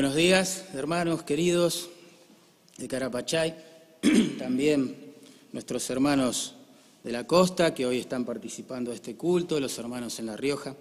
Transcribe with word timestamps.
Buenos 0.00 0.16
días, 0.16 0.64
hermanos 0.72 1.24
queridos 1.24 1.90
de 2.78 2.88
Carapachay, 2.88 3.54
también 4.38 4.96
nuestros 5.52 5.90
hermanos 5.90 6.54
de 7.04 7.12
la 7.12 7.26
costa 7.26 7.74
que 7.74 7.84
hoy 7.84 7.98
están 7.98 8.24
participando 8.24 8.92
de 8.92 8.96
este 8.96 9.14
culto, 9.14 9.60
los 9.60 9.78
hermanos 9.78 10.18
en 10.18 10.24
La 10.24 10.38
Rioja. 10.38 10.74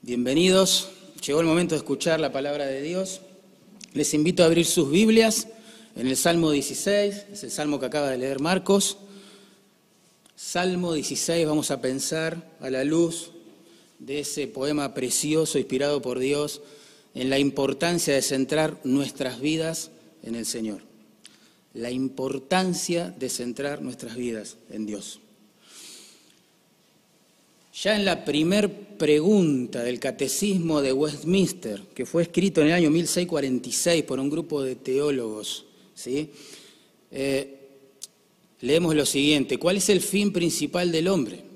Bienvenidos, 0.00 0.88
llegó 1.22 1.40
el 1.40 1.46
momento 1.46 1.74
de 1.74 1.80
escuchar 1.80 2.18
la 2.18 2.32
palabra 2.32 2.64
de 2.64 2.80
Dios. 2.80 3.20
Les 3.92 4.14
invito 4.14 4.42
a 4.42 4.46
abrir 4.46 4.64
sus 4.64 4.90
Biblias 4.90 5.46
en 5.96 6.06
el 6.06 6.16
Salmo 6.16 6.50
16, 6.50 7.26
es 7.30 7.44
el 7.44 7.50
salmo 7.50 7.78
que 7.78 7.84
acaba 7.84 8.08
de 8.08 8.16
leer 8.16 8.40
Marcos. 8.40 8.96
Salmo 10.34 10.94
16, 10.94 11.46
vamos 11.46 11.70
a 11.70 11.82
pensar 11.82 12.54
a 12.60 12.70
la 12.70 12.84
luz 12.84 13.32
de 13.98 14.20
ese 14.20 14.46
poema 14.46 14.94
precioso 14.94 15.58
inspirado 15.58 16.00
por 16.00 16.18
Dios 16.18 16.62
en 17.14 17.30
la 17.30 17.38
importancia 17.38 18.14
de 18.14 18.22
centrar 18.22 18.80
nuestras 18.84 19.40
vidas 19.40 19.90
en 20.22 20.34
el 20.34 20.46
Señor. 20.46 20.80
La 21.72 21.90
importancia 21.90 23.10
de 23.10 23.28
centrar 23.28 23.82
nuestras 23.82 24.16
vidas 24.16 24.56
en 24.70 24.86
Dios. 24.86 25.20
Ya 27.82 27.96
en 27.96 28.04
la 28.04 28.24
primer 28.24 28.96
pregunta 28.96 29.82
del 29.82 29.98
Catecismo 29.98 30.80
de 30.80 30.92
Westminster, 30.92 31.82
que 31.94 32.06
fue 32.06 32.22
escrito 32.22 32.60
en 32.60 32.68
el 32.68 32.72
año 32.74 32.90
1646 32.90 34.04
por 34.04 34.20
un 34.20 34.30
grupo 34.30 34.62
de 34.62 34.76
teólogos, 34.76 35.66
¿sí? 35.94 36.30
Eh, 37.10 37.58
leemos 38.60 38.94
lo 38.94 39.04
siguiente, 39.04 39.58
¿cuál 39.58 39.78
es 39.78 39.88
el 39.88 40.00
fin 40.00 40.32
principal 40.32 40.92
del 40.92 41.08
hombre? 41.08 41.53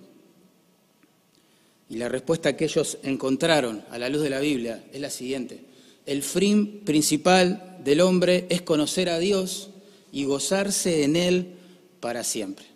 Y 1.90 1.96
la 1.96 2.08
respuesta 2.08 2.56
que 2.56 2.64
ellos 2.64 2.98
encontraron 3.02 3.84
a 3.90 3.98
la 3.98 4.08
luz 4.08 4.22
de 4.22 4.30
la 4.30 4.40
Biblia 4.40 4.84
es 4.92 5.00
la 5.00 5.10
siguiente. 5.10 5.64
El 6.04 6.22
fin 6.22 6.80
principal 6.84 7.78
del 7.84 8.00
hombre 8.00 8.46
es 8.50 8.62
conocer 8.62 9.08
a 9.08 9.18
Dios 9.18 9.70
y 10.12 10.24
gozarse 10.24 11.04
en 11.04 11.16
Él 11.16 11.54
para 12.00 12.24
siempre. 12.24 12.66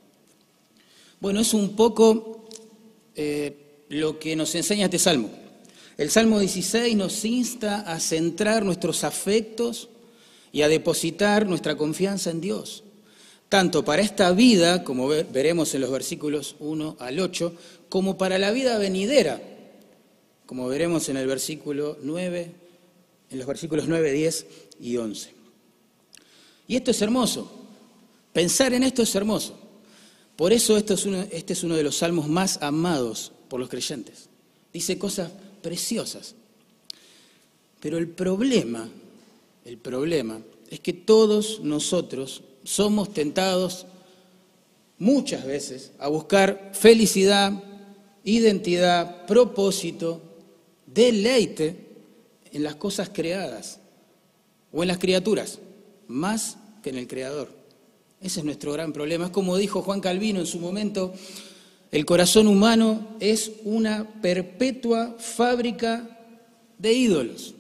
Bueno, 1.21 1.41
es 1.41 1.55
un 1.55 1.77
poco 1.77 2.49
eh, 3.15 3.85
lo 3.89 4.19
que 4.19 4.35
nos 4.35 4.55
enseña 4.55 4.87
este 4.87 4.99
salmo. 4.99 5.31
El 5.99 6.11
Salmo 6.11 6.41
16 6.41 6.97
nos 6.97 7.25
insta 7.25 7.81
a 7.81 8.01
centrar 8.01 8.65
nuestros 8.65 9.05
afectos 9.05 9.89
y 10.51 10.63
a 10.63 10.69
depositar 10.69 11.47
nuestra 11.47 11.77
confianza 11.77 12.31
en 12.31 12.41
Dios, 12.41 12.85
tanto 13.49 13.85
para 13.85 14.03
esta 14.03 14.33
vida, 14.33 14.85
como 14.85 15.09
veremos 15.09 15.75
en 15.75 15.83
los 15.83 15.91
versículos 15.91 16.57
1 16.59 16.97
al 16.99 17.21
8, 17.21 17.55
como 17.93 18.17
para 18.17 18.39
la 18.39 18.53
vida 18.53 18.79
venidera, 18.79 19.39
como 20.47 20.67
veremos 20.67 21.11
en 21.11 21.19
el 21.19 21.27
versículo 21.27 21.99
9, 22.03 22.51
en 23.29 23.39
los 23.39 23.47
versículos 23.47 23.87
9, 23.87 24.13
10 24.13 24.47
y 24.81 24.97
11. 24.97 25.31
Y 26.69 26.77
esto 26.77 26.91
es 26.91 27.03
hermoso. 27.03 27.53
Pensar 28.33 28.73
en 28.73 28.83
esto 28.83 29.03
es 29.03 29.15
hermoso. 29.15 29.59
Por 30.37 30.55
eso 30.55 30.79
esto 30.79 30.95
es 30.95 31.07
este 31.33 31.53
es 31.53 31.65
uno 31.65 31.77
de 31.77 31.83
los 31.83 31.99
salmos 31.99 32.31
más 32.31 32.63
amados 32.63 33.31
por 33.49 33.61
los 33.61 33.69
creyentes. 33.69 34.31
Dice 34.73 34.97
cosas 34.97 35.31
preciosas. 35.61 36.35
Pero 37.79 37.99
el 37.99 38.09
problema, 38.09 38.89
el 39.67 39.77
problema 39.77 40.41
es 40.71 40.81
que 40.81 40.95
todos 40.95 41.61
nosotros 41.61 42.43
somos 42.65 43.13
tentados 43.13 43.85
muchas 44.99 45.45
veces 45.45 45.93
a 45.99 46.09
buscar 46.09 46.71
felicidad, 46.73 47.53
identidad, 48.25 49.27
propósito, 49.27 50.21
deleite 50.87 51.77
en 52.53 52.63
las 52.63 52.77
cosas 52.77 53.11
creadas 53.11 53.81
o 54.73 54.83
en 54.83 54.89
las 54.89 54.99
criaturas, 54.99 55.59
más 56.09 56.57
que 56.83 56.91
en 56.91 56.99
el 56.99 57.07
Creador. 57.07 57.49
Ese 58.21 58.41
es 58.41 58.45
nuestro 58.45 58.73
gran 58.73 58.93
problema. 58.93 59.27
Es 59.27 59.31
como 59.31 59.57
dijo 59.57 59.83
Juan 59.83 60.01
Calvino 60.01 60.41
en 60.41 60.47
su 60.47 60.61
momento, 60.61 61.13
el 61.91 62.07
corazón 62.07 62.47
humano 62.47 63.17
es 63.21 63.53
una 63.65 64.21
perpetua 64.23 65.17
fábrica 65.19 66.19
de 66.79 66.93
ídolos. 66.93 67.55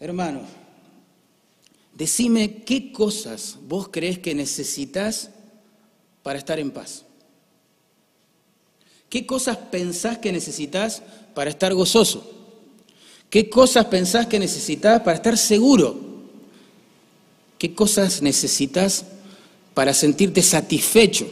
Hermano, 0.00 0.42
decime 1.94 2.62
qué 2.64 2.92
cosas 2.92 3.58
vos 3.66 3.88
crees 3.90 4.18
que 4.18 4.34
necesitas 4.34 5.30
para 6.24 6.40
estar 6.40 6.58
en 6.58 6.72
paz? 6.72 7.04
¿Qué 9.08 9.24
cosas 9.24 9.56
pensás 9.56 10.18
que 10.18 10.32
necesitas 10.32 11.02
para 11.34 11.50
estar 11.50 11.72
gozoso? 11.72 12.28
¿Qué 13.30 13.48
cosas 13.48 13.84
pensás 13.84 14.26
que 14.26 14.40
necesitas 14.40 15.02
para 15.02 15.16
estar 15.16 15.38
seguro? 15.38 15.96
¿Qué 17.58 17.74
cosas 17.74 18.22
necesitas 18.22 19.04
para 19.74 19.94
sentirte 19.94 20.42
satisfecho? 20.42 21.28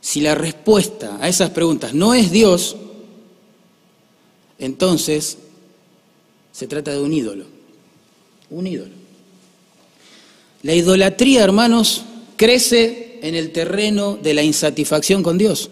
Si 0.00 0.22
la 0.22 0.34
respuesta 0.34 1.18
a 1.20 1.28
esas 1.28 1.50
preguntas 1.50 1.94
no 1.94 2.14
es 2.14 2.32
Dios, 2.32 2.76
entonces 4.58 5.38
se 6.50 6.66
trata 6.66 6.92
de 6.92 7.00
un 7.00 7.12
ídolo. 7.12 7.44
Un 8.48 8.66
ídolo. 8.66 8.94
La 10.62 10.74
idolatría, 10.74 11.44
hermanos, 11.44 12.04
crece 12.40 13.18
en 13.20 13.34
el 13.34 13.52
terreno 13.52 14.16
de 14.16 14.32
la 14.32 14.42
insatisfacción 14.42 15.22
con 15.22 15.36
Dios. 15.36 15.68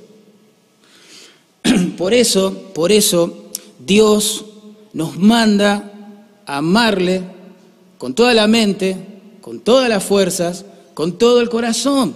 Por 1.97 2.13
eso, 2.13 2.73
por 2.75 2.93
eso, 2.93 3.47
Dios 3.79 4.45
nos 4.93 5.17
manda 5.17 6.21
a 6.45 6.59
amarle 6.59 7.23
con 7.97 8.15
toda 8.15 8.35
la 8.35 8.47
mente, 8.47 8.99
con 9.41 9.61
todas 9.61 9.89
las 9.89 10.05
fuerzas, 10.05 10.67
con 10.93 11.17
todo 11.17 11.41
el 11.41 11.49
corazón. 11.49 12.15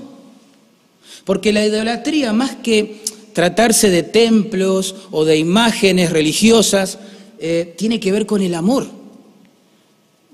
Porque 1.25 1.55
la 1.55 1.65
idolatría, 1.65 2.35
más 2.35 2.57
que 2.57 3.01
tratarse 3.33 3.89
de 3.89 4.03
templos 4.03 4.95
o 5.13 5.25
de 5.25 5.39
imágenes 5.39 6.11
religiosas, 6.11 6.99
eh, 7.39 7.75
tiene 7.79 8.01
que 8.01 8.13
ver 8.13 8.27
con 8.27 8.43
el 8.43 8.55
amor, 8.55 8.87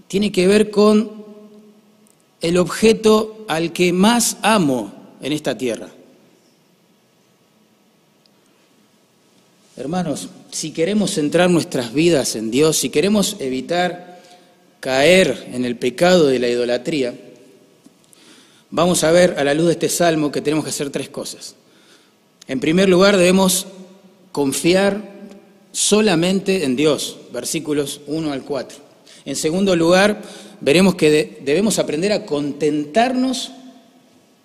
tiene 0.09 0.33
que 0.33 0.49
ver 0.49 0.73
con 0.73 1.18
el 2.41 2.57
objeto 2.57 3.45
al 3.49 3.73
que 3.73 3.93
más 3.93 4.37
amo 4.43 4.93
en 5.21 5.33
esta 5.33 5.57
tierra. 5.57 5.89
Hermanos, 9.77 10.29
si 10.51 10.73
queremos 10.73 11.13
centrar 11.13 11.51
nuestras 11.51 11.93
vidas 11.93 12.35
en 12.37 12.51
Dios, 12.51 12.77
si 12.77 12.91
queremos 12.91 13.37
evitar 13.39 14.21
caer 14.81 15.51
en 15.53 15.65
el 15.65 15.77
pecado 15.77 16.27
de 16.27 16.39
la 16.39 16.49
idolatría, 16.49 17.15
vamos 18.71 19.05
a 19.05 19.13
ver 19.13 19.39
a 19.39 19.45
la 19.45 19.55
luz 19.55 19.67
de 19.67 19.73
este 19.73 19.89
salmo 19.89 20.33
que 20.33 20.41
tenemos 20.41 20.65
que 20.65 20.71
hacer 20.71 20.91
tres 20.91 21.09
cosas. 21.09 21.55
En 22.49 22.61
primer 22.61 22.89
lugar, 22.89 23.17
debemos 23.17 23.67
confiar 24.33 25.03
solamente 25.73 26.65
en 26.65 26.75
Dios, 26.75 27.19
versículos 27.33 28.01
1 28.07 28.33
al 28.33 28.43
4. 28.43 28.88
En 29.25 29.37
segundo 29.37 29.77
lugar, 29.77 30.23
veremos 30.61 30.95
que 30.95 31.39
debemos 31.45 31.79
aprender 31.79 32.13
a 32.13 32.25
contentarnos 32.27 33.53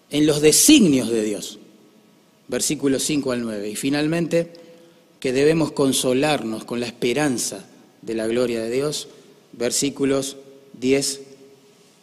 en 0.10 0.28
los 0.28 0.42
designios 0.42 1.10
de 1.10 1.24
Dios, 1.24 1.60
versículos 2.48 3.04
5 3.04 3.32
al 3.32 3.42
9. 3.42 3.70
Y 3.70 3.76
finalmente, 3.76 4.52
que 5.20 5.34
debemos 5.34 5.72
consolarnos 5.72 6.66
con 6.66 6.80
la 6.80 6.86
esperanza 6.86 7.66
de 8.02 8.14
la 8.14 8.28
gloria 8.28 8.62
de 8.62 8.70
Dios, 8.70 9.08
versículos 9.54 10.38
10 10.80 11.22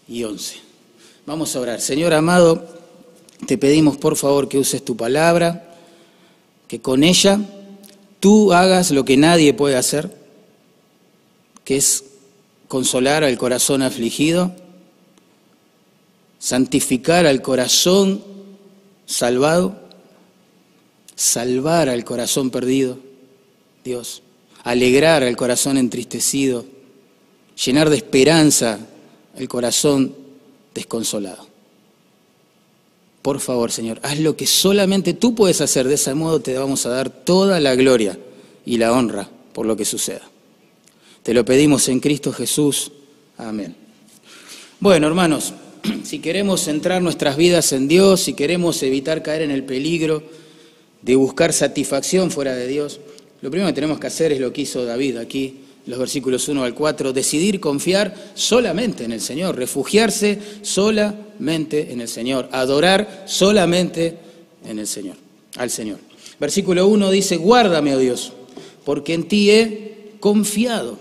y 0.09 0.25
11. 0.25 0.57
Vamos 1.27 1.55
a 1.55 1.61
orar. 1.61 1.81
Señor 1.81 2.15
amado, 2.15 2.67
te 3.47 3.59
pedimos 3.59 3.97
por 3.97 4.17
favor 4.17 4.49
que 4.49 4.59
uses 4.59 4.85
tu 4.85 4.97
palabra, 4.97 5.77
que 6.67 6.81
con 6.81 7.05
ella 7.05 7.39
tú 8.21 8.53
hagas 8.53 8.91
lo 8.91 9.05
que 9.05 9.17
nadie 9.17 9.55
puede 9.55 9.77
hacer, 9.77 10.11
que 11.65 11.77
es 11.77 12.05
consolar 12.71 13.25
al 13.25 13.37
corazón 13.37 13.83
afligido, 13.83 14.55
santificar 16.39 17.27
al 17.27 17.43
corazón 17.43 18.23
salvado, 19.07 19.75
salvar 21.17 21.89
al 21.89 22.05
corazón 22.05 22.51
perdido, 22.51 22.97
Dios, 23.83 24.23
alegrar 24.63 25.25
al 25.25 25.37
corazón 25.37 25.79
entristecido, 25.79 26.65
llenar 27.65 27.91
de 27.91 27.97
esperanza 27.97 28.79
el 29.37 29.49
corazón 29.49 30.15
desconsolado. 30.73 31.49
Por 33.21 33.41
favor, 33.41 33.73
Señor, 33.73 33.99
haz 34.05 34.21
lo 34.21 34.37
que 34.37 34.47
solamente 34.47 35.13
tú 35.13 35.35
puedes 35.35 35.61
hacer. 35.61 35.89
De 35.89 35.95
ese 35.95 36.15
modo 36.15 36.41
te 36.41 36.57
vamos 36.57 36.87
a 36.87 36.91
dar 36.91 37.11
toda 37.11 37.59
la 37.59 37.75
gloria 37.75 38.17
y 38.65 38.79
la 38.79 38.93
honra 38.93 39.29
por 39.53 39.67
lo 39.67 39.77
que 39.77 39.85
suceda. 39.85 40.30
Te 41.23 41.35
lo 41.35 41.45
pedimos 41.45 41.89
en 41.89 42.01
Cristo 42.01 42.33
Jesús. 42.33 42.93
Amén. 43.37 43.75
Bueno, 44.81 45.07
hermanos, 45.07 45.53
si 46.05 46.21
queremos 46.21 46.63
centrar 46.63 47.03
nuestras 47.03 47.37
vidas 47.37 47.73
en 47.73 47.89
Dios, 47.89 48.21
si 48.23 48.35
queremos 48.35 48.83
evitar 48.83 49.23
caer 49.23 49.43
en 49.43 49.51
el 49.51 49.65
peligro 49.65 50.23
de 51.03 51.17
buscar 51.17 51.53
satisfacción 51.53 52.31
fuera 52.31 52.55
de 52.55 52.67
Dios, 52.67 53.01
Lo 53.43 53.51
primero 53.51 53.69
que 53.69 53.75
tenemos 53.75 53.99
que 53.99 54.07
hacer 54.07 54.33
es 54.33 54.41
lo 54.41 54.53
que 54.53 54.63
hizo 54.63 54.85
David 54.85 55.17
aquí, 55.17 55.61
los 55.87 55.99
versículos 55.99 56.47
1 56.47 56.63
al 56.63 56.75
4, 56.75 57.15
decidir 57.15 57.59
confiar 57.59 58.15
solamente 58.35 59.05
en 59.05 59.13
el 59.13 59.23
Señor, 59.23 59.57
refugiarse 59.57 60.39
solamente 60.61 61.91
en 61.91 62.03
el 62.03 62.09
Señor, 62.09 62.51
adorar 62.53 63.25
solamente 63.27 64.19
en 64.67 64.79
el 64.79 64.87
Señor, 64.87 65.17
al 65.57 65.71
Señor. 65.71 65.99
Versículo 66.39 66.87
1 66.87 67.11
dice, 67.11 67.37
guárdame, 67.37 67.95
oh 67.95 67.99
Dios, 67.99 68.33
porque 68.85 69.15
en 69.15 69.27
ti 69.27 69.51
he 69.51 70.17
confiado. 70.21 70.99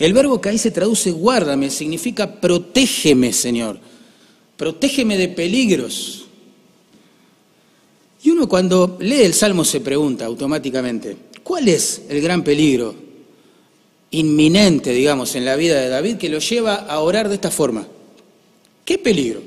El 0.00 0.14
verbo 0.14 0.40
que 0.40 0.48
ahí 0.48 0.58
se 0.58 0.70
traduce 0.70 1.10
guárdame 1.10 1.68
significa 1.68 2.40
protégeme, 2.40 3.34
Señor. 3.34 3.78
Protégeme 4.56 5.18
de 5.18 5.28
peligros. 5.28 6.24
Y 8.22 8.30
uno 8.30 8.48
cuando 8.48 8.96
lee 8.98 9.22
el 9.22 9.34
Salmo 9.34 9.62
se 9.62 9.80
pregunta 9.80 10.24
automáticamente, 10.24 11.16
¿cuál 11.42 11.68
es 11.68 12.02
el 12.08 12.22
gran 12.22 12.42
peligro 12.42 12.94
inminente, 14.10 14.92
digamos, 14.92 15.34
en 15.34 15.44
la 15.44 15.56
vida 15.56 15.78
de 15.78 15.88
David 15.88 16.16
que 16.16 16.30
lo 16.30 16.38
lleva 16.38 16.76
a 16.76 17.00
orar 17.00 17.28
de 17.28 17.34
esta 17.34 17.50
forma? 17.50 17.86
¿Qué 18.86 18.96
peligro? 18.96 19.42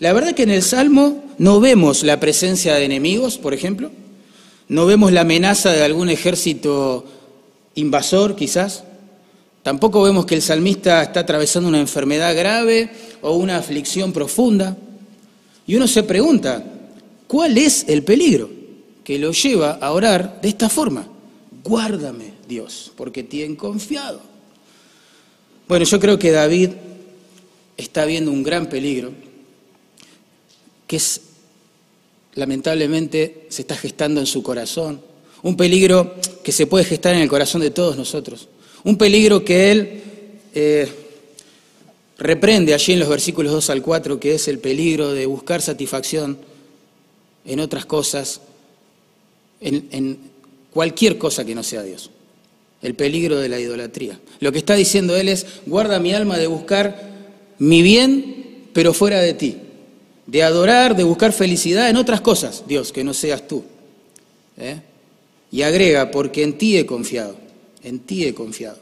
La 0.00 0.14
verdad 0.14 0.34
que 0.34 0.44
en 0.44 0.50
el 0.50 0.62
Salmo 0.62 1.24
no 1.36 1.60
vemos 1.60 2.04
la 2.04 2.18
presencia 2.20 2.74
de 2.76 2.86
enemigos, 2.86 3.36
por 3.36 3.52
ejemplo, 3.52 3.90
no 4.66 4.86
vemos 4.86 5.12
la 5.12 5.20
amenaza 5.20 5.72
de 5.72 5.82
algún 5.82 6.08
ejército 6.08 7.04
invasor, 7.74 8.34
quizás. 8.34 8.84
Tampoco 9.64 10.02
vemos 10.02 10.26
que 10.26 10.34
el 10.34 10.42
salmista 10.42 11.02
está 11.02 11.20
atravesando 11.20 11.70
una 11.70 11.80
enfermedad 11.80 12.36
grave 12.36 12.90
o 13.22 13.32
una 13.32 13.56
aflicción 13.56 14.12
profunda. 14.12 14.76
Y 15.66 15.74
uno 15.74 15.88
se 15.88 16.02
pregunta, 16.02 16.62
¿cuál 17.26 17.56
es 17.56 17.86
el 17.88 18.02
peligro 18.02 18.50
que 19.02 19.18
lo 19.18 19.32
lleva 19.32 19.78
a 19.80 19.92
orar 19.92 20.38
de 20.42 20.50
esta 20.50 20.68
forma? 20.68 21.08
Guárdame, 21.64 22.34
Dios, 22.46 22.92
porque 22.94 23.22
te 23.22 23.56
confiado. 23.56 24.20
Bueno, 25.66 25.86
yo 25.86 25.98
creo 25.98 26.18
que 26.18 26.30
David 26.30 26.68
está 27.78 28.04
viendo 28.04 28.30
un 28.30 28.42
gran 28.42 28.66
peligro, 28.66 29.12
que 30.86 30.96
es 30.96 31.22
lamentablemente 32.34 33.46
se 33.48 33.62
está 33.62 33.76
gestando 33.76 34.20
en 34.20 34.26
su 34.26 34.42
corazón, 34.42 35.00
un 35.42 35.56
peligro 35.56 36.16
que 36.42 36.52
se 36.52 36.66
puede 36.66 36.84
gestar 36.84 37.14
en 37.14 37.22
el 37.22 37.28
corazón 37.30 37.62
de 37.62 37.70
todos 37.70 37.96
nosotros, 37.96 38.48
un 38.84 38.96
peligro 38.96 39.44
que 39.44 39.70
él 39.70 40.02
eh, 40.54 40.88
reprende 42.18 42.74
allí 42.74 42.92
en 42.92 43.00
los 43.00 43.08
versículos 43.08 43.52
2 43.52 43.70
al 43.70 43.82
4, 43.82 44.20
que 44.20 44.34
es 44.34 44.48
el 44.48 44.58
peligro 44.58 45.12
de 45.12 45.26
buscar 45.26 45.62
satisfacción 45.62 46.38
en 47.44 47.60
otras 47.60 47.86
cosas, 47.86 48.40
en, 49.60 50.18
cualquier 50.70 51.18
cosa 51.18 51.44
que 51.44 51.54
no 51.54 51.62
sea 51.62 51.82
Dios, 51.82 52.10
el 52.82 52.94
peligro 52.94 53.38
de 53.38 53.48
la 53.48 53.60
idolatría. 53.60 54.18
Lo 54.40 54.50
que 54.50 54.58
está 54.58 54.74
diciendo 54.74 55.16
él 55.16 55.28
es, 55.28 55.46
guarda 55.66 56.00
mi 56.00 56.12
alma 56.12 56.36
de 56.36 56.48
buscar 56.48 57.10
mi 57.58 57.80
bien, 57.80 58.66
pero 58.72 58.92
fuera 58.92 59.20
de 59.20 59.34
ti 59.34 59.56
de 60.26 60.42
adorar, 60.42 60.96
de 60.96 61.04
buscar 61.04 61.32
felicidad 61.32 61.88
en 61.90 61.96
otras 61.96 62.20
cosas, 62.20 62.64
Dios, 62.66 62.92
que 62.92 63.04
no 63.04 63.14
seas 63.14 63.46
tú. 63.46 63.64
¿eh? 64.56 64.80
Y 65.50 65.62
agrega, 65.62 66.10
porque 66.10 66.42
en 66.42 66.54
ti 66.54 66.76
he 66.76 66.86
confiado, 66.86 67.36
en 67.84 68.00
ti 68.00 68.24
he 68.24 68.34
confiado. 68.34 68.78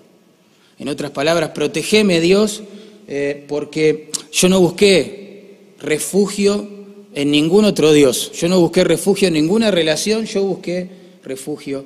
En 0.79 0.89
otras 0.89 1.11
palabras, 1.11 1.51
protegeme 1.51 2.21
Dios, 2.21 2.63
eh, 3.07 3.45
porque 3.47 4.11
yo 4.33 4.49
no 4.49 4.61
busqué 4.61 5.75
refugio 5.81 6.67
en 7.15 7.31
ningún 7.31 7.65
otro 7.65 7.93
Dios, 7.93 8.33
yo 8.33 8.49
no 8.49 8.61
busqué 8.61 8.85
refugio 8.85 9.29
en 9.29 9.35
ninguna 9.35 9.71
relación, 9.71 10.25
yo 10.25 10.43
busqué 10.45 10.89
refugio 11.23 11.85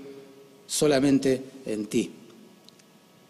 solamente 0.67 1.43
en 1.67 1.87
ti. 1.87 2.11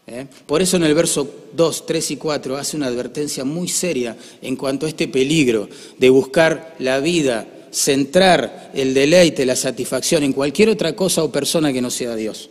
¿eh? 0.06 0.27
Por 0.47 0.61
eso 0.61 0.77
en 0.77 0.85
el 0.85 0.94
verso 0.94 1.29
2, 1.55 1.87
3 1.87 2.11
y 2.11 2.17
4 2.17 2.56
hace 2.56 2.77
una 2.77 2.87
advertencia 2.87 3.44
muy 3.44 3.69
seria 3.69 4.17
en 4.43 4.56
cuanto 4.56 4.87
a 4.87 4.88
este 4.88 5.09
peligro 5.09 5.69
de 5.99 6.11
buscar 6.11 6.77
la 6.81 7.00
vida, 7.00 7.47
centrar 7.71 8.73
el 8.75 8.94
deleite, 8.94 9.47
la 9.47 9.56
satisfacción 9.56 10.23
en 10.23 10.33
cualquier 10.33 10.71
otra 10.71 10.94
cosa 10.94 11.23
o 11.25 11.33
persona 11.33 11.73
que 11.73 11.83
no 11.83 11.91
sea 11.91 12.15
Dios. 12.15 12.50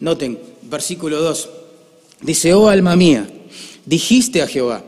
Noten, 0.00 0.38
versículo 0.62 1.20
2, 1.20 1.48
dice, 2.22 2.52
oh 2.54 2.68
alma 2.68 2.96
mía, 2.96 3.26
dijiste 3.84 4.42
a 4.42 4.46
Jehová, 4.46 4.84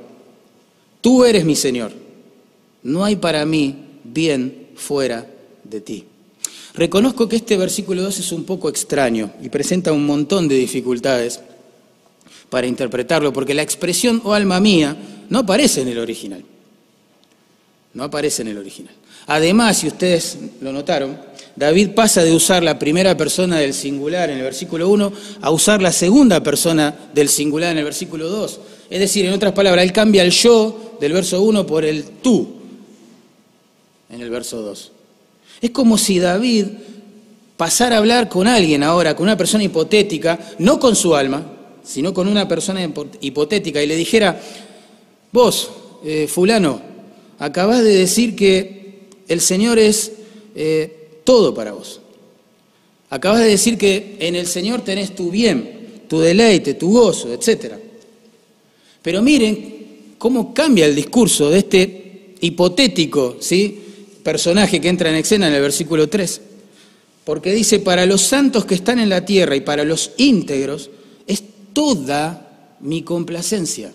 tú 1.00 1.25
eres 1.25 1.44
mi 1.44 1.56
Señor, 1.56 1.93
no 2.82 3.05
hay 3.05 3.16
para 3.16 3.44
mí 3.46 3.75
bien 4.05 4.69
fuera 4.76 5.26
de 5.64 5.81
ti. 5.81 6.05
Reconozco 6.75 7.28
que 7.28 7.37
este 7.37 7.56
versículo 7.56 8.02
2 8.02 8.19
es 8.19 8.32
un 8.32 8.44
poco 8.44 8.69
extraño 8.69 9.32
y 9.43 9.49
presenta 9.49 9.93
un 9.93 10.06
montón 10.06 10.46
de 10.46 10.55
dificultades 10.55 11.40
para 12.50 12.66
interpretarlo, 12.66 13.32
porque 13.32 13.54
la 13.54 13.62
expresión 13.62 14.22
oh 14.25 14.32
alma 14.32 14.61
mía 14.61 14.96
no 15.28 15.40
aparece 15.40 15.82
en 15.82 15.88
el 15.88 15.99
original. 15.99 16.44
No 17.94 18.04
aparece 18.04 18.43
en 18.43 18.49
el 18.49 18.58
original. 18.58 18.94
Además, 19.28 19.76
si 19.76 19.86
ustedes 19.86 20.38
lo 20.60 20.72
notaron, 20.72 21.19
David 21.54 21.90
pasa 21.90 22.25
de 22.25 22.32
usar 22.32 22.62
la 22.62 22.78
primera 22.78 23.14
persona 23.14 23.58
del 23.58 23.75
singular 23.75 24.30
en 24.30 24.38
el 24.38 24.44
versículo 24.44 24.88
1 24.88 25.12
a 25.42 25.50
usar 25.50 25.82
la 25.82 25.92
segunda 25.92 26.42
persona 26.42 27.10
del 27.12 27.28
singular 27.28 27.72
en 27.72 27.78
el 27.78 27.84
versículo 27.84 28.30
2. 28.30 28.60
Es 28.88 29.00
decir, 29.00 29.26
en 29.26 29.34
otras 29.34 29.52
palabras, 29.52 29.84
él 29.84 29.92
cambia 29.92 30.22
el 30.22 30.30
yo 30.30 30.96
del 30.98 31.12
verso 31.12 31.42
1 31.42 31.66
por 31.66 31.84
el 31.84 32.04
tú 32.22 32.48
en 34.08 34.22
el 34.22 34.30
verso 34.30 34.62
2. 34.62 34.92
Es 35.60 35.70
como 35.72 35.98
si 35.98 36.19
David 36.19 36.66
pasara 37.58 37.96
a 37.96 37.98
hablar 37.98 38.30
con 38.30 38.46
alguien 38.46 38.82
ahora, 38.82 39.14
con 39.14 39.25
una 39.25 39.36
persona 39.36 39.64
hipotética, 39.64 40.38
no 40.58 40.80
con 40.80 40.96
su 40.96 41.14
alma, 41.14 41.44
sino 41.82 42.14
con 42.14 42.28
una 42.28 42.48
persona 42.48 42.80
hipotética, 43.20 43.82
y 43.82 43.86
le 43.86 43.96
dijera, 43.96 44.40
vos, 45.32 45.70
eh, 46.02 46.28
fulano, 46.28 46.80
acabas 47.38 47.82
de 47.82 47.94
decir 47.94 48.34
que 48.34 48.78
el 49.28 49.40
Señor 49.40 49.78
es 49.78 50.12
eh, 50.54 51.20
todo 51.25 51.54
para 51.54 51.72
vos. 51.72 52.00
Acabas 53.10 53.40
de 53.40 53.48
decir 53.48 53.78
que 53.78 54.16
en 54.19 54.34
el 54.34 54.46
Señor 54.46 54.82
tenés 54.82 55.14
tu 55.14 55.30
bien, 55.30 56.02
tu 56.08 56.19
deleite, 56.19 56.75
tu 56.75 56.90
gozo, 56.90 57.32
etc. 57.32 57.75
Pero 59.02 59.23
miren 59.23 60.14
cómo 60.18 60.52
cambia 60.52 60.87
el 60.87 60.94
discurso 60.94 61.49
de 61.50 61.58
este 61.58 62.35
hipotético, 62.40 63.37
¿sí? 63.40 63.82
personaje 64.23 64.80
que 64.80 64.88
entra 64.88 65.08
en 65.08 65.16
escena 65.16 65.49
en 65.49 65.54
el 65.54 65.62
versículo 65.62 66.08
3, 66.08 66.40
porque 67.25 67.52
dice, 67.52 67.78
para 67.78 68.04
los 68.04 68.23
santos 68.23 68.64
que 68.64 68.75
están 68.75 68.99
en 68.99 69.08
la 69.08 69.25
tierra 69.25 69.56
y 69.56 69.61
para 69.61 69.85
los 69.85 70.12
íntegros 70.18 70.90
es 71.26 71.42
toda 71.73 72.76
mi 72.80 73.02
complacencia. 73.02 73.92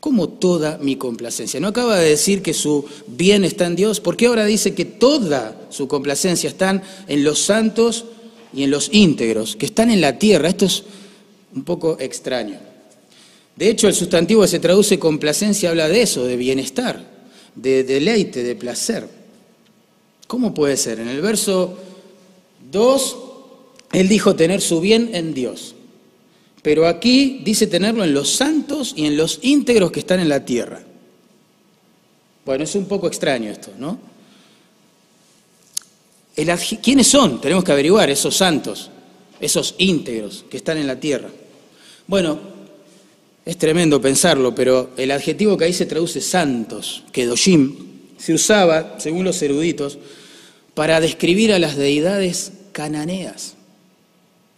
¿Cómo 0.00 0.28
toda 0.28 0.78
mi 0.78 0.96
complacencia? 0.96 1.58
¿No 1.58 1.68
acaba 1.68 1.98
de 1.98 2.10
decir 2.10 2.42
que 2.42 2.54
su 2.54 2.84
bien 3.06 3.44
está 3.44 3.66
en 3.66 3.76
Dios? 3.76 4.00
¿Por 4.00 4.16
qué 4.16 4.26
ahora 4.26 4.44
dice 4.44 4.74
que 4.74 4.84
toda 4.84 5.68
su 5.70 5.88
complacencia 5.88 6.48
está 6.48 6.82
en 7.08 7.24
los 7.24 7.40
santos 7.40 8.04
y 8.52 8.62
en 8.62 8.70
los 8.70 8.88
íntegros, 8.92 9.56
que 9.56 9.66
están 9.66 9.90
en 9.90 10.00
la 10.00 10.18
tierra? 10.18 10.48
Esto 10.48 10.66
es 10.66 10.84
un 11.54 11.64
poco 11.64 11.96
extraño. 11.98 12.58
De 13.56 13.70
hecho, 13.70 13.88
el 13.88 13.94
sustantivo 13.94 14.42
que 14.42 14.48
se 14.48 14.60
traduce 14.60 14.98
complacencia 14.98 15.70
habla 15.70 15.88
de 15.88 16.02
eso, 16.02 16.24
de 16.24 16.36
bienestar, 16.36 17.02
de 17.54 17.84
deleite, 17.84 18.42
de 18.42 18.54
placer. 18.54 19.08
¿Cómo 20.26 20.52
puede 20.52 20.76
ser? 20.76 21.00
En 21.00 21.08
el 21.08 21.22
verso 21.22 21.78
2, 22.70 23.16
él 23.92 24.08
dijo 24.08 24.36
tener 24.36 24.60
su 24.60 24.80
bien 24.80 25.10
en 25.14 25.32
Dios. 25.32 25.75
Pero 26.66 26.88
aquí 26.88 27.42
dice 27.44 27.68
tenerlo 27.68 28.02
en 28.02 28.12
los 28.12 28.28
santos 28.28 28.92
y 28.96 29.06
en 29.06 29.16
los 29.16 29.38
íntegros 29.42 29.92
que 29.92 30.00
están 30.00 30.18
en 30.18 30.28
la 30.28 30.44
tierra. 30.44 30.82
Bueno, 32.44 32.64
es 32.64 32.74
un 32.74 32.86
poco 32.86 33.06
extraño 33.06 33.52
esto, 33.52 33.70
¿no? 33.78 33.96
¿Quiénes 36.82 37.06
son? 37.06 37.40
Tenemos 37.40 37.62
que 37.62 37.70
averiguar 37.70 38.10
esos 38.10 38.36
santos, 38.36 38.90
esos 39.38 39.76
íntegros 39.78 40.44
que 40.50 40.56
están 40.56 40.78
en 40.78 40.88
la 40.88 40.98
tierra. 40.98 41.28
Bueno, 42.08 42.36
es 43.44 43.56
tremendo 43.58 44.00
pensarlo, 44.00 44.52
pero 44.52 44.90
el 44.96 45.12
adjetivo 45.12 45.56
que 45.56 45.66
ahí 45.66 45.72
se 45.72 45.86
traduce 45.86 46.20
santos, 46.20 47.04
kedoshim, 47.12 47.76
se 48.18 48.34
usaba, 48.34 48.98
según 48.98 49.24
los 49.24 49.40
eruditos, 49.40 49.98
para 50.74 50.98
describir 50.98 51.52
a 51.52 51.60
las 51.60 51.76
deidades 51.76 52.50
cananeas. 52.72 53.54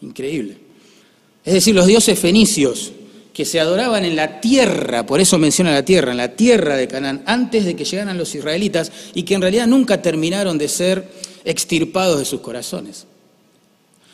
Increíble. 0.01 0.68
Es 1.45 1.55
decir, 1.55 1.75
los 1.75 1.87
dioses 1.87 2.19
fenicios 2.19 2.93
que 3.33 3.45
se 3.45 3.61
adoraban 3.61 4.05
en 4.05 4.17
la 4.17 4.41
tierra, 4.41 5.07
por 5.07 5.21
eso 5.21 5.39
menciona 5.39 5.73
la 5.73 5.85
tierra, 5.85 6.11
en 6.11 6.17
la 6.17 6.35
tierra 6.35 6.77
de 6.77 6.89
Canaán, 6.89 7.23
antes 7.25 7.65
de 7.65 7.77
que 7.77 7.85
llegaran 7.85 8.19
los 8.19 8.35
israelitas 8.35 8.91
y 9.15 9.23
que 9.23 9.35
en 9.35 9.43
realidad 9.43 9.69
nunca 9.69 10.03
terminaron 10.03 10.59
de 10.59 10.69
ser 10.69 11.09
extirpados 11.45 12.19
de 12.19 12.25
sus 12.25 12.41
corazones. 12.41 13.07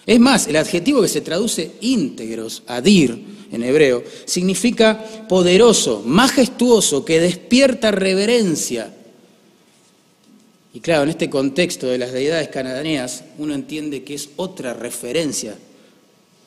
Es 0.05 0.21
más, 0.21 0.47
el 0.47 0.57
adjetivo 0.57 1.01
que 1.01 1.09
se 1.09 1.23
traduce 1.23 1.73
íntegros, 1.81 2.65
adir 2.67 3.19
en 3.51 3.63
hebreo, 3.63 4.05
significa 4.27 5.03
poderoso, 5.27 6.03
majestuoso, 6.05 7.05
que 7.05 7.21
despierta 7.21 7.91
reverencia, 7.91 8.93
Y 10.75 10.81
claro, 10.81 11.05
en 11.05 11.11
este 11.11 11.31
contexto 11.31 11.87
de 11.87 11.99
las 11.99 12.13
deidades 12.13 12.49
cananeas, 12.49 13.25
uno 13.39 13.55
entiende 13.55 14.03
que 14.03 14.15
es 14.15 14.31
otra 14.37 14.75
referencia 14.75 15.57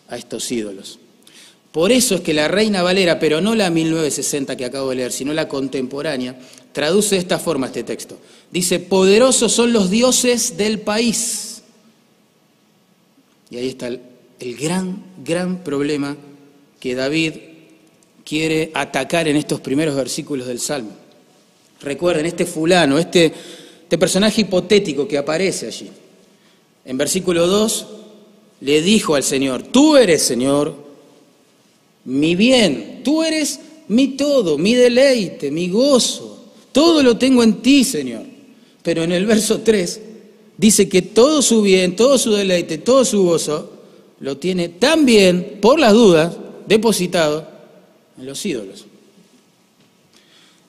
a 0.09 0.17
estos 0.17 0.51
ídolos. 0.51 0.99
Por 1.71 1.91
eso 1.91 2.15
es 2.15 2.21
que 2.21 2.33
la 2.33 2.47
Reina 2.47 2.81
Valera, 2.81 3.19
pero 3.19 3.41
no 3.41 3.53
la 3.53 3.69
1960 3.69 4.55
que 4.55 4.65
acabo 4.65 4.89
de 4.89 4.95
leer, 4.97 5.11
sino 5.11 5.33
la 5.33 5.47
contemporánea, 5.47 6.35
traduce 6.71 7.15
de 7.15 7.21
esta 7.21 7.39
forma 7.39 7.67
este 7.67 7.83
texto. 7.83 8.17
Dice, 8.51 8.79
poderosos 8.79 9.51
son 9.51 9.73
los 9.73 9.89
dioses 9.89 10.57
del 10.57 10.79
país. 10.79 11.61
Y 13.49 13.57
ahí 13.57 13.69
está 13.69 13.87
el, 13.87 14.01
gran, 14.57 15.03
gran 15.23 15.63
problema 15.63 16.17
que 16.79 16.95
David 16.95 17.33
quiere 18.25 18.71
atacar 18.73 19.27
en 19.27 19.35
estos 19.35 19.61
primeros 19.61 19.95
versículos 19.95 20.47
del 20.47 20.59
Salmo. 20.59 20.91
Recuerden, 21.81 22.25
este 22.25 22.45
fulano, 22.45 22.97
este 22.97 23.33
este 23.87 23.97
personaje 23.97 24.41
hipotético 24.41 25.07
que 25.07 25.17
aparece 25.17 25.67
allí. 25.67 25.89
En 26.83 26.97
versículo 26.97 27.47
2 27.47 27.87
le 28.61 28.81
dijo 28.81 29.15
al 29.15 29.23
Señor, 29.23 29.63
tú 29.63 29.97
eres 29.97 30.23
Señor, 30.23 30.75
mi 32.05 32.35
bien, 32.35 33.01
tú 33.03 33.23
eres 33.23 33.59
mi 33.89 34.09
todo, 34.09 34.57
mi 34.57 34.73
deleite, 34.73 35.51
mi 35.51 35.69
gozo, 35.69 36.45
todo 36.71 37.03
lo 37.03 37.17
tengo 37.17 37.43
en 37.43 37.61
ti, 37.61 37.83
Señor. 37.83 38.23
Pero 38.81 39.03
en 39.03 39.11
el 39.11 39.25
verso 39.25 39.61
3 39.61 40.01
dice 40.57 40.87
que 40.87 41.01
todo 41.01 41.41
su 41.41 41.61
bien, 41.61 41.95
todo 41.95 42.17
su 42.17 42.31
deleite, 42.31 42.77
todo 42.77 43.03
su 43.03 43.23
gozo 43.23 43.71
lo 44.19 44.37
tiene 44.37 44.69
también, 44.69 45.59
por 45.61 45.79
las 45.79 45.93
dudas, 45.93 46.35
depositado 46.65 47.47
en 48.17 48.25
los 48.25 48.45
ídolos. 48.45 48.85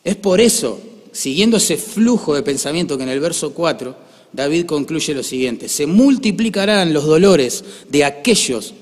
Es 0.05 0.17
por 0.17 0.41
eso 0.41 0.81
siguiendo 1.13 1.57
ese 1.57 1.77
flujo 1.77 2.35
de 2.35 2.43
pensamiento 2.43 2.97
que 2.97 3.03
en 3.03 3.09
el 3.09 3.21
verso 3.21 3.53
4 3.53 4.08
David 4.33 4.67
concluye 4.67 5.15
lo 5.15 5.23
siguiente, 5.23 5.69
se 5.69 5.87
multiplicarán 5.87 6.93
los 6.93 7.05
dolores 7.05 7.65
de 7.89 8.05
aquellos 8.05 8.75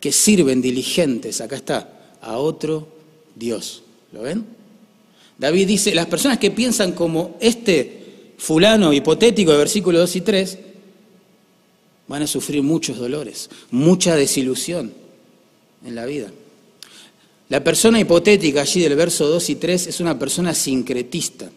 que 0.00 0.12
sirven 0.12 0.60
diligentes, 0.60 1.40
acá 1.40 1.56
está, 1.56 2.16
a 2.20 2.38
otro 2.38 2.88
Dios. 3.34 3.82
¿Lo 4.12 4.22
ven? 4.22 4.44
David 5.38 5.66
dice, 5.68 5.94
las 5.94 6.06
personas 6.06 6.38
que 6.38 6.50
piensan 6.50 6.92
como 6.92 7.36
este 7.40 8.34
fulano 8.38 8.92
hipotético 8.92 9.52
de 9.52 9.58
versículos 9.58 10.00
2 10.00 10.16
y 10.16 10.20
3, 10.22 10.58
van 12.08 12.22
a 12.22 12.26
sufrir 12.26 12.62
muchos 12.62 12.96
dolores, 12.98 13.50
mucha 13.70 14.16
desilusión 14.16 14.92
en 15.84 15.94
la 15.94 16.06
vida. 16.06 16.30
La 17.50 17.62
persona 17.62 18.00
hipotética 18.00 18.62
allí 18.62 18.80
del 18.80 18.96
verso 18.96 19.28
2 19.28 19.50
y 19.50 19.54
3 19.56 19.86
es 19.86 20.00
una 20.00 20.18
persona 20.18 20.54
sincretista. 20.54 21.50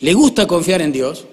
Le 0.00 0.14
gusta 0.14 0.46
confiar 0.46 0.82
en 0.82 0.92
Dios, 0.92 1.24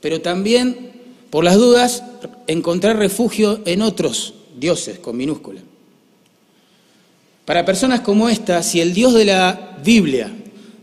pero 0.00 0.20
también, 0.20 0.92
por 1.30 1.44
las 1.44 1.56
dudas, 1.56 2.02
encontrar 2.46 2.96
refugio 2.96 3.60
en 3.64 3.82
otros 3.82 4.34
dioses 4.58 4.98
con 4.98 5.16
minúscula. 5.16 5.60
Para 7.44 7.64
personas 7.64 8.00
como 8.00 8.28
esta, 8.28 8.62
si 8.62 8.80
el 8.80 8.94
Dios 8.94 9.14
de 9.14 9.24
la 9.24 9.78
Biblia 9.84 10.32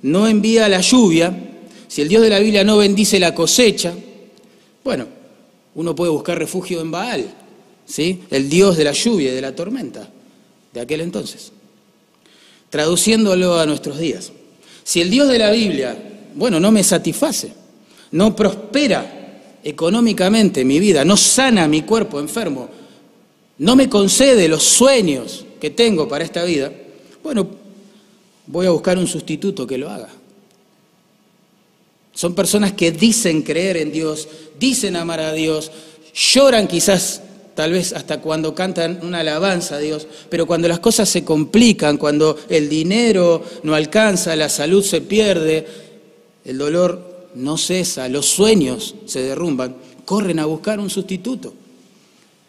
no 0.02 0.28
envía 0.28 0.68
la 0.68 0.82
lluvia, 0.82 1.34
si 1.88 2.02
el 2.02 2.10
Dios 2.10 2.22
de 2.22 2.30
la 2.30 2.40
Biblia 2.40 2.64
no 2.64 2.78
bendice 2.78 3.20
la 3.20 3.34
cosecha, 3.34 3.94
bueno, 4.84 5.08
uno 5.76 5.96
puede 5.96 6.12
buscar 6.12 6.38
refugio 6.38 6.82
en 6.82 6.92
Baal, 6.92 7.26
¿sí? 7.86 8.24
el 8.30 8.50
Dios 8.50 8.78
de 8.78 8.84
la 8.84 8.92
lluvia 8.92 9.32
y 9.32 9.36
de 9.36 9.42
la 9.42 9.56
tormenta 9.56 10.10
de 10.74 10.82
aquel 10.82 11.02
entonces. 11.02 11.52
Traduciéndolo 12.70 13.60
a 13.60 13.66
nuestros 13.66 13.98
días. 13.98 14.32
Si 14.84 15.00
el 15.00 15.10
Dios 15.10 15.30
de 15.30 15.40
la 15.40 15.52
Biblia 15.52 15.98
bueno, 16.38 16.60
no 16.60 16.72
me 16.72 16.84
satisface, 16.84 17.52
no 18.12 18.36
prospera 18.36 19.18
económicamente 19.64 20.64
mi 20.64 20.80
vida, 20.80 21.04
no 21.04 21.18
sana 21.18 21.68
mi 21.68 21.82
cuerpo 21.82 22.20
enfermo, 22.20 22.70
no 23.60 23.76
me 23.76 23.90
concede 23.90 24.48
los 24.48 24.64
sueños 24.64 25.46
que 25.60 25.72
tengo 25.72 26.08
para 26.08 26.24
esta 26.24 26.44
vida, 26.44 26.72
bueno, 27.24 27.48
voy 28.46 28.66
a 28.68 28.72
buscar 28.72 28.98
un 28.98 29.08
sustituto 29.08 29.68
que 29.68 29.78
lo 29.78 29.90
haga. 29.90 30.10
Son 32.14 32.34
personas 32.34 32.74
que 32.74 32.92
dicen 32.92 33.44
creer 33.44 33.78
en 33.78 33.92
Dios, 33.92 34.28
dicen 34.60 34.96
amar 34.96 35.20
a 35.20 35.34
Dios, 35.34 35.72
lloran 36.14 36.68
quizás 36.68 37.22
tal 37.54 37.72
vez 37.72 37.92
hasta 37.94 38.22
cuando 38.22 38.54
cantan 38.54 39.00
una 39.04 39.20
alabanza 39.20 39.76
a 39.76 39.80
Dios, 39.80 40.08
pero 40.30 40.46
cuando 40.46 40.68
las 40.68 40.80
cosas 40.80 41.10
se 41.10 41.24
complican, 41.24 41.98
cuando 41.98 42.38
el 42.50 42.70
dinero 42.70 43.44
no 43.64 43.76
alcanza, 43.76 44.36
la 44.36 44.48
salud 44.48 44.84
se 44.84 45.02
pierde, 45.02 45.66
el 46.46 46.58
dolor 46.58 47.17
no 47.36 47.58
cesa, 47.58 48.10
los 48.10 48.26
sueños 48.26 48.96
se 49.06 49.22
derrumban, 49.22 49.76
corren 50.06 50.40
a 50.40 50.46
buscar 50.46 50.80
un 50.80 50.90
sustituto. 50.90 51.54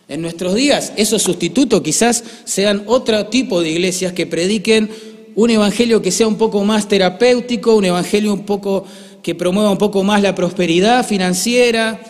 En 0.08 0.22
nuestros 0.22 0.54
días, 0.54 0.92
esos 0.96 1.22
sustitutos 1.22 1.82
quizás 1.82 2.24
sean 2.44 2.84
otro 2.86 3.26
tipo 3.26 3.60
de 3.60 3.70
iglesias 3.70 4.12
que 4.12 4.26
prediquen 4.26 4.90
un 5.34 5.50
evangelio 5.50 6.00
que 6.00 6.10
sea 6.10 6.26
un 6.26 6.38
poco 6.38 6.64
más 6.64 6.88
terapéutico, 6.88 7.76
un 7.76 7.84
evangelio 7.84 8.32
un 8.32 8.46
poco 8.46 8.84
que 9.22 9.34
promueva 9.34 9.70
un 9.70 9.78
poco 9.78 10.02
más 10.02 10.22
la 10.22 10.34
prosperidad 10.34 11.06
financiera, 11.06 12.00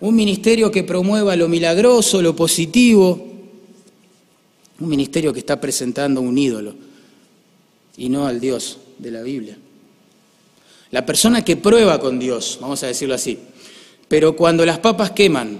un 0.00 0.14
ministerio 0.14 0.70
que 0.70 0.84
promueva 0.84 1.36
lo 1.36 1.48
milagroso, 1.48 2.22
lo 2.22 2.36
positivo, 2.36 3.26
un 4.78 4.88
ministerio 4.88 5.32
que 5.32 5.40
está 5.40 5.60
presentando 5.60 6.20
un 6.20 6.38
ídolo 6.38 6.74
y 7.96 8.08
no 8.08 8.26
al 8.26 8.40
Dios 8.40 8.78
de 8.98 9.10
la 9.10 9.22
Biblia. 9.22 9.58
La 10.90 11.06
persona 11.06 11.44
que 11.44 11.56
prueba 11.56 12.00
con 12.00 12.18
Dios, 12.18 12.58
vamos 12.60 12.82
a 12.82 12.88
decirlo 12.88 13.14
así, 13.14 13.38
pero 14.08 14.34
cuando 14.34 14.66
las 14.66 14.80
papas 14.80 15.12
queman, 15.12 15.58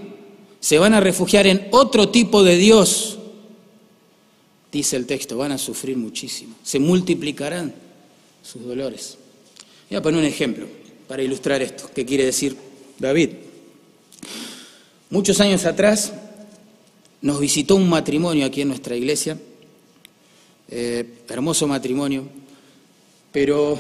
se 0.59 0.79
van 0.79 0.93
a 0.95 1.01
refugiar 1.01 1.47
en 1.47 1.69
otro 1.71 2.09
tipo 2.09 2.43
de 2.43 2.57
Dios, 2.57 3.19
dice 4.73 4.97
el 4.97 5.07
texto, 5.07 5.39
van 5.39 5.53
a 5.53 5.59
sufrir 5.59 5.97
muchísimo, 5.97 6.57
se 6.63 6.79
multiplicarán 6.79 7.73
sus 8.43 8.65
dolores. 8.65 9.19
Voy 9.89 9.99
a 9.99 10.03
poner 10.03 10.21
un 10.21 10.27
ejemplo 10.27 10.67
para 11.07 11.23
ilustrar 11.23 11.63
esto, 11.63 11.91
qué 11.95 12.05
quiere 12.05 12.25
decir 12.25 12.57
David. 12.99 13.31
Muchos 15.11 15.41
años 15.41 15.65
atrás 15.65 16.13
nos 17.23 17.41
visitó 17.41 17.77
un 17.77 17.89
matrimonio 17.89 18.47
aquí 18.47 18.63
en 18.63 18.69
nuestra 18.69 18.97
iglesia, 18.97 19.39
eh, 20.69 21.05
hermoso 21.29 21.67
matrimonio, 21.67 22.25
pero 23.33 23.79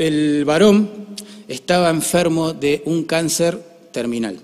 el 0.00 0.46
varón 0.46 0.88
estaba 1.46 1.90
enfermo 1.90 2.54
de 2.54 2.82
un 2.86 3.04
cáncer 3.04 3.62
terminal. 3.92 4.38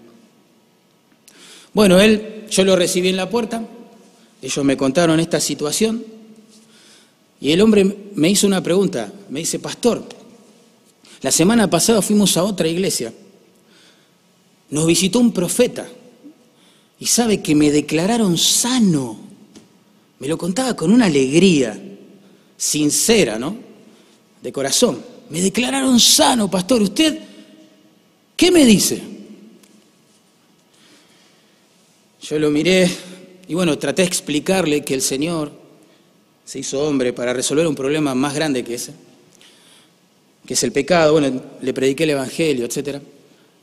Bueno, 1.73 1.99
él, 1.99 2.45
yo 2.51 2.63
lo 2.65 2.77
recibí 2.77 3.09
en 3.09 3.17
la 3.17 3.31
puerta, 3.31 3.67
ellos 4.43 4.65
me 4.65 4.77
contaron 4.77 5.19
esta 5.19 5.41
situación 5.41 6.05
y 7.41 7.53
el 7.53 7.63
hombre 7.63 8.11
me 8.15 8.29
hizo 8.29 8.47
una 8.47 8.63
pregunta, 8.63 9.11
me 9.31 9.41
dice, 9.41 9.59
pastor, 9.59 10.05
la 11.23 11.31
semana 11.31 11.71
pasada 11.71 12.03
fuimos 12.03 12.37
a 12.37 12.45
otra 12.45 12.69
iglesia, 12.69 13.13
nos 14.71 14.87
visitó 14.87 15.21
un 15.21 15.33
profeta 15.33 15.89
y 17.01 17.07
sabe 17.07 17.41
que 17.41 17.55
me 17.55 17.71
declararon 17.71 18.37
sano, 18.37 19.19
me 20.19 20.29
lo 20.29 20.37
contaba 20.37 20.77
con 20.77 20.93
una 20.93 21.07
alegría 21.07 21.81
sincera, 22.59 23.39
¿no? 23.39 23.57
De 24.43 24.53
corazón. 24.53 25.16
Me 25.31 25.41
declararon 25.41 25.99
sano, 25.99 26.51
pastor. 26.51 26.83
¿Usted 26.83 27.19
qué 28.37 28.51
me 28.51 28.65
dice? 28.65 29.03
Yo 32.23 32.39
lo 32.39 32.51
miré 32.51 32.91
y 33.49 33.55
bueno, 33.55 33.79
traté 33.79 34.03
de 34.03 34.09
explicarle 34.09 34.85
que 34.85 34.95
el 34.95 35.03
Señor 35.03 35.53
se 36.45 36.59
hizo 36.59 36.81
hombre 36.83 37.13
para 37.13 37.33
resolver 37.33 37.67
un 37.67 37.75
problema 37.75 38.15
más 38.15 38.35
grande 38.35 38.65
que 38.65 38.75
ese, 38.75 38.95
que 40.47 40.55
es 40.55 40.63
el 40.63 40.73
pecado. 40.73 41.13
Bueno, 41.13 41.43
le 41.61 41.73
prediqué 41.73 42.05
el 42.05 42.11
Evangelio, 42.11 42.67
etc. 42.67 43.01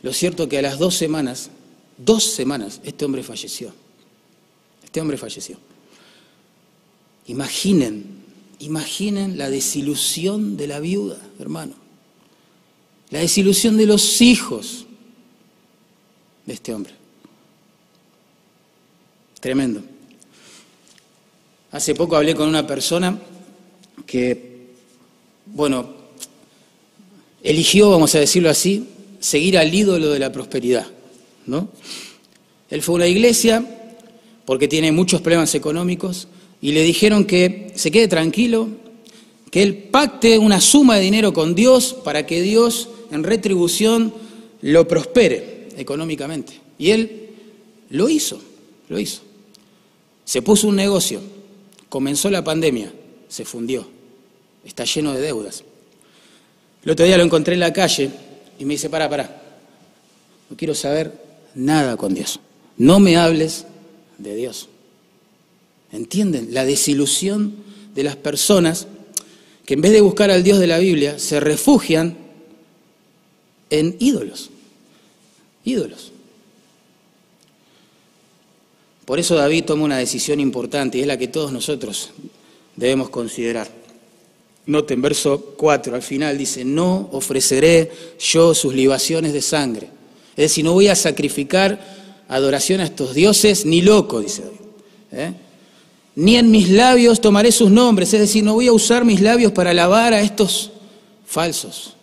Lo 0.02 0.14
cierto 0.14 0.48
que 0.48 0.58
a 0.58 0.62
las 0.62 0.80
dos 0.80 0.96
semanas, 0.96 1.50
dos 1.98 2.24
semanas, 2.24 2.82
este 2.84 3.06
hombre 3.06 3.24
falleció. 3.24 3.74
Este 4.84 5.02
hombre 5.02 5.18
falleció. 5.18 5.58
Imaginen 7.28 8.23
Imaginen 8.64 9.38
la 9.38 9.50
desilusión 9.50 10.56
de 10.56 10.68
la 10.68 10.80
viuda, 10.80 11.18
hermano. 11.38 11.74
La 13.10 13.20
desilusión 13.20 13.76
de 13.76 13.86
los 13.86 14.22
hijos 14.22 14.86
de 16.46 16.54
este 16.54 16.74
hombre. 16.74 16.94
Tremendo. 19.42 19.84
Hace 21.72 21.94
poco 21.94 22.16
hablé 22.16 22.36
con 22.36 22.48
una 22.48 22.66
persona 22.66 23.20
que, 24.06 24.70
bueno, 25.48 25.90
eligió, 27.44 27.90
vamos 27.90 28.16
a 28.16 28.20
decirlo 28.20 28.50
así, 28.50 28.88
seguir 29.20 29.58
al 29.58 29.74
ídolo 29.74 30.10
de 30.10 30.20
la 30.20 30.32
prosperidad, 30.32 30.88
¿no? 31.48 31.68
Él 32.70 32.82
fue 32.82 32.94
a 32.94 32.96
una 32.96 33.08
iglesia 33.08 33.92
porque 34.46 34.70
tiene 34.70 34.94
muchos 34.94 35.20
problemas 35.20 35.54
económicos, 35.54 36.30
y 36.64 36.72
le 36.72 36.82
dijeron 36.82 37.26
que 37.26 37.74
se 37.76 37.92
quede 37.92 38.08
tranquilo, 38.08 38.70
que 39.52 39.62
él 39.62 39.76
pacte 39.92 40.40
una 40.40 40.62
suma 40.62 40.96
de 40.96 41.02
dinero 41.02 41.34
con 41.34 41.56
Dios 41.56 41.94
para 42.06 42.26
que 42.26 42.42
Dios 42.42 42.88
en 43.12 43.26
retribución 43.26 44.14
lo 44.62 44.88
prospere 44.88 45.68
económicamente. 45.76 46.54
Y 46.80 46.92
él 46.92 47.32
lo 47.90 48.08
hizo, 48.08 48.40
lo 48.88 48.98
hizo. 48.98 49.24
Se 50.24 50.42
puso 50.42 50.70
un 50.70 50.78
negocio, 50.78 51.20
comenzó 51.90 52.32
la 52.32 52.46
pandemia, 52.46 52.94
se 53.28 53.44
fundió, 53.44 53.86
está 54.64 54.86
lleno 54.86 55.12
de 55.12 55.20
deudas. 55.20 55.66
El 56.86 56.92
otro 56.92 57.06
día 57.06 57.18
lo 57.18 57.26
encontré 57.26 57.56
en 57.56 57.60
la 57.60 57.74
calle 57.74 58.10
y 58.58 58.64
me 58.64 58.76
dice, 58.76 58.90
para, 58.90 59.10
para, 59.10 59.58
no 60.50 60.56
quiero 60.56 60.76
saber 60.76 61.12
nada 61.56 61.98
con 61.98 62.14
Dios. 62.14 62.40
No 62.78 63.02
me 63.02 63.18
hables 63.18 63.66
de 64.18 64.34
Dios. 64.34 64.70
¿Entienden? 65.94 66.50
La 66.52 66.66
desilusión 66.66 67.56
de 67.96 68.04
las 68.04 68.18
personas 68.18 68.88
que 69.66 69.76
en 69.76 69.82
vez 69.82 69.92
de 69.92 70.02
buscar 70.02 70.30
al 70.30 70.44
Dios 70.44 70.60
de 70.60 70.68
la 70.68 70.78
Biblia, 70.78 71.20
se 71.20 71.40
refugian 71.40 72.18
en 73.70 73.96
ídolos. 74.00 74.50
Ídolos. 75.64 76.12
Por 79.06 79.20
eso 79.20 79.36
David 79.36 79.66
toma 79.66 79.86
una 79.86 79.98
decisión 79.98 80.40
importante 80.40 80.98
y 80.98 81.02
es 81.02 81.08
la 81.08 81.18
que 81.18 81.28
todos 81.28 81.52
nosotros 81.52 82.12
debemos 82.76 83.10
considerar. 83.10 83.70
Noten 84.66 85.02
verso 85.02 85.56
4, 85.58 85.96
al 85.96 86.02
final 86.02 86.38
dice, 86.38 86.64
no 86.64 87.10
ofreceré 87.12 87.92
yo 88.20 88.54
sus 88.54 88.74
libaciones 88.74 89.34
de 89.34 89.42
sangre. 89.42 89.90
Es 90.32 90.46
decir, 90.46 90.64
no 90.64 90.74
voy 90.74 90.88
a 90.88 90.96
sacrificar 90.96 91.80
adoración 92.30 92.80
a 92.80 92.86
estos 92.86 93.14
dioses 93.14 93.66
ni 93.66 93.82
loco, 93.82 94.22
dice 94.22 94.44
David. 94.44 94.60
¿eh? 95.12 95.34
Ni 96.16 96.38
en 96.38 96.52
mis 96.52 96.70
labios 96.70 97.22
tomaré 97.22 97.52
sus 97.52 97.72
nombres, 97.72 98.14
es 98.14 98.20
decir, 98.20 98.44
no 98.44 98.54
voy 98.54 98.68
a 98.68 98.74
usar 98.74 99.04
mis 99.04 99.22
labios 99.22 99.52
para 99.52 99.72
alabar 99.72 100.14
a 100.14 100.22
estos 100.22 100.72
falsos 101.26 101.96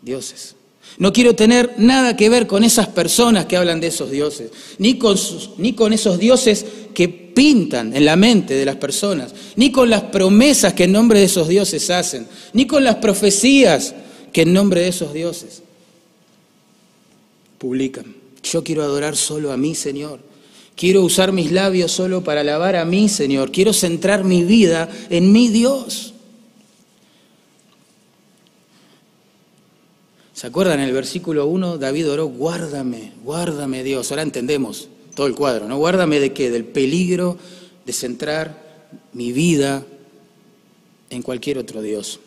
dioses. 0.00 0.54
No 0.98 1.12
quiero 1.12 1.34
tener 1.34 1.74
nada 1.78 2.16
que 2.16 2.28
ver 2.28 2.46
con 2.46 2.64
esas 2.64 2.88
personas 2.88 3.46
que 3.46 3.56
hablan 3.56 3.80
de 3.80 3.88
esos 3.88 4.10
dioses, 4.10 4.50
ni 4.78 4.98
con, 4.98 5.16
ni 5.58 5.72
con 5.74 5.92
esos 5.92 6.18
dioses 6.18 6.64
que 6.94 7.08
pintan 7.08 7.94
en 7.94 8.04
la 8.04 8.16
mente 8.16 8.54
de 8.54 8.64
las 8.64 8.76
personas, 8.76 9.32
ni 9.54 9.70
con 9.70 9.90
las 9.90 10.02
promesas 10.02 10.72
que 10.74 10.84
en 10.84 10.92
nombre 10.92 11.20
de 11.20 11.26
esos 11.26 11.46
dioses 11.46 11.88
hacen, 11.90 12.26
ni 12.52 12.66
con 12.66 12.82
las 12.82 12.96
profecías 12.96 13.94
que 14.32 14.42
en 14.42 14.52
nombre 14.52 14.80
de 14.80 14.88
esos 14.88 15.12
dioses 15.12 15.62
publican. 17.58 18.16
Yo 18.42 18.64
quiero 18.64 18.82
adorar 18.82 19.16
solo 19.16 19.52
a 19.52 19.56
mi 19.56 19.74
Señor. 19.74 20.27
Quiero 20.78 21.02
usar 21.02 21.32
mis 21.32 21.50
labios 21.50 21.90
solo 21.90 22.22
para 22.22 22.42
alabar 22.42 22.76
a 22.76 22.84
mí, 22.84 23.08
Señor. 23.08 23.50
Quiero 23.50 23.72
centrar 23.72 24.22
mi 24.22 24.44
vida 24.44 24.88
en 25.10 25.32
mi 25.32 25.48
Dios. 25.48 26.14
¿Se 30.32 30.46
acuerdan 30.46 30.78
en 30.78 30.86
el 30.86 30.94
versículo 30.94 31.46
1? 31.48 31.78
David 31.78 32.08
oró, 32.08 32.26
guárdame, 32.26 33.10
guárdame 33.24 33.82
Dios. 33.82 34.12
Ahora 34.12 34.22
entendemos 34.22 34.88
todo 35.16 35.26
el 35.26 35.34
cuadro, 35.34 35.66
¿no? 35.66 35.78
Guárdame 35.78 36.20
de 36.20 36.32
qué? 36.32 36.48
Del 36.48 36.64
peligro 36.64 37.36
de 37.84 37.92
centrar 37.92 38.86
mi 39.12 39.32
vida 39.32 39.84
en 41.10 41.22
cualquier 41.22 41.58
otro 41.58 41.82
Dios. 41.82 42.20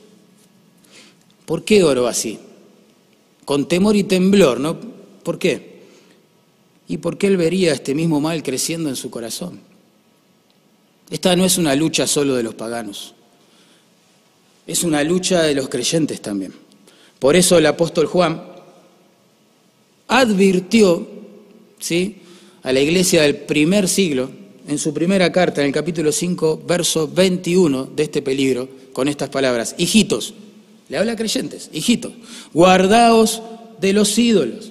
¿Por 1.45 1.63
qué 1.63 1.85
oró 1.85 2.05
así? 2.05 2.37
Con 3.45 3.69
temor 3.69 3.95
y 3.95 4.03
temblor, 4.03 4.59
¿no? 4.59 4.77
¿Por 5.23 5.39
qué? 5.39 5.70
Y 6.91 6.97
porque 6.97 7.27
él 7.27 7.37
vería 7.37 7.71
este 7.71 7.95
mismo 7.95 8.19
mal 8.19 8.43
creciendo 8.43 8.89
en 8.89 8.97
su 8.97 9.09
corazón. 9.09 9.61
Esta 11.09 11.37
no 11.37 11.45
es 11.45 11.57
una 11.57 11.73
lucha 11.73 12.05
solo 12.05 12.35
de 12.35 12.43
los 12.43 12.53
paganos, 12.53 13.13
es 14.67 14.83
una 14.83 15.01
lucha 15.01 15.41
de 15.43 15.55
los 15.55 15.69
creyentes 15.69 16.21
también. 16.21 16.53
Por 17.17 17.37
eso 17.37 17.57
el 17.57 17.65
apóstol 17.65 18.07
Juan 18.07 18.43
advirtió 20.09 21.07
¿sí? 21.79 22.17
a 22.61 22.73
la 22.73 22.81
iglesia 22.81 23.21
del 23.21 23.37
primer 23.37 23.87
siglo, 23.87 24.29
en 24.67 24.77
su 24.77 24.93
primera 24.93 25.31
carta, 25.31 25.61
en 25.61 25.67
el 25.67 25.73
capítulo 25.73 26.11
5, 26.11 26.63
verso 26.67 27.07
21 27.07 27.85
de 27.85 28.03
este 28.03 28.21
peligro, 28.21 28.67
con 28.91 29.07
estas 29.07 29.29
palabras, 29.29 29.75
hijitos, 29.77 30.33
le 30.89 30.97
habla 30.97 31.13
a 31.13 31.15
creyentes, 31.15 31.69
hijitos, 31.71 32.11
guardaos 32.51 33.41
de 33.79 33.93
los 33.93 34.17
ídolos. 34.17 34.70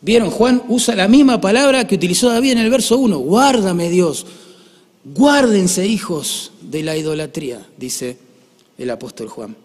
Vieron, 0.00 0.30
Juan 0.30 0.62
usa 0.68 0.94
la 0.94 1.08
misma 1.08 1.40
palabra 1.40 1.86
que 1.86 1.96
utilizó 1.96 2.30
David 2.30 2.52
en 2.52 2.58
el 2.58 2.70
verso 2.70 2.98
1, 2.98 3.18
guárdame 3.18 3.90
Dios, 3.90 4.26
guárdense 5.04 5.86
hijos 5.86 6.52
de 6.60 6.82
la 6.82 6.96
idolatría, 6.96 7.66
dice 7.76 8.16
el 8.76 8.90
apóstol 8.90 9.28
Juan. 9.28 9.56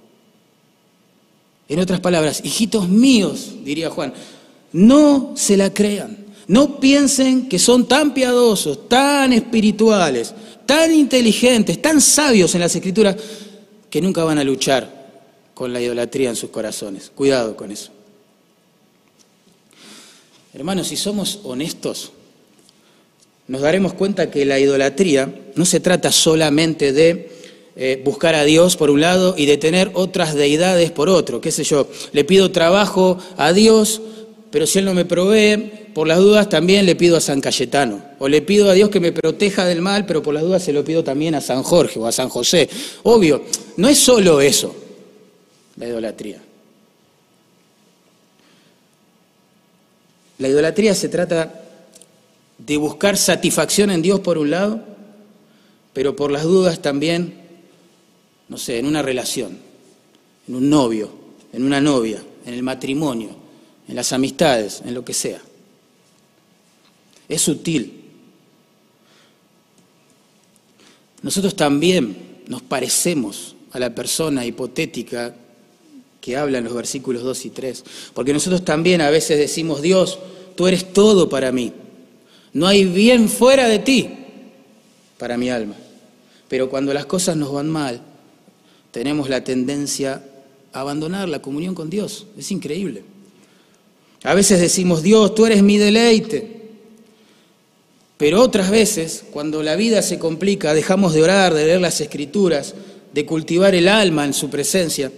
En 1.69 1.79
otras 1.79 1.99
palabras, 1.99 2.41
hijitos 2.43 2.89
míos, 2.89 3.53
diría 3.63 3.89
Juan, 3.89 4.13
no 4.73 5.33
se 5.35 5.55
la 5.55 5.73
crean. 5.73 6.17
No 6.47 6.79
piensen 6.79 7.47
que 7.47 7.57
son 7.57 7.87
tan 7.87 8.13
piadosos, 8.13 8.89
tan 8.89 9.31
espirituales, 9.31 10.33
tan 10.65 10.93
inteligentes, 10.93 11.81
tan 11.81 12.01
sabios 12.01 12.53
en 12.55 12.61
las 12.61 12.75
escrituras, 12.75 13.15
que 13.89 14.01
nunca 14.01 14.23
van 14.23 14.39
a 14.39 14.43
luchar 14.43 15.03
con 15.53 15.71
la 15.71 15.79
idolatría 15.79 16.29
en 16.29 16.35
sus 16.35 16.49
corazones. 16.49 17.11
Cuidado 17.15 17.55
con 17.55 17.71
eso. 17.71 17.91
Hermanos, 20.53 20.87
si 20.89 20.97
somos 20.97 21.39
honestos, 21.43 22.11
nos 23.47 23.61
daremos 23.61 23.93
cuenta 23.93 24.29
que 24.29 24.45
la 24.45 24.59
idolatría 24.59 25.33
no 25.55 25.65
se 25.65 25.79
trata 25.79 26.11
solamente 26.11 26.93
de 26.93 27.31
eh, 27.75 27.99
buscar 28.05 28.35
a 28.35 28.43
Dios 28.43 28.77
por 28.77 28.91
un 28.91 29.01
lado 29.01 29.33
y 29.35 29.47
de 29.47 29.57
tener 29.57 29.89
otras 29.95 30.35
deidades 30.35 30.91
por 30.91 31.09
otro. 31.09 31.41
¿Qué 31.41 31.51
sé 31.51 31.63
yo? 31.63 31.89
Le 32.11 32.23
pido 32.23 32.51
trabajo 32.51 33.17
a 33.35 33.51
Dios, 33.51 33.99
pero 34.51 34.67
si 34.67 34.77
Él 34.77 34.85
no 34.85 34.93
me 34.93 35.05
provee, 35.05 35.71
por 35.95 36.07
las 36.07 36.19
dudas 36.19 36.49
también 36.49 36.85
le 36.85 36.95
pido 36.95 37.17
a 37.17 37.21
San 37.21 37.41
Cayetano. 37.41 38.03
O 38.19 38.27
le 38.27 38.43
pido 38.43 38.69
a 38.69 38.73
Dios 38.73 38.89
que 38.89 38.99
me 38.99 39.11
proteja 39.11 39.65
del 39.65 39.81
mal, 39.81 40.05
pero 40.05 40.21
por 40.21 40.35
las 40.35 40.43
dudas 40.43 40.63
se 40.63 40.71
lo 40.71 40.85
pido 40.85 41.03
también 41.03 41.33
a 41.33 41.41
San 41.41 41.63
Jorge 41.63 41.99
o 41.99 42.05
a 42.05 42.11
San 42.11 42.29
José. 42.29 42.69
Obvio, 43.01 43.41
no 43.77 43.89
es 43.89 43.97
solo 43.97 44.39
eso, 44.39 44.75
la 45.77 45.87
idolatría. 45.87 46.52
La 50.43 50.49
idolatría 50.49 50.93
se 50.93 51.07
trata 51.07 51.63
de 52.57 52.75
buscar 52.75 53.15
satisfacción 53.15 53.89
en 53.91 54.01
Dios 54.01 54.19
por 54.19 54.37
un 54.37 54.49
lado, 54.49 54.83
pero 55.93 56.17
por 56.17 56.33
las 56.33 56.43
dudas 56.43 56.81
también 56.81 57.39
no 58.49 58.57
sé, 58.57 58.77
en 58.77 58.85
una 58.85 59.01
relación, 59.01 59.57
en 60.49 60.55
un 60.55 60.69
novio, 60.69 61.09
en 61.53 61.63
una 61.63 61.79
novia, 61.79 62.21
en 62.45 62.55
el 62.55 62.61
matrimonio, 62.61 63.29
en 63.87 63.95
las 63.95 64.11
amistades, 64.11 64.81
en 64.83 64.93
lo 64.93 65.05
que 65.05 65.13
sea. 65.13 65.41
Es 67.29 67.41
sutil. 67.41 68.03
Nosotros 71.21 71.55
también 71.55 72.41
nos 72.47 72.61
parecemos 72.63 73.55
a 73.71 73.79
la 73.79 73.95
persona 73.95 74.45
hipotética 74.45 75.37
que 76.23 76.37
habla 76.37 76.59
en 76.59 76.63
los 76.63 76.73
versículos 76.73 77.21
2 77.21 77.45
y 77.47 77.49
3, 77.49 77.83
porque 78.13 78.31
nosotros 78.31 78.63
también 78.63 79.01
a 79.01 79.09
veces 79.09 79.37
decimos, 79.37 79.81
Dios, 79.81 80.19
tú 80.55 80.67
eres 80.67 80.93
todo 80.93 81.27
para 81.27 81.51
mí, 81.51 81.73
no 82.53 82.65
hay 82.65 82.85
bien 82.85 83.27
fuera 83.27 83.67
de 83.67 83.79
ti 83.79 84.09
para 85.17 85.35
mi 85.35 85.49
alma, 85.49 85.75
pero 86.47 86.69
cuando 86.69 86.93
las 86.93 87.05
cosas 87.05 87.35
nos 87.35 87.51
van 87.51 87.69
mal, 87.69 88.01
tenemos 88.91 89.27
la 89.27 89.43
tendencia 89.43 90.23
a 90.71 90.79
abandonar 90.79 91.27
la 91.27 91.41
comunión 91.41 91.75
con 91.75 91.89
Dios. 91.89 92.27
Es 92.37 92.51
increíble. 92.51 93.03
A 94.23 94.33
veces 94.33 94.61
decimos, 94.61 95.03
Dios, 95.03 95.35
tú 95.35 95.45
eres 95.45 95.61
mi 95.61 95.77
deleite. 95.77 96.61
Pero 98.17 98.41
otras 98.41 98.69
veces, 98.69 99.25
cuando 99.31 99.61
la 99.63 99.75
vida 99.75 100.01
se 100.03 100.19
complica, 100.19 100.73
dejamos 100.73 101.13
de 101.13 101.23
orar, 101.23 101.53
de 101.53 101.65
leer 101.65 101.81
las 101.81 101.99
escrituras, 101.99 102.75
de 103.11 103.25
cultivar 103.25 103.75
el 103.75 103.87
alma 103.87 104.25
en 104.25 104.33
su 104.33 104.49
presencia, 104.49 105.11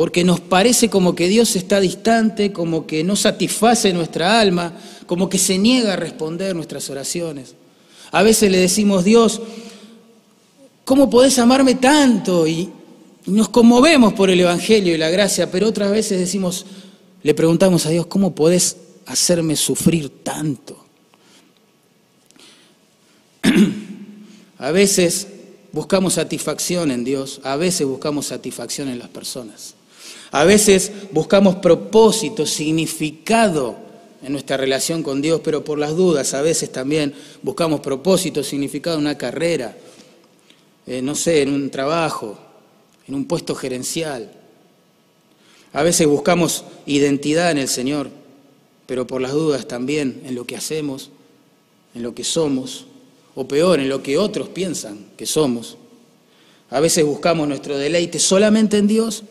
porque 0.00 0.24
nos 0.24 0.40
parece 0.40 0.88
como 0.88 1.14
que 1.14 1.28
Dios 1.28 1.54
está 1.56 1.78
distante, 1.78 2.52
como 2.52 2.86
que 2.86 3.04
no 3.04 3.16
satisface 3.16 3.92
nuestra 3.92 4.40
alma, 4.40 4.72
como 5.04 5.28
que 5.28 5.36
se 5.36 5.58
niega 5.58 5.92
a 5.92 5.96
responder 5.96 6.56
nuestras 6.56 6.88
oraciones. 6.88 7.54
A 8.10 8.22
veces 8.22 8.50
le 8.50 8.56
decimos, 8.56 9.04
Dios, 9.04 9.42
¿cómo 10.86 11.10
podés 11.10 11.38
amarme 11.38 11.74
tanto? 11.74 12.46
Y 12.46 12.70
nos 13.26 13.50
conmovemos 13.50 14.14
por 14.14 14.30
el 14.30 14.40
Evangelio 14.40 14.94
y 14.94 14.96
la 14.96 15.10
gracia, 15.10 15.50
pero 15.50 15.68
otras 15.68 15.90
veces 15.90 16.18
decimos, 16.18 16.64
le 17.22 17.34
preguntamos 17.34 17.84
a 17.84 17.90
Dios, 17.90 18.06
¿cómo 18.06 18.34
podés 18.34 18.78
hacerme 19.04 19.54
sufrir 19.54 20.08
tanto? 20.24 20.82
A 24.56 24.70
veces 24.70 25.26
buscamos 25.72 26.14
satisfacción 26.14 26.90
en 26.90 27.04
Dios, 27.04 27.42
a 27.44 27.56
veces 27.56 27.86
buscamos 27.86 28.24
satisfacción 28.28 28.88
en 28.88 28.98
las 28.98 29.10
personas. 29.10 29.74
A 30.32 30.44
veces 30.44 30.92
buscamos 31.10 31.56
propósito, 31.56 32.46
significado 32.46 33.76
en 34.22 34.32
nuestra 34.32 34.56
relación 34.56 35.02
con 35.02 35.20
Dios, 35.20 35.40
pero 35.42 35.64
por 35.64 35.78
las 35.78 35.96
dudas 35.96 36.34
a 36.34 36.42
veces 36.42 36.70
también 36.70 37.14
buscamos 37.42 37.80
propósito, 37.80 38.44
significado 38.44 38.96
en 38.96 39.02
una 39.02 39.18
carrera, 39.18 39.76
eh, 40.86 41.02
no 41.02 41.14
sé, 41.14 41.42
en 41.42 41.52
un 41.52 41.70
trabajo, 41.70 42.38
en 43.08 43.14
un 43.14 43.24
puesto 43.24 43.54
gerencial. 43.54 44.30
A 45.72 45.82
veces 45.82 46.06
buscamos 46.06 46.64
identidad 46.86 47.50
en 47.50 47.58
el 47.58 47.68
Señor, 47.68 48.10
pero 48.86 49.06
por 49.06 49.20
las 49.20 49.32
dudas 49.32 49.66
también 49.66 50.22
en 50.24 50.34
lo 50.34 50.44
que 50.44 50.56
hacemos, 50.56 51.10
en 51.94 52.02
lo 52.02 52.14
que 52.14 52.24
somos, 52.24 52.86
o 53.34 53.48
peor, 53.48 53.80
en 53.80 53.88
lo 53.88 54.02
que 54.02 54.18
otros 54.18 54.48
piensan 54.48 55.06
que 55.16 55.26
somos. 55.26 55.76
A 56.70 56.78
veces 56.78 57.04
buscamos 57.04 57.48
nuestro 57.48 57.78
deleite 57.78 58.18
solamente 58.18 58.78
en 58.78 58.86
Dios 58.86 59.24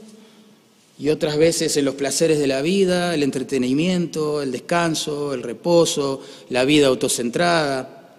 y 1.00 1.08
otras 1.10 1.38
veces 1.38 1.78
en 1.78 1.86
los 1.86 1.96
placeres 1.96 2.40
de 2.40 2.48
la 2.48 2.62
vida, 2.62 3.16
el 3.16 3.24
entretenimiento, 3.24 4.42
el 4.42 4.52
descanso, 4.52 5.34
el 5.34 5.44
reposo, 5.44 6.22
la 6.50 6.66
vida 6.66 6.88
autocentrada. 6.88 8.18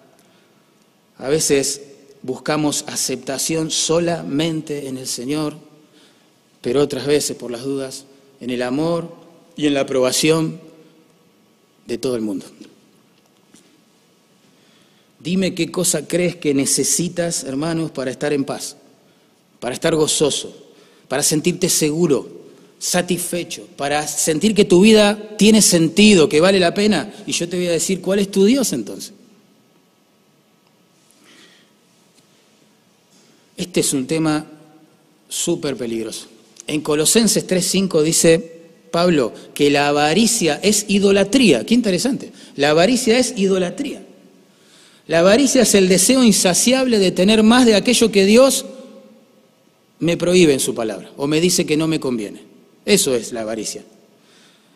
A 1.18 1.28
veces 1.28 1.82
buscamos 2.22 2.84
aceptación 2.86 3.70
solamente 3.70 4.88
en 4.88 4.96
el 4.96 5.06
Señor, 5.06 5.56
pero 6.62 6.80
otras 6.80 7.06
veces, 7.06 7.36
por 7.36 7.50
las 7.50 7.64
dudas, 7.64 8.06
en 8.40 8.48
el 8.48 8.62
amor 8.62 9.12
y 9.56 9.66
en 9.66 9.74
la 9.74 9.80
aprobación 9.80 10.58
de 11.86 11.98
todo 11.98 12.16
el 12.16 12.22
mundo. 12.22 12.46
Dime 15.18 15.54
qué 15.54 15.70
cosa 15.70 16.08
crees 16.08 16.34
que 16.34 16.54
necesitas, 16.54 17.44
hermanos, 17.44 17.90
para 17.90 18.10
estar 18.10 18.32
en 18.32 18.46
paz, 18.46 18.78
para 19.58 19.74
estar 19.74 19.94
gozoso, 19.94 20.56
para 21.08 21.22
sentirte 21.22 21.68
seguro, 21.68 22.39
satisfecho, 22.80 23.68
para 23.76 24.08
sentir 24.08 24.54
que 24.54 24.64
tu 24.64 24.80
vida 24.80 25.36
tiene 25.36 25.60
sentido, 25.60 26.30
que 26.30 26.40
vale 26.40 26.58
la 26.58 26.72
pena. 26.72 27.12
Y 27.26 27.32
yo 27.32 27.46
te 27.46 27.58
voy 27.58 27.66
a 27.66 27.72
decir 27.72 28.00
cuál 28.00 28.18
es 28.20 28.30
tu 28.30 28.46
Dios 28.46 28.72
entonces. 28.72 29.12
Este 33.56 33.80
es 33.80 33.92
un 33.92 34.06
tema 34.06 34.46
súper 35.28 35.76
peligroso. 35.76 36.26
En 36.66 36.80
Colosenses 36.80 37.46
3.5 37.46 38.02
dice 38.02 38.60
Pablo 38.90 39.34
que 39.52 39.68
la 39.68 39.88
avaricia 39.88 40.58
es 40.62 40.86
idolatría. 40.88 41.66
Qué 41.66 41.74
interesante. 41.74 42.32
La 42.56 42.70
avaricia 42.70 43.18
es 43.18 43.34
idolatría. 43.36 44.02
La 45.06 45.18
avaricia 45.18 45.62
es 45.62 45.74
el 45.74 45.88
deseo 45.88 46.24
insaciable 46.24 46.98
de 46.98 47.10
tener 47.10 47.42
más 47.42 47.66
de 47.66 47.74
aquello 47.74 48.10
que 48.10 48.24
Dios 48.24 48.64
me 49.98 50.16
prohíbe 50.16 50.54
en 50.54 50.60
su 50.60 50.74
palabra 50.74 51.10
o 51.18 51.26
me 51.26 51.42
dice 51.42 51.66
que 51.66 51.76
no 51.76 51.86
me 51.86 52.00
conviene. 52.00 52.49
Eso 52.84 53.14
es 53.14 53.32
la 53.32 53.42
avaricia. 53.42 53.82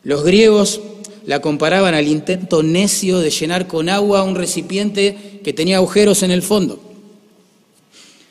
Los 0.03 0.25
griegos 0.25 0.81
la 1.27 1.41
comparaban 1.41 1.95
al 1.95 2.07
intento 2.07 2.63
necio 2.63 3.19
de 3.19 3.31
llenar 3.31 3.67
con 3.67 3.89
agua 3.89 4.23
un 4.23 4.35
recipiente 4.35 5.41
que 5.43 5.53
tenía 5.53 5.77
agujeros 5.77 6.23
en 6.23 6.31
el 6.31 6.43
fondo. 6.43 6.81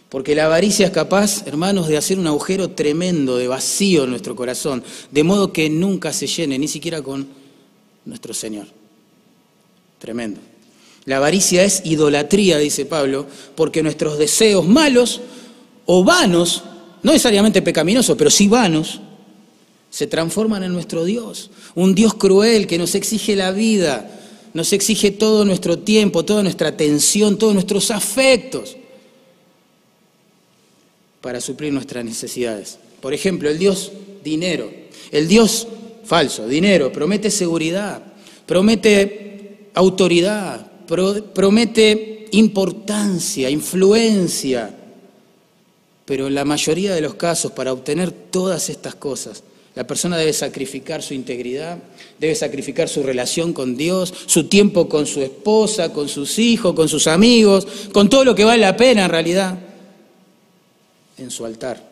Porque 0.10 0.36
la 0.36 0.46
avaricia 0.46 0.86
es 0.86 0.92
capaz, 0.92 1.48
hermanos, 1.48 1.88
de 1.88 1.98
hacer 1.98 2.20
un 2.20 2.28
agujero 2.28 2.70
tremendo 2.70 3.38
de 3.38 3.48
vacío 3.48 4.04
en 4.04 4.12
nuestro 4.12 4.36
corazón, 4.36 4.84
de 5.10 5.24
modo 5.24 5.52
que 5.52 5.72
nunca 5.72 6.14
se 6.14 6.28
llene, 6.28 6.60
ni 6.60 6.68
siquiera 6.68 7.02
con 7.02 7.28
nuestro 8.06 8.34
Señor. 8.36 8.68
Tremendo. 9.98 10.40
La 11.06 11.18
avaricia 11.18 11.64
es 11.64 11.82
idolatría, 11.84 12.60
dice 12.60 12.86
Pablo, 12.86 13.26
porque 13.56 13.82
nuestros 13.82 14.20
deseos 14.20 14.68
malos 14.68 15.22
o 15.88 16.04
vanos, 16.04 16.64
no 17.02 17.12
necesariamente 17.12 17.64
pecaminosos, 17.64 18.16
pero 18.16 18.30
sí 18.30 18.48
vanos, 18.48 19.02
se 19.94 20.08
transforman 20.08 20.64
en 20.64 20.74
nuestro 20.74 21.06
Dios. 21.06 21.52
Un 21.76 21.94
Dios 21.94 22.16
cruel 22.16 22.66
que 22.66 22.80
nos 22.80 22.96
exige 22.96 23.36
la 23.36 23.52
vida, 23.52 24.10
nos 24.56 24.74
exige 24.74 25.12
todo 25.12 25.46
nuestro 25.46 25.78
tiempo, 25.78 26.26
toda 26.26 26.42
nuestra 26.42 26.70
atención, 26.70 27.38
todos 27.38 27.54
nuestros 27.54 27.92
afectos 27.92 28.76
para 31.22 31.40
suplir 31.40 31.72
nuestras 31.72 32.04
necesidades. 32.04 32.80
Por 33.02 33.14
ejemplo, 33.14 33.52
el 33.52 33.60
Dios 33.60 33.92
dinero, 34.24 34.72
el 35.12 35.28
Dios 35.28 35.68
falso, 36.04 36.48
dinero, 36.48 36.92
promete 36.92 37.30
seguridad, 37.30 38.02
promete 38.48 39.70
autoridad, 39.76 40.72
promete 41.36 42.30
importancia, 42.32 43.48
influencia, 43.48 44.76
pero 46.04 46.26
en 46.26 46.34
la 46.34 46.46
mayoría 46.46 46.96
de 46.96 47.02
los 47.02 47.14
casos, 47.14 47.52
para 47.52 47.72
obtener 47.72 48.12
todas 48.12 48.72
estas 48.72 48.96
cosas, 48.96 49.44
la 49.76 49.88
persona 49.88 50.18
debe 50.18 50.34
sacrificar 50.34 51.02
su 51.02 51.16
integridad, 51.16 51.80
debe 52.20 52.36
sacrificar 52.36 52.88
su 52.88 53.02
relación 53.02 53.54
con 53.54 53.76
Dios, 53.76 54.14
su 54.28 54.48
tiempo 54.48 54.88
con 54.88 55.08
su 55.08 55.22
esposa, 55.22 55.92
con 55.92 56.08
sus 56.08 56.38
hijos, 56.38 56.74
con 56.74 56.88
sus 56.88 57.08
amigos, 57.08 57.66
con 57.92 58.08
todo 58.08 58.24
lo 58.24 58.36
que 58.36 58.44
vale 58.44 58.62
la 58.62 58.78
pena 58.78 59.06
en 59.06 59.10
realidad 59.10 59.58
en 61.18 61.32
su 61.32 61.44
altar. 61.46 61.92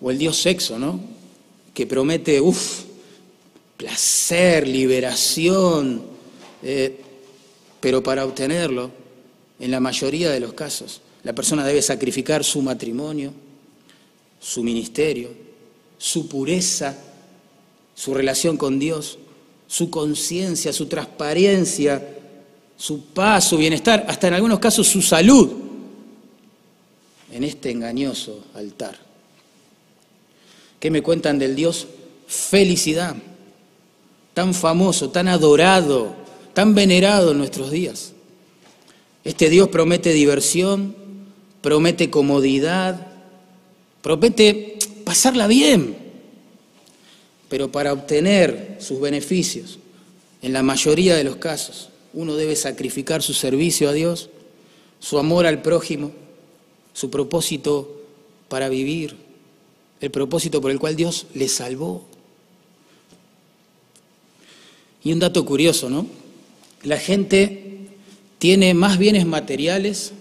O 0.00 0.10
el 0.10 0.18
Dios 0.18 0.36
sexo, 0.36 0.78
¿no? 0.78 1.00
Que 1.72 1.86
promete, 1.86 2.40
uff, 2.40 2.82
placer, 3.76 4.66
liberación, 4.66 6.02
eh, 6.62 7.00
pero 7.80 8.02
para 8.02 8.24
obtenerlo, 8.24 8.90
en 9.60 9.70
la 9.70 9.78
mayoría 9.78 10.30
de 10.30 10.40
los 10.40 10.54
casos, 10.54 11.02
la 11.22 11.32
persona 11.32 11.64
debe 11.64 11.82
sacrificar 11.82 12.42
su 12.42 12.62
matrimonio, 12.62 13.32
su 14.40 14.62
ministerio, 14.64 15.43
su 16.04 16.28
pureza, 16.28 16.94
su 17.94 18.12
relación 18.12 18.58
con 18.58 18.78
Dios, 18.78 19.18
su 19.66 19.88
conciencia, 19.88 20.70
su 20.70 20.84
transparencia, 20.84 22.18
su 22.76 23.06
paz, 23.06 23.48
su 23.48 23.56
bienestar, 23.56 24.04
hasta 24.06 24.28
en 24.28 24.34
algunos 24.34 24.58
casos 24.58 24.86
su 24.86 25.00
salud 25.00 25.50
en 27.32 27.42
este 27.42 27.70
engañoso 27.70 28.44
altar. 28.52 28.98
¿Qué 30.78 30.90
me 30.90 31.02
cuentan 31.02 31.38
del 31.38 31.56
Dios 31.56 31.86
felicidad? 32.26 33.16
Tan 34.34 34.52
famoso, 34.52 35.08
tan 35.08 35.26
adorado, 35.26 36.14
tan 36.52 36.74
venerado 36.74 37.30
en 37.30 37.38
nuestros 37.38 37.70
días. 37.70 38.12
Este 39.24 39.48
Dios 39.48 39.70
promete 39.70 40.12
diversión, 40.12 40.94
promete 41.62 42.10
comodidad, 42.10 43.06
promete 44.02 44.73
pasarla 45.04 45.46
bien, 45.46 45.96
pero 47.48 47.70
para 47.70 47.92
obtener 47.92 48.78
sus 48.80 49.00
beneficios, 49.00 49.78
en 50.42 50.52
la 50.52 50.62
mayoría 50.62 51.16
de 51.16 51.24
los 51.24 51.36
casos, 51.36 51.88
uno 52.12 52.36
debe 52.36 52.56
sacrificar 52.56 53.22
su 53.22 53.34
servicio 53.34 53.88
a 53.88 53.92
Dios, 53.92 54.30
su 55.00 55.18
amor 55.18 55.46
al 55.46 55.62
prójimo, 55.62 56.12
su 56.92 57.10
propósito 57.10 58.02
para 58.48 58.68
vivir, 58.68 59.16
el 60.00 60.10
propósito 60.10 60.60
por 60.60 60.70
el 60.70 60.78
cual 60.78 60.96
Dios 60.96 61.26
le 61.34 61.48
salvó. 61.48 62.04
Y 65.02 65.12
un 65.12 65.18
dato 65.18 65.44
curioso, 65.44 65.90
¿no? 65.90 66.06
La 66.82 66.98
gente 66.98 67.88
tiene 68.38 68.74
más 68.74 68.98
bienes 68.98 69.26
materiales 69.26 70.12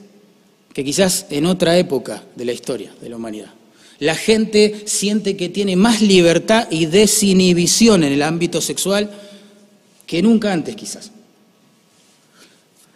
que 0.73 0.83
quizás 0.83 1.27
en 1.29 1.45
otra 1.45 1.77
época 1.77 2.23
de 2.35 2.45
la 2.45 2.53
historia 2.53 2.93
de 3.01 3.09
la 3.09 3.17
humanidad. 3.17 3.53
La 4.03 4.15
gente 4.15 4.83
siente 4.85 5.37
que 5.37 5.47
tiene 5.47 5.77
más 5.77 6.01
libertad 6.01 6.67
y 6.69 6.87
desinhibición 6.87 8.03
en 8.03 8.11
el 8.11 8.21
ámbito 8.21 8.59
sexual 8.59 9.09
que 10.05 10.21
nunca 10.21 10.51
antes 10.51 10.75
quizás. 10.75 11.11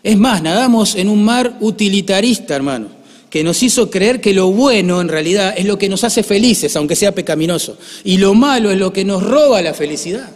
Es 0.04 0.18
más, 0.18 0.42
nadamos 0.42 0.96
en 0.96 1.08
un 1.08 1.24
mar 1.24 1.58
utilitarista, 1.62 2.56
hermano 2.56 2.98
que 3.30 3.44
nos 3.44 3.62
hizo 3.62 3.90
creer 3.90 4.22
que 4.22 4.34
lo 4.34 4.52
bueno 4.52 5.02
en 5.02 5.10
realidad 5.10 5.54
es 5.58 5.66
lo 5.66 5.78
que 5.78 5.90
nos 5.90 6.04
hace 6.04 6.24
felices, 6.24 6.76
aunque 6.76 6.96
sea 6.96 7.14
pecaminoso, 7.14 7.78
y 8.04 8.18
lo 8.18 8.34
malo 8.34 8.72
es 8.72 8.78
lo 8.78 8.94
que 8.94 9.04
nos 9.04 9.22
roba 9.22 9.62
la 9.62 9.74
felicidad. 9.74 10.32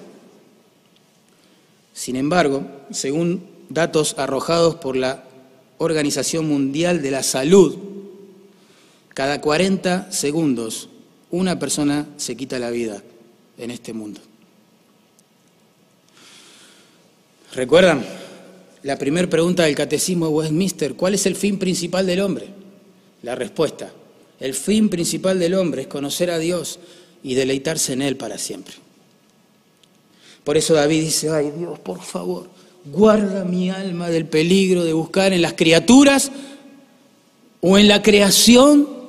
Sin 1.93 2.15
embargo, 2.15 2.65
según 2.91 3.43
datos 3.69 4.15
arrojados 4.17 4.75
por 4.75 4.95
la 4.95 5.23
Organización 5.77 6.47
Mundial 6.47 7.01
de 7.01 7.11
la 7.11 7.23
Salud, 7.23 7.90
cada 9.21 9.39
40 9.39 10.11
segundos 10.11 10.89
una 11.29 11.59
persona 11.59 12.07
se 12.17 12.35
quita 12.35 12.57
la 12.57 12.71
vida 12.71 13.03
en 13.59 13.69
este 13.69 13.93
mundo. 13.93 14.19
¿Recuerdan? 17.53 18.03
La 18.81 18.97
primera 18.97 19.29
pregunta 19.29 19.61
del 19.61 19.75
Catecismo 19.75 20.25
de 20.25 20.31
Westminster, 20.31 20.95
¿cuál 20.95 21.13
es 21.13 21.27
el 21.27 21.35
fin 21.35 21.59
principal 21.59 22.07
del 22.07 22.19
hombre? 22.19 22.47
La 23.21 23.35
respuesta, 23.35 23.93
el 24.39 24.55
fin 24.55 24.89
principal 24.89 25.37
del 25.37 25.53
hombre 25.53 25.83
es 25.83 25.87
conocer 25.87 26.31
a 26.31 26.39
Dios 26.39 26.79
y 27.21 27.35
deleitarse 27.35 27.93
en 27.93 28.01
Él 28.01 28.17
para 28.17 28.39
siempre. 28.39 28.73
Por 30.43 30.57
eso 30.57 30.73
David 30.73 31.01
dice, 31.01 31.29
ay 31.29 31.53
Dios, 31.55 31.77
por 31.77 32.01
favor, 32.01 32.49
guarda 32.85 33.45
mi 33.45 33.69
alma 33.69 34.09
del 34.09 34.25
peligro 34.25 34.83
de 34.83 34.93
buscar 34.93 35.31
en 35.31 35.43
las 35.43 35.53
criaturas 35.53 36.31
o 37.61 37.77
en 37.77 37.87
la 37.87 38.01
creación 38.01 39.00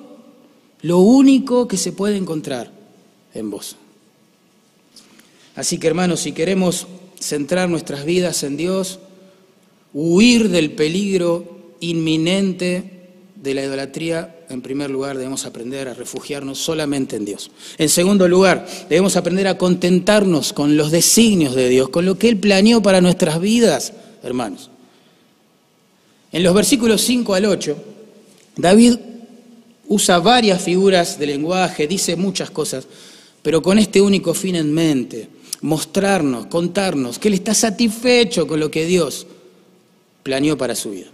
lo 0.83 0.99
único 0.99 1.69
que 1.69 1.77
se 1.77 1.93
puede 1.93 2.17
encontrar 2.17 2.71
en 3.35 3.51
vos. 3.51 3.77
Así 5.55 5.79
que 5.79 5.87
hermanos, 5.87 6.21
si 6.21 6.33
queremos 6.33 6.87
centrar 7.21 7.69
nuestras 7.69 8.05
vidas 8.05 8.43
en 8.43 8.57
Dios, 8.57 8.99
huir 9.95 10.49
del 10.49 10.73
peligro 10.73 11.77
inminente 11.81 13.03
de 13.37 13.55
la 13.55 13.65
idolatría, 13.65 14.37
en 14.49 14.63
primer 14.63 14.91
lugar, 14.91 15.17
debemos 15.17 15.47
aprender 15.47 15.89
a 15.89 15.95
refugiarnos 15.95 16.59
solamente 16.59 17.17
en 17.17 17.25
Dios. 17.25 17.51
En 17.79 17.89
segundo 17.89 18.29
lugar, 18.29 18.67
debemos 18.89 19.17
aprender 19.17 19.49
a 19.49 19.59
contentarnos 19.59 20.53
con 20.53 20.77
los 20.77 20.91
designios 20.91 21.55
de 21.55 21.69
Dios, 21.69 21.89
con 21.89 22.05
lo 22.05 22.19
que 22.19 22.29
Él 22.29 22.39
planeó 22.39 22.83
para 22.83 23.01
nuestras 23.01 23.41
vidas, 23.41 23.93
hermanos. 24.23 24.71
En 26.33 26.43
los 26.43 26.55
versículos 26.55 27.03
5 27.03 27.35
al 27.35 27.47
8, 27.47 27.77
David 28.57 28.97
usa 29.93 30.19
varias 30.21 30.63
figuras 30.63 31.19
de 31.19 31.27
lenguaje, 31.27 31.87
dice 31.87 32.17
muchas 32.17 32.51
cosas, 32.51 32.87
pero 33.43 33.63
con 33.63 33.79
este 33.79 34.01
único 34.01 34.33
fin 34.33 34.57
en 34.57 34.73
mente, 34.73 35.29
mostrarnos, 35.61 36.47
contarnos 36.47 37.19
que 37.19 37.29
Él 37.29 37.35
está 37.35 37.53
satisfecho 37.53 38.47
con 38.47 38.59
lo 38.59 38.71
que 38.71 38.87
Dios 38.87 39.27
planeó 40.23 40.57
para 40.57 40.75
su 40.75 40.93
vida. 40.93 41.09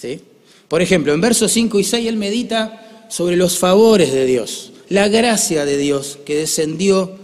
¿Sí? 0.00 0.18
Por 0.66 0.80
ejemplo, 0.80 1.12
en 1.12 1.20
versos 1.20 1.52
5 1.52 1.78
y 1.78 1.84
6 1.84 2.08
Él 2.08 2.16
medita 2.16 3.06
sobre 3.10 3.36
los 3.36 3.58
favores 3.58 4.12
de 4.12 4.24
Dios, 4.24 4.72
la 4.88 5.08
gracia 5.08 5.66
de 5.66 5.76
Dios 5.76 6.18
que 6.24 6.36
descendió 6.36 7.18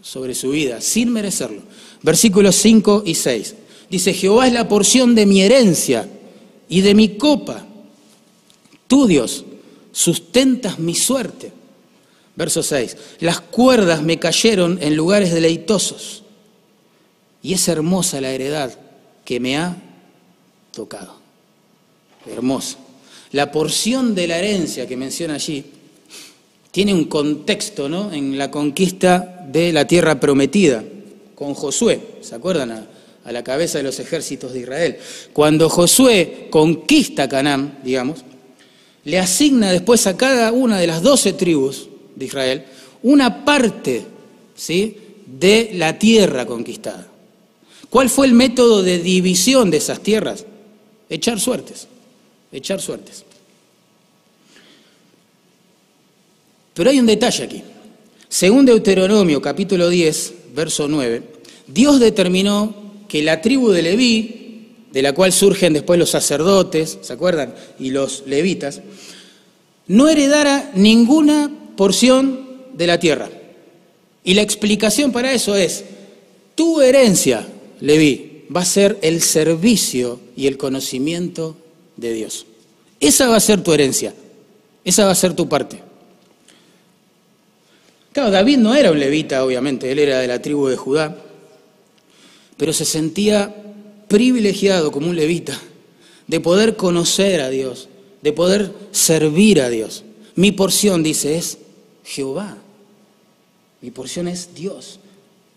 sobre 0.00 0.34
su 0.34 0.50
vida 0.50 0.80
sin 0.80 1.12
merecerlo. 1.12 1.60
Versículos 2.02 2.56
5 2.56 3.02
y 3.04 3.14
6. 3.14 3.54
Dice, 3.90 4.14
Jehová 4.14 4.46
es 4.46 4.54
la 4.54 4.68
porción 4.68 5.14
de 5.14 5.26
mi 5.26 5.42
herencia 5.42 6.08
y 6.68 6.80
de 6.80 6.94
mi 6.94 7.16
copa. 7.16 7.66
Tú, 8.86 9.06
Dios, 9.06 9.44
sustentas 9.92 10.78
mi 10.78 10.94
suerte. 10.94 11.52
Verso 12.36 12.62
6. 12.62 12.96
Las 13.20 13.40
cuerdas 13.40 14.02
me 14.02 14.18
cayeron 14.18 14.78
en 14.80 14.94
lugares 14.96 15.32
deleitosos 15.32 16.22
y 17.42 17.54
es 17.54 17.66
hermosa 17.68 18.20
la 18.20 18.30
heredad 18.30 18.78
que 19.24 19.40
me 19.40 19.56
ha 19.56 19.76
tocado. 20.72 21.16
Hermosa. 22.30 22.78
La 23.32 23.50
porción 23.52 24.14
de 24.14 24.26
la 24.26 24.38
herencia 24.38 24.86
que 24.86 24.96
menciona 24.96 25.34
allí 25.34 25.64
tiene 26.70 26.94
un 26.94 27.04
contexto 27.04 27.88
¿no? 27.88 28.12
en 28.12 28.38
la 28.38 28.50
conquista 28.50 29.44
de 29.48 29.72
la 29.72 29.86
tierra 29.86 30.20
prometida 30.20 30.84
con 31.34 31.54
Josué. 31.54 32.00
¿Se 32.20 32.34
acuerdan? 32.34 32.70
A, 32.70 32.86
a 33.24 33.32
la 33.32 33.44
cabeza 33.44 33.78
de 33.78 33.84
los 33.84 33.98
ejércitos 34.00 34.52
de 34.52 34.60
Israel. 34.60 34.98
Cuando 35.32 35.68
Josué 35.68 36.48
conquista 36.50 37.28
Canaán, 37.28 37.78
digamos, 37.84 38.24
le 39.08 39.18
asigna 39.18 39.72
después 39.72 40.06
a 40.06 40.18
cada 40.18 40.52
una 40.52 40.78
de 40.78 40.86
las 40.86 41.00
doce 41.00 41.32
tribus 41.32 41.88
de 42.14 42.26
Israel 42.26 42.64
una 43.02 43.42
parte 43.42 44.04
¿sí? 44.54 44.98
de 45.24 45.70
la 45.74 45.98
tierra 45.98 46.44
conquistada. 46.44 47.08
¿Cuál 47.88 48.10
fue 48.10 48.26
el 48.26 48.34
método 48.34 48.82
de 48.82 48.98
división 48.98 49.70
de 49.70 49.78
esas 49.78 50.00
tierras? 50.00 50.44
Echar 51.08 51.40
suertes, 51.40 51.88
echar 52.52 52.82
suertes. 52.82 53.24
Pero 56.74 56.90
hay 56.90 57.00
un 57.00 57.06
detalle 57.06 57.44
aquí. 57.44 57.62
Según 58.28 58.66
Deuteronomio 58.66 59.40
capítulo 59.40 59.88
10, 59.88 60.34
verso 60.54 60.86
9, 60.86 61.22
Dios 61.66 61.98
determinó 61.98 62.74
que 63.08 63.22
la 63.22 63.40
tribu 63.40 63.70
de 63.70 63.82
Leví, 63.82 64.47
de 64.98 65.02
la 65.02 65.12
cual 65.12 65.32
surgen 65.32 65.74
después 65.74 65.96
los 65.96 66.10
sacerdotes, 66.10 66.98
¿se 67.02 67.12
acuerdan? 67.12 67.54
Y 67.78 67.90
los 67.90 68.24
levitas, 68.26 68.80
no 69.86 70.08
heredara 70.08 70.72
ninguna 70.74 71.52
porción 71.76 72.64
de 72.74 72.88
la 72.88 72.98
tierra. 72.98 73.30
Y 74.24 74.34
la 74.34 74.42
explicación 74.42 75.12
para 75.12 75.32
eso 75.32 75.54
es, 75.54 75.84
tu 76.56 76.80
herencia, 76.80 77.46
Leví, 77.78 78.42
va 78.54 78.62
a 78.62 78.64
ser 78.64 78.98
el 79.02 79.22
servicio 79.22 80.18
y 80.36 80.48
el 80.48 80.58
conocimiento 80.58 81.56
de 81.96 82.14
Dios. 82.14 82.46
Esa 82.98 83.28
va 83.28 83.36
a 83.36 83.40
ser 83.40 83.62
tu 83.62 83.72
herencia, 83.72 84.12
esa 84.84 85.04
va 85.04 85.12
a 85.12 85.14
ser 85.14 85.34
tu 85.34 85.48
parte. 85.48 85.80
Claro, 88.12 88.32
David 88.32 88.58
no 88.58 88.74
era 88.74 88.90
un 88.90 88.98
levita, 88.98 89.44
obviamente, 89.44 89.92
él 89.92 90.00
era 90.00 90.18
de 90.18 90.26
la 90.26 90.42
tribu 90.42 90.66
de 90.66 90.76
Judá, 90.76 91.16
pero 92.56 92.72
se 92.72 92.84
sentía 92.84 93.54
privilegiado 94.08 94.90
como 94.90 95.08
un 95.08 95.16
levita 95.16 95.58
de 96.26 96.40
poder 96.40 96.76
conocer 96.76 97.40
a 97.40 97.50
Dios, 97.50 97.88
de 98.22 98.32
poder 98.32 98.72
servir 98.90 99.60
a 99.60 99.70
Dios. 99.70 100.04
Mi 100.34 100.52
porción, 100.52 101.02
dice, 101.02 101.36
es 101.36 101.58
Jehová. 102.04 102.58
Mi 103.80 103.90
porción 103.90 104.28
es 104.28 104.54
Dios. 104.54 105.00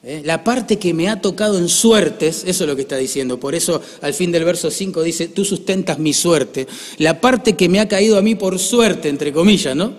¿Eh? 0.03 0.21
La 0.25 0.43
parte 0.43 0.79
que 0.79 0.93
me 0.93 1.09
ha 1.09 1.21
tocado 1.21 1.57
en 1.57 1.69
suertes, 1.69 2.43
eso 2.47 2.63
es 2.63 2.69
lo 2.69 2.75
que 2.75 2.81
está 2.83 2.97
diciendo. 2.97 3.39
Por 3.39 3.53
eso 3.53 3.81
al 4.01 4.13
fin 4.13 4.31
del 4.31 4.43
verso 4.43 4.71
5 4.71 5.03
dice, 5.03 5.27
tú 5.27 5.45
sustentas 5.45 5.99
mi 5.99 6.13
suerte. 6.13 6.67
La 6.97 7.21
parte 7.21 7.55
que 7.55 7.69
me 7.69 7.79
ha 7.79 7.87
caído 7.87 8.17
a 8.17 8.21
mí 8.21 8.35
por 8.35 8.57
suerte, 8.57 9.09
entre 9.09 9.31
comillas, 9.31 9.75
¿no? 9.75 9.93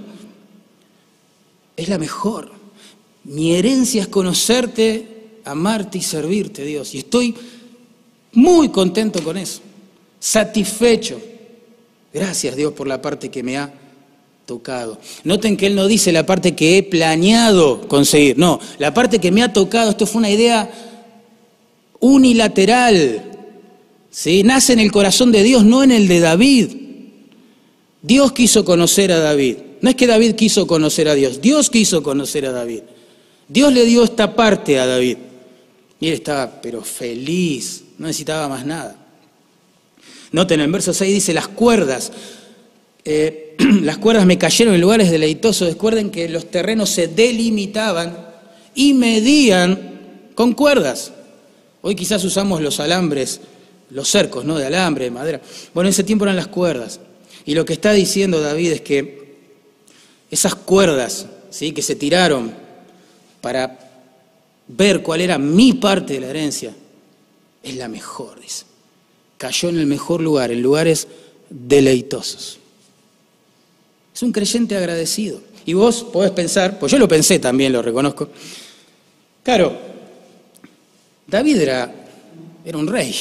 Es 1.76 1.88
la 1.88 1.98
mejor. 1.98 2.50
Mi 3.24 3.54
herencia 3.54 4.02
es 4.02 4.08
conocerte, 4.08 5.06
amarte 5.44 5.98
y 5.98 6.02
servirte, 6.02 6.64
Dios. 6.64 6.94
Y 6.94 6.98
estoy 6.98 7.34
muy 8.32 8.68
contento 8.70 9.22
con 9.22 9.36
eso, 9.36 9.60
satisfecho. 10.18 11.20
Gracias, 12.12 12.56
Dios, 12.56 12.72
por 12.72 12.86
la 12.86 13.00
parte 13.00 13.30
que 13.30 13.42
me 13.42 13.56
ha 13.56 13.72
tocado. 14.46 14.98
Noten 15.24 15.56
que 15.56 15.66
Él 15.66 15.74
no 15.74 15.86
dice 15.86 16.12
la 16.12 16.26
parte 16.26 16.54
que 16.54 16.78
he 16.78 16.82
planeado 16.82 17.86
conseguir, 17.88 18.38
no, 18.38 18.60
la 18.78 18.92
parte 18.92 19.18
que 19.18 19.30
me 19.30 19.42
ha 19.42 19.52
tocado, 19.52 19.90
esto 19.90 20.06
fue 20.06 20.20
una 20.20 20.30
idea 20.30 20.70
unilateral. 22.00 23.30
¿sí? 24.10 24.42
Nace 24.42 24.74
en 24.74 24.80
el 24.80 24.92
corazón 24.92 25.32
de 25.32 25.42
Dios, 25.42 25.64
no 25.64 25.82
en 25.82 25.90
el 25.90 26.08
de 26.08 26.20
David. 26.20 26.70
Dios 28.02 28.32
quiso 28.32 28.64
conocer 28.64 29.12
a 29.12 29.20
David. 29.20 29.56
No 29.80 29.90
es 29.90 29.96
que 29.96 30.06
David 30.06 30.34
quiso 30.34 30.66
conocer 30.66 31.08
a 31.08 31.14
Dios, 31.14 31.40
Dios 31.40 31.70
quiso 31.70 32.02
conocer 32.02 32.46
a 32.46 32.52
David. 32.52 32.82
Dios 33.48 33.72
le 33.72 33.84
dio 33.84 34.04
esta 34.04 34.34
parte 34.34 34.78
a 34.78 34.86
David. 34.86 35.18
Y 36.00 36.08
él 36.08 36.14
estaba, 36.14 36.60
pero 36.60 36.82
feliz, 36.82 37.84
no 38.02 38.08
necesitaba 38.08 38.48
más 38.48 38.66
nada. 38.66 38.96
Noten, 40.32 40.58
en 40.58 40.66
el 40.66 40.72
verso 40.72 40.92
6 40.92 41.14
dice, 41.14 41.32
las 41.32 41.46
cuerdas, 41.46 42.10
eh, 43.04 43.54
las 43.82 43.98
cuerdas 43.98 44.26
me 44.26 44.38
cayeron 44.38 44.74
en 44.74 44.80
lugares 44.80 45.08
deleitosos. 45.08 45.68
Recuerden 45.68 46.10
que 46.10 46.28
los 46.28 46.50
terrenos 46.50 46.90
se 46.90 47.06
delimitaban 47.06 48.18
y 48.74 48.94
medían 48.94 50.30
con 50.34 50.54
cuerdas. 50.54 51.12
Hoy 51.80 51.94
quizás 51.94 52.24
usamos 52.24 52.60
los 52.60 52.80
alambres, 52.80 53.40
los 53.90 54.08
cercos, 54.08 54.44
¿no? 54.44 54.58
De 54.58 54.66
alambre, 54.66 55.04
de 55.04 55.12
madera. 55.12 55.40
Bueno, 55.72 55.86
en 55.86 55.92
ese 55.92 56.02
tiempo 56.02 56.24
eran 56.24 56.34
las 56.34 56.48
cuerdas. 56.48 56.98
Y 57.46 57.54
lo 57.54 57.64
que 57.64 57.74
está 57.74 57.92
diciendo 57.92 58.40
David 58.40 58.72
es 58.72 58.80
que 58.80 59.36
esas 60.28 60.56
cuerdas, 60.56 61.26
¿sí? 61.50 61.70
Que 61.70 61.82
se 61.82 61.94
tiraron 61.94 62.52
para 63.40 63.78
ver 64.66 65.02
cuál 65.04 65.20
era 65.20 65.38
mi 65.38 65.74
parte 65.74 66.14
de 66.14 66.20
la 66.20 66.30
herencia, 66.30 66.74
es 67.62 67.77
la 67.77 67.88
mejor, 67.88 68.40
dice. 68.40 68.64
Cayó 69.38 69.68
en 69.68 69.79
el 69.79 69.87
mejor 69.87 70.20
lugar, 70.20 70.51
en 70.51 70.62
lugares 70.62 71.09
deleitosos. 71.51 72.59
Es 74.14 74.22
un 74.22 74.33
creyente 74.33 74.77
agradecido. 74.77 75.40
Y 75.64 75.75
vos 75.75 76.03
podés 76.05 76.33
pensar, 76.33 76.79
pues 76.79 76.92
yo 76.92 76.98
lo 76.98 77.09
pensé 77.09 77.38
también, 77.38 77.72
lo 77.72 77.83
reconozco. 77.83 78.29
Claro, 79.42 79.77
David 81.27 81.57
era, 81.57 81.92
era 82.64 82.79
un 82.79 82.87
rey. 82.87 83.14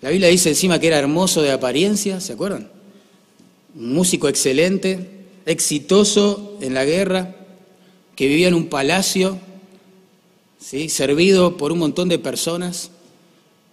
La 0.00 0.10
Biblia 0.10 0.28
dice 0.28 0.50
encima 0.50 0.78
que 0.78 0.86
era 0.86 0.98
hermoso 0.98 1.42
de 1.42 1.50
apariencia, 1.50 2.20
¿se 2.20 2.34
acuerdan? 2.34 2.70
Un 3.74 3.92
músico 3.92 4.28
excelente, 4.28 5.08
exitoso 5.44 6.56
en 6.60 6.74
la 6.74 6.84
guerra, 6.84 7.34
que 8.14 8.26
vivía 8.26 8.48
en 8.48 8.54
un 8.54 8.68
palacio, 8.68 9.38
¿sí? 10.58 10.88
servido 10.88 11.56
por 11.56 11.72
un 11.72 11.78
montón 11.78 12.08
de 12.08 12.18
personas, 12.18 12.90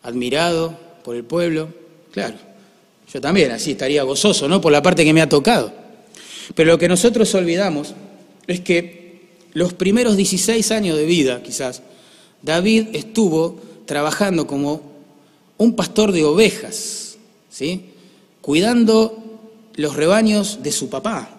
admirado 0.04 0.78
por 1.04 1.16
el 1.16 1.24
pueblo. 1.24 1.70
Claro, 2.12 2.36
yo 3.12 3.22
también 3.22 3.52
así 3.52 3.72
estaría 3.72 4.04
gozoso, 4.04 4.48
¿no? 4.48 4.62
Por 4.62 4.72
la 4.72 4.82
parte 4.82 5.04
que 5.04 5.14
me 5.14 5.22
ha 5.22 5.30
tocado. 5.30 5.74
Pero 6.54 6.72
lo 6.72 6.78
que 6.78 6.88
nosotros 6.88 7.34
olvidamos 7.34 7.94
es 8.48 8.62
que 8.62 9.06
los 9.54 9.74
primeros 9.74 10.18
16 10.18 10.72
años 10.72 10.98
de 10.98 11.06
vida, 11.06 11.42
quizás, 11.42 11.82
David 12.42 12.88
estuvo 12.94 13.60
trabajando 13.86 14.46
como 14.46 14.82
un 15.58 15.76
pastor 15.76 16.12
de 16.12 16.24
ovejas, 16.24 17.18
¿sí? 17.50 17.86
Cuidando 18.42 19.40
los 19.76 19.96
rebaños 19.96 20.62
de 20.62 20.72
su 20.72 20.90
papá, 20.90 21.30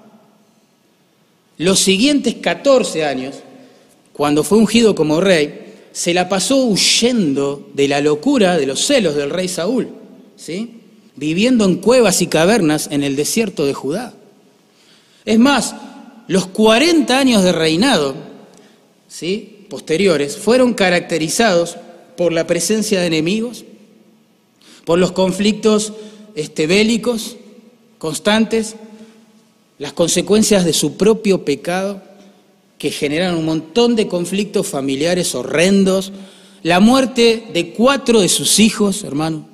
los 1.58 1.78
siguientes 1.78 2.34
14 2.36 3.04
años, 3.04 3.36
cuando 4.16 4.42
fue 4.42 4.56
ungido 4.56 4.94
como 4.94 5.20
rey, 5.20 5.90
se 5.92 6.14
la 6.14 6.26
pasó 6.26 6.56
huyendo 6.64 7.68
de 7.74 7.86
la 7.86 8.00
locura, 8.00 8.56
de 8.56 8.64
los 8.64 8.86
celos 8.86 9.14
del 9.14 9.28
rey 9.28 9.46
Saúl, 9.46 9.88
¿sí? 10.36 10.80
viviendo 11.16 11.66
en 11.66 11.76
cuevas 11.76 12.22
y 12.22 12.26
cavernas 12.26 12.88
en 12.90 13.02
el 13.02 13.14
desierto 13.14 13.66
de 13.66 13.74
Judá. 13.74 14.14
Es 15.26 15.38
más, 15.38 15.74
los 16.28 16.46
40 16.46 17.18
años 17.18 17.42
de 17.42 17.52
reinado 17.52 18.14
¿sí? 19.06 19.66
posteriores 19.68 20.38
fueron 20.38 20.72
caracterizados 20.72 21.76
por 22.16 22.32
la 22.32 22.46
presencia 22.46 23.00
de 23.00 23.08
enemigos, 23.08 23.66
por 24.86 24.98
los 24.98 25.12
conflictos 25.12 25.92
este, 26.34 26.66
bélicos, 26.66 27.36
constantes, 27.98 28.76
las 29.78 29.92
consecuencias 29.92 30.64
de 30.64 30.72
su 30.72 30.96
propio 30.96 31.44
pecado, 31.44 32.05
que 32.78 32.90
generan 32.90 33.36
un 33.36 33.44
montón 33.44 33.96
de 33.96 34.08
conflictos 34.08 34.66
familiares 34.66 35.34
horrendos, 35.34 36.12
la 36.62 36.80
muerte 36.80 37.48
de 37.52 37.72
cuatro 37.72 38.20
de 38.20 38.28
sus 38.28 38.58
hijos, 38.58 39.04
hermano, 39.04 39.46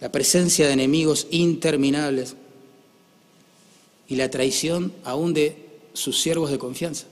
la 0.00 0.10
presencia 0.10 0.66
de 0.66 0.72
enemigos 0.72 1.26
interminables 1.30 2.34
y 4.08 4.16
la 4.16 4.30
traición 4.30 4.92
aún 5.04 5.32
de 5.32 5.56
sus 5.92 6.20
siervos 6.20 6.50
de 6.50 6.58
confianza. 6.58 7.06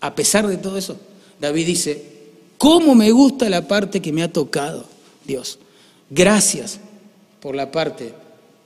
A 0.00 0.14
pesar 0.14 0.46
de 0.46 0.56
todo 0.56 0.78
eso, 0.78 0.96
David 1.40 1.66
dice, 1.66 2.04
¿cómo 2.56 2.94
me 2.94 3.10
gusta 3.10 3.48
la 3.50 3.66
parte 3.66 4.00
que 4.00 4.12
me 4.12 4.22
ha 4.22 4.32
tocado, 4.32 4.86
Dios? 5.24 5.58
Gracias 6.10 6.78
por 7.40 7.54
la 7.54 7.72
parte 7.72 8.14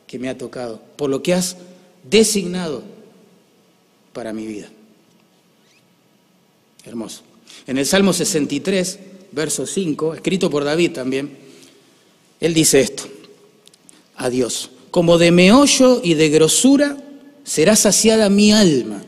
que 0.07 0.18
me 0.18 0.29
ha 0.29 0.37
tocado, 0.37 0.81
por 0.96 1.09
lo 1.09 1.22
que 1.22 1.35
has 1.35 1.57
designado 2.09 2.83
para 4.12 4.33
mi 4.33 4.46
vida. 4.46 4.68
Hermoso. 6.85 7.22
En 7.66 7.79
el 7.79 7.87
Salmo 7.87 8.12
63, 8.12 8.98
verso 9.33 9.66
5, 9.66 10.14
escrito 10.14 10.51
por 10.51 10.64
David 10.64 10.92
también, 10.92 11.37
él 12.40 12.55
dice 12.55 12.81
esto, 12.81 13.05
adiós, 14.16 14.70
como 14.90 15.18
de 15.18 15.31
meollo 15.31 16.01
y 16.03 16.14
de 16.14 16.29
grosura 16.29 16.96
será 17.44 17.77
saciada 17.77 18.29
mi 18.29 18.53
alma, 18.53 19.05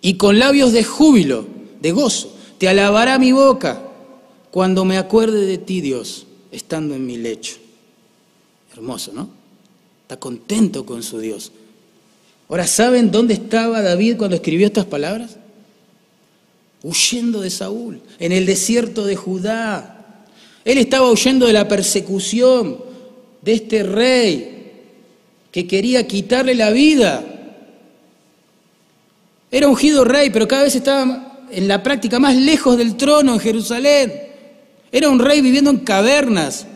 y 0.00 0.14
con 0.14 0.38
labios 0.38 0.72
de 0.72 0.84
júbilo, 0.84 1.46
de 1.80 1.92
gozo, 1.92 2.34
te 2.58 2.68
alabará 2.68 3.18
mi 3.18 3.32
boca 3.32 3.82
cuando 4.50 4.84
me 4.84 4.98
acuerde 4.98 5.46
de 5.46 5.58
ti, 5.58 5.80
Dios, 5.80 6.26
estando 6.52 6.94
en 6.94 7.06
mi 7.06 7.16
lecho. 7.16 7.56
Hermoso, 8.72 9.12
¿no? 9.12 9.28
Está 10.02 10.18
contento 10.18 10.84
con 10.84 11.02
su 11.02 11.18
Dios. 11.18 11.50
Ahora, 12.54 12.68
¿saben 12.68 13.10
dónde 13.10 13.34
estaba 13.34 13.82
David 13.82 14.16
cuando 14.16 14.36
escribió 14.36 14.68
estas 14.68 14.84
palabras? 14.84 15.38
Huyendo 16.84 17.40
de 17.40 17.50
Saúl, 17.50 18.00
en 18.20 18.30
el 18.30 18.46
desierto 18.46 19.04
de 19.04 19.16
Judá. 19.16 20.24
Él 20.64 20.78
estaba 20.78 21.10
huyendo 21.10 21.48
de 21.48 21.52
la 21.52 21.66
persecución 21.66 22.78
de 23.42 23.54
este 23.54 23.82
rey 23.82 24.72
que 25.50 25.66
quería 25.66 26.06
quitarle 26.06 26.54
la 26.54 26.70
vida. 26.70 27.24
Era 29.50 29.66
ungido 29.66 30.04
rey, 30.04 30.30
pero 30.30 30.46
cada 30.46 30.62
vez 30.62 30.76
estaba 30.76 31.46
en 31.50 31.66
la 31.66 31.82
práctica 31.82 32.20
más 32.20 32.36
lejos 32.36 32.78
del 32.78 32.96
trono 32.96 33.34
en 33.34 33.40
Jerusalén. 33.40 34.12
Era 34.92 35.08
un 35.08 35.18
rey 35.18 35.40
viviendo 35.40 35.70
en 35.70 35.78
cavernas. 35.78 36.68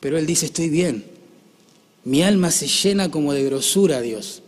Pero 0.00 0.18
él 0.18 0.26
dice, 0.26 0.44
estoy 0.44 0.68
bien. 0.68 1.15
Mi 2.06 2.22
alma 2.22 2.52
se 2.52 2.68
llena 2.68 3.10
como 3.10 3.32
de 3.32 3.42
grosura, 3.42 4.00
Dios. 4.00 4.40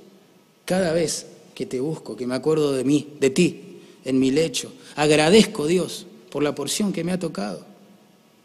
Cada 0.65 0.93
vez 0.93 1.27
que 1.57 1.67
te 1.67 1.81
busco, 1.81 2.17
que 2.17 2.25
me 2.25 2.37
acuerdo 2.37 2.73
de 2.73 2.85
mí, 2.85 3.09
de 3.19 3.31
ti, 3.31 3.61
en 4.05 4.21
mi 4.21 4.31
lecho. 4.31 4.71
Agradezco, 4.95 5.67
Dios, 5.67 6.07
por 6.31 6.45
la 6.45 6.55
porción 6.55 6.93
que 6.93 7.03
me 7.03 7.11
ha 7.11 7.19
tocado. 7.19 7.67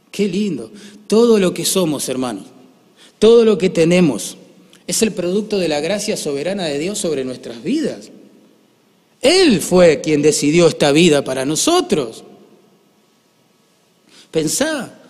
Qué 0.10 0.28
lindo. 0.28 0.71
Todo 1.06 1.38
lo 1.38 1.54
que 1.54 1.63
somos, 1.63 2.10
hermanos, 2.10 2.45
todo 3.19 3.45
lo 3.45 3.60
que 3.60 3.69
tenemos, 3.69 4.36
es 4.88 5.04
el 5.04 5.12
producto 5.12 5.60
de 5.60 5.67
la 5.67 5.80
gracia 5.80 6.17
soberana 6.17 6.65
de 6.65 6.80
Dios 6.80 6.97
sobre 6.97 7.23
nuestras 7.23 7.62
vidas. 7.62 8.10
Él 9.21 9.62
fue 9.62 10.02
quien 10.02 10.23
decidió 10.23 10.67
esta 10.67 10.91
vida 10.91 11.23
para 11.23 11.45
nosotros. 11.45 12.23
Pensá, 14.32 15.03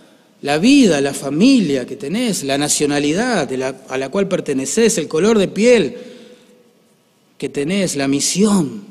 la 0.43 0.57
vida, 0.57 1.01
la 1.01 1.13
familia 1.13 1.85
que 1.85 1.95
tenés, 1.95 2.43
la 2.43 2.57
nacionalidad 2.57 3.49
a 3.89 3.97
la 3.97 4.09
cual 4.09 4.27
perteneces, 4.27 4.97
el 4.97 5.07
color 5.07 5.39
de 5.39 5.47
piel 5.47 5.97
que 7.37 7.49
tenés, 7.49 7.95
la 7.95 8.07
misión 8.07 8.83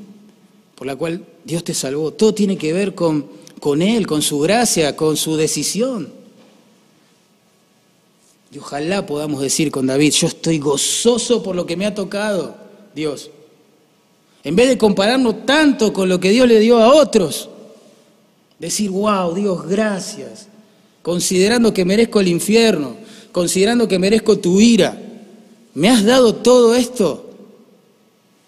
por 0.75 0.87
la 0.87 0.97
cual 0.97 1.25
Dios 1.45 1.62
te 1.62 1.75
salvó, 1.75 2.12
todo 2.12 2.35
tiene 2.35 2.57
que 2.57 2.73
ver 2.73 2.95
con, 2.95 3.27
con 3.61 3.83
Él, 3.83 4.07
con 4.07 4.23
su 4.23 4.41
gracia, 4.41 4.97
con 4.97 5.17
su 5.17 5.37
decisión. 5.37 6.12
Y 8.51 8.59
ojalá 8.59 9.07
podamos 9.07 9.43
decir 9.43 9.71
con 9.71 9.87
David, 9.87 10.12
yo 10.12 10.27
estoy 10.27 10.59
gozoso 10.59 11.43
por 11.43 11.55
lo 11.55 11.67
que 11.67 11.77
me 11.77 11.87
ha 11.87 11.95
tocado, 11.95 12.57
Dios. 12.95 13.31
En 14.43 14.57
vez 14.57 14.69
de 14.69 14.79
compararnos 14.79 15.47
tanto 15.47 15.93
con 15.93 16.09
lo 16.09 16.19
que 16.19 16.31
Dios 16.31 16.49
le 16.49 16.59
dio 16.59 16.79
a 16.79 16.95
otros, 16.95 17.49
decir, 18.59 18.91
wow, 18.91 19.35
Dios, 19.35 19.69
gracias, 19.69 20.49
considerando 21.03 21.75
que 21.75 21.85
merezco 21.85 22.21
el 22.21 22.29
infierno, 22.29 22.97
considerando 23.33 23.88
que 23.88 23.99
merezco 23.99 24.38
tu 24.38 24.61
ira, 24.61 25.01
me 25.75 25.88
has 25.88 26.05
dado 26.05 26.37
todo 26.37 26.75
esto. 26.75 27.31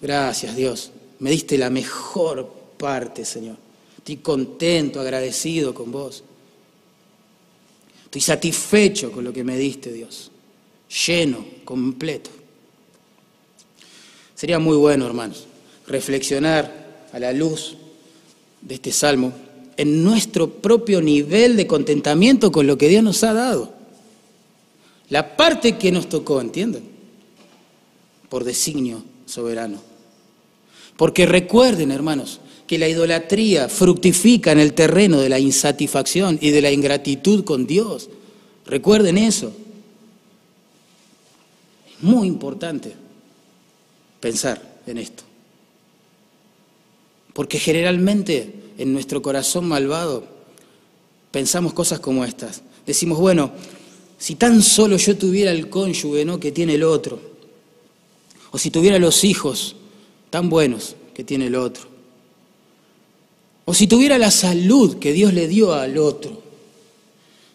Gracias, 0.00 0.56
Dios, 0.56 0.90
me 1.18 1.30
diste 1.30 1.58
la 1.58 1.70
mejor 1.70 2.50
parte, 2.78 3.24
Señor. 3.24 3.56
Estoy 3.98 4.18
contento, 4.18 5.00
agradecido 5.00 5.74
con 5.74 5.90
vos. 5.90 6.22
Estoy 8.04 8.20
satisfecho 8.20 9.10
con 9.10 9.24
lo 9.24 9.32
que 9.32 9.42
me 9.42 9.56
diste, 9.56 9.92
Dios. 9.92 10.30
Lleno, 11.06 11.44
completo. 11.64 12.30
Sería 14.34 14.58
muy 14.58 14.76
bueno, 14.76 15.06
hermanos, 15.06 15.46
reflexionar 15.86 17.08
a 17.12 17.18
la 17.18 17.32
luz 17.32 17.76
de 18.60 18.74
este 18.74 18.92
salmo 18.92 19.32
en 19.76 20.04
nuestro 20.04 20.50
propio 20.50 21.00
nivel 21.00 21.56
de 21.56 21.66
contentamiento 21.66 22.52
con 22.52 22.66
lo 22.66 22.78
que 22.78 22.88
Dios 22.88 23.02
nos 23.02 23.22
ha 23.24 23.32
dado. 23.32 23.72
La 25.10 25.36
parte 25.36 25.76
que 25.76 25.92
nos 25.92 26.08
tocó, 26.08 26.40
¿entienden? 26.40 26.84
Por 28.28 28.44
designio 28.44 29.02
soberano. 29.26 29.78
Porque 30.96 31.26
recuerden, 31.26 31.90
hermanos, 31.90 32.40
que 32.66 32.78
la 32.78 32.88
idolatría 32.88 33.68
fructifica 33.68 34.52
en 34.52 34.60
el 34.60 34.72
terreno 34.72 35.20
de 35.20 35.28
la 35.28 35.38
insatisfacción 35.38 36.38
y 36.40 36.50
de 36.50 36.62
la 36.62 36.70
ingratitud 36.70 37.44
con 37.44 37.66
Dios. 37.66 38.08
Recuerden 38.66 39.18
eso. 39.18 39.52
Es 41.96 42.02
muy 42.02 42.26
importante 42.26 42.94
pensar 44.20 44.80
en 44.86 44.98
esto. 44.98 45.22
Porque 47.34 47.58
generalmente 47.58 48.63
en 48.78 48.92
nuestro 48.92 49.22
corazón 49.22 49.66
malvado 49.66 50.24
pensamos 51.30 51.72
cosas 51.72 52.00
como 52.00 52.24
estas. 52.24 52.62
Decimos, 52.86 53.18
bueno, 53.18 53.52
si 54.18 54.36
tan 54.36 54.62
solo 54.62 54.96
yo 54.96 55.16
tuviera 55.16 55.50
el 55.50 55.68
cónyuge 55.68 56.24
¿no? 56.24 56.38
que 56.38 56.52
tiene 56.52 56.74
el 56.74 56.84
otro, 56.84 57.20
o 58.50 58.58
si 58.58 58.70
tuviera 58.70 58.98
los 58.98 59.24
hijos 59.24 59.74
tan 60.30 60.48
buenos 60.48 60.96
que 61.12 61.24
tiene 61.24 61.48
el 61.48 61.56
otro, 61.56 61.88
o 63.64 63.74
si 63.74 63.86
tuviera 63.86 64.18
la 64.18 64.30
salud 64.30 64.98
que 64.98 65.12
Dios 65.12 65.32
le 65.32 65.48
dio 65.48 65.72
al 65.72 65.98
otro, 65.98 66.42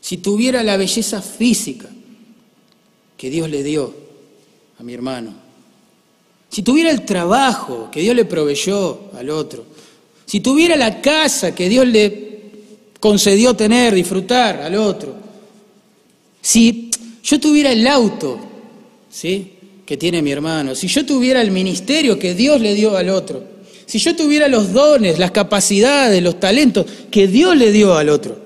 si 0.01 0.17
tuviera 0.17 0.63
la 0.63 0.75
belleza 0.75 1.21
física 1.21 1.89
que 3.15 3.29
Dios 3.29 3.49
le 3.49 3.63
dio 3.63 3.93
a 4.79 4.83
mi 4.83 4.93
hermano, 4.93 5.33
si 6.49 6.63
tuviera 6.63 6.89
el 6.89 7.05
trabajo 7.05 7.89
que 7.91 8.01
Dios 8.01 8.15
le 8.15 8.25
proveyó 8.25 9.11
al 9.13 9.29
otro, 9.29 9.65
si 10.29 10.41
tuviera 10.41 10.75
la 10.75 11.01
casa 11.01 11.55
que 11.55 11.67
Dios 11.67 11.87
le 11.87 12.29
concedió 12.99 13.55
tener, 13.55 13.95
disfrutar 13.95 14.61
al 14.61 14.75
otro, 14.75 15.15
si 16.39 16.91
yo 17.23 17.39
tuviera 17.39 17.71
el 17.71 17.87
auto, 17.87 18.39
¿sí? 19.09 19.53
que 19.87 19.97
tiene 19.97 20.21
mi 20.21 20.29
hermano, 20.29 20.75
si 20.75 20.87
yo 20.87 21.03
tuviera 21.03 21.41
el 21.41 21.49
ministerio 21.49 22.19
que 22.19 22.35
Dios 22.35 22.61
le 22.61 22.75
dio 22.75 22.95
al 22.95 23.09
otro, 23.09 23.43
si 23.87 23.97
yo 23.97 24.15
tuviera 24.15 24.47
los 24.47 24.71
dones, 24.71 25.17
las 25.17 25.31
capacidades, 25.31 26.21
los 26.21 26.39
talentos 26.39 26.85
que 27.09 27.27
Dios 27.27 27.57
le 27.57 27.71
dio 27.71 27.95
al 27.95 28.09
otro, 28.09 28.37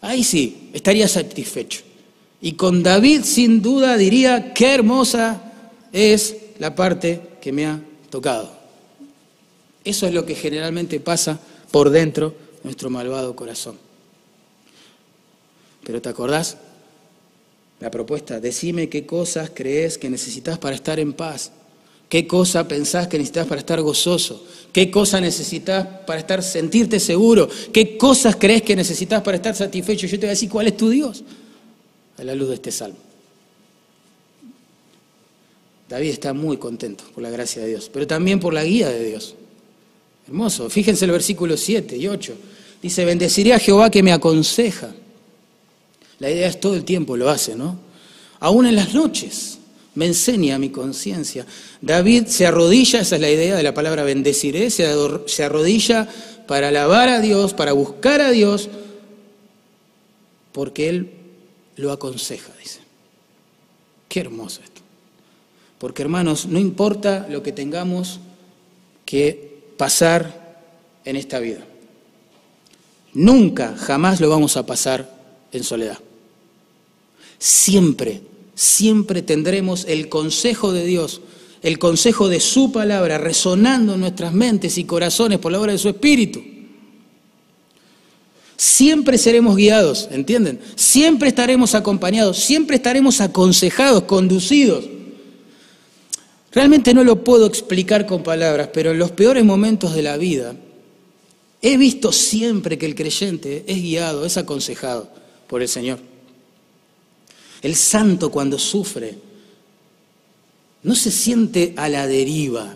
ahí 0.00 0.24
sí, 0.24 0.70
estaría 0.72 1.06
satisfecho. 1.06 1.82
Y 2.42 2.54
con 2.54 2.82
David 2.82 3.20
sin 3.22 3.62
duda 3.62 3.96
diría, 3.96 4.52
qué 4.54 4.74
hermosa 4.74 5.52
es 5.92 6.34
la 6.58 6.74
parte 6.74 7.20
que 7.40 7.52
me 7.52 7.66
ha 7.66 7.80
tocado. 8.10 8.55
Eso 9.86 10.06
es 10.08 10.12
lo 10.12 10.26
que 10.26 10.34
generalmente 10.34 10.98
pasa 10.98 11.38
por 11.70 11.90
dentro 11.90 12.30
de 12.30 12.64
nuestro 12.64 12.90
malvado 12.90 13.36
corazón. 13.36 13.78
Pero 15.84 16.02
¿te 16.02 16.08
acordás? 16.08 16.56
La 17.78 17.88
propuesta, 17.88 18.40
decime 18.40 18.88
qué 18.88 19.06
cosas 19.06 19.52
crees 19.54 19.96
que 19.96 20.10
necesitas 20.10 20.58
para 20.58 20.74
estar 20.74 20.98
en 20.98 21.12
paz. 21.12 21.52
¿Qué 22.08 22.26
cosa 22.26 22.66
pensás 22.66 23.06
que 23.06 23.16
necesitas 23.16 23.46
para 23.46 23.60
estar 23.60 23.80
gozoso? 23.80 24.44
¿Qué 24.72 24.90
cosa 24.90 25.20
necesitas 25.20 25.86
para 26.04 26.18
estar 26.18 26.42
sentirte 26.42 26.98
seguro? 26.98 27.48
¿Qué 27.72 27.96
cosas 27.96 28.34
crees 28.34 28.62
que 28.62 28.74
necesitas 28.74 29.22
para 29.22 29.36
estar 29.36 29.54
satisfecho? 29.54 30.08
Yo 30.08 30.18
te 30.18 30.26
voy 30.26 30.30
a 30.30 30.30
decir 30.30 30.50
cuál 30.50 30.66
es 30.66 30.76
tu 30.76 30.90
Dios 30.90 31.22
a 32.18 32.24
la 32.24 32.34
luz 32.34 32.48
de 32.48 32.54
este 32.56 32.72
salmo. 32.72 32.98
David 35.88 36.10
está 36.10 36.32
muy 36.32 36.56
contento 36.56 37.04
por 37.14 37.22
la 37.22 37.30
gracia 37.30 37.62
de 37.62 37.68
Dios, 37.68 37.88
pero 37.92 38.04
también 38.04 38.40
por 38.40 38.52
la 38.52 38.64
guía 38.64 38.88
de 38.88 39.04
Dios. 39.04 39.36
Hermoso. 40.26 40.68
Fíjense 40.68 41.04
el 41.04 41.12
versículo 41.12 41.56
7 41.56 41.96
y 41.96 42.08
8. 42.08 42.34
Dice, 42.82 43.04
bendeciré 43.04 43.54
a 43.54 43.58
Jehová 43.58 43.90
que 43.90 44.02
me 44.02 44.12
aconseja. 44.12 44.90
La 46.18 46.30
idea 46.30 46.48
es 46.48 46.60
todo 46.60 46.74
el 46.74 46.84
tiempo 46.84 47.16
lo 47.16 47.30
hace, 47.30 47.54
¿no? 47.54 47.78
Aún 48.40 48.66
en 48.66 48.76
las 48.76 48.94
noches 48.94 49.58
me 49.94 50.06
enseña 50.06 50.58
mi 50.58 50.70
conciencia. 50.70 51.46
David 51.80 52.26
se 52.26 52.46
arrodilla, 52.46 53.00
esa 53.00 53.16
es 53.16 53.20
la 53.20 53.30
idea 53.30 53.56
de 53.56 53.62
la 53.62 53.74
palabra 53.74 54.02
bendeciré, 54.02 54.70
se 54.70 55.44
arrodilla 55.44 56.08
para 56.46 56.68
alabar 56.68 57.08
a 57.08 57.20
Dios, 57.20 57.54
para 57.54 57.72
buscar 57.72 58.20
a 58.20 58.30
Dios, 58.30 58.68
porque 60.52 60.88
Él 60.88 61.10
lo 61.76 61.92
aconseja, 61.92 62.52
dice. 62.62 62.80
Qué 64.08 64.20
hermoso 64.20 64.60
esto. 64.62 64.80
Porque 65.78 66.02
hermanos, 66.02 66.46
no 66.46 66.58
importa 66.58 67.26
lo 67.28 67.42
que 67.42 67.52
tengamos 67.52 68.20
que 69.04 69.45
pasar 69.76 70.62
en 71.04 71.16
esta 71.16 71.38
vida. 71.38 71.64
Nunca, 73.14 73.76
jamás 73.76 74.20
lo 74.20 74.28
vamos 74.28 74.56
a 74.56 74.66
pasar 74.66 75.10
en 75.52 75.64
soledad. 75.64 75.98
Siempre, 77.38 78.22
siempre 78.54 79.22
tendremos 79.22 79.84
el 79.88 80.08
consejo 80.08 80.72
de 80.72 80.84
Dios, 80.84 81.20
el 81.62 81.78
consejo 81.78 82.28
de 82.28 82.40
su 82.40 82.72
palabra 82.72 83.18
resonando 83.18 83.94
en 83.94 84.00
nuestras 84.00 84.32
mentes 84.32 84.78
y 84.78 84.84
corazones 84.84 85.38
por 85.38 85.52
la 85.52 85.60
obra 85.60 85.72
de 85.72 85.78
su 85.78 85.88
Espíritu. 85.88 86.42
Siempre 88.56 89.18
seremos 89.18 89.56
guiados, 89.56 90.08
¿entienden? 90.10 90.60
Siempre 90.76 91.28
estaremos 91.28 91.74
acompañados, 91.74 92.38
siempre 92.38 92.76
estaremos 92.76 93.20
aconsejados, 93.20 94.04
conducidos. 94.04 94.95
Realmente 96.56 96.94
no 96.94 97.04
lo 97.04 97.22
puedo 97.22 97.44
explicar 97.44 98.06
con 98.06 98.22
palabras, 98.22 98.70
pero 98.72 98.92
en 98.92 98.98
los 98.98 99.10
peores 99.10 99.44
momentos 99.44 99.94
de 99.94 100.00
la 100.00 100.16
vida 100.16 100.56
he 101.60 101.76
visto 101.76 102.12
siempre 102.12 102.78
que 102.78 102.86
el 102.86 102.94
creyente 102.94 103.62
es 103.66 103.82
guiado, 103.82 104.24
es 104.24 104.38
aconsejado 104.38 105.10
por 105.48 105.60
el 105.60 105.68
Señor. 105.68 105.98
El 107.60 107.74
santo 107.74 108.30
cuando 108.30 108.58
sufre 108.58 109.18
no 110.82 110.94
se 110.94 111.10
siente 111.10 111.74
a 111.76 111.90
la 111.90 112.06
deriva, 112.06 112.74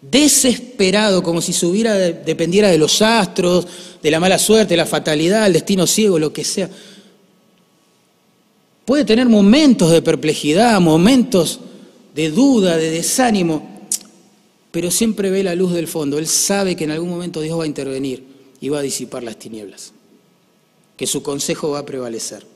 desesperado, 0.00 1.20
como 1.24 1.42
si 1.42 1.52
su 1.52 1.72
vida 1.72 1.94
dependiera 1.94 2.68
de 2.68 2.78
los 2.78 3.02
astros, 3.02 3.66
de 4.00 4.10
la 4.12 4.20
mala 4.20 4.38
suerte, 4.38 4.76
la 4.76 4.86
fatalidad, 4.86 5.48
el 5.48 5.54
destino 5.54 5.88
ciego, 5.88 6.16
lo 6.16 6.32
que 6.32 6.44
sea. 6.44 6.70
Puede 8.84 9.04
tener 9.04 9.28
momentos 9.28 9.90
de 9.90 10.00
perplejidad, 10.00 10.80
momentos 10.80 11.58
de 12.14 12.30
duda, 12.30 12.76
de 12.76 12.90
desánimo, 12.90 13.74
pero 14.70 14.90
siempre 14.90 15.30
ve 15.30 15.42
la 15.42 15.54
luz 15.54 15.72
del 15.72 15.88
fondo. 15.88 16.18
Él 16.18 16.26
sabe 16.26 16.76
que 16.76 16.84
en 16.84 16.92
algún 16.92 17.10
momento 17.10 17.40
Dios 17.40 17.58
va 17.58 17.64
a 17.64 17.68
intervenir 17.68 18.22
y 18.60 18.68
va 18.68 18.78
a 18.78 18.82
disipar 18.82 19.22
las 19.22 19.36
tinieblas, 19.36 19.92
que 20.96 21.06
su 21.06 21.22
consejo 21.22 21.70
va 21.70 21.80
a 21.80 21.86
prevalecer. 21.86 22.46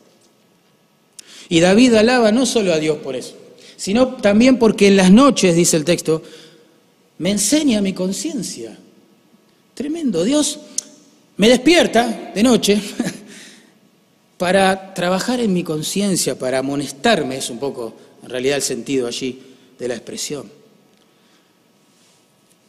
Y 1.49 1.61
David 1.61 1.95
alaba 1.95 2.31
no 2.31 2.47
solo 2.47 2.73
a 2.73 2.79
Dios 2.79 2.99
por 2.99 3.17
eso, 3.17 3.35
sino 3.77 4.17
también 4.17 4.59
porque 4.59 4.87
en 4.87 4.97
las 4.97 5.11
noches, 5.11 5.57
dice 5.57 5.77
el 5.77 5.85
texto, 5.85 6.23
me 7.19 7.31
enseña 7.31 7.81
mi 7.81 7.93
conciencia. 7.93 8.79
Tremendo. 9.75 10.25
Dios 10.25 10.59
me 11.37 11.49
despierta 11.49 12.33
de 12.35 12.43
noche 12.43 12.81
para 14.39 14.95
trabajar 14.95 15.41
en 15.41 15.53
mi 15.53 15.65
conciencia, 15.65 16.39
para 16.39 16.59
amonestarme, 16.59 17.37
es 17.39 17.51
un 17.51 17.59
poco 17.59 17.95
en 18.23 18.31
realidad 18.31 18.57
el 18.57 18.63
sentido 18.63 19.07
allí 19.07 19.47
de 19.79 19.89
la 19.89 19.95
expresión. 19.95 20.51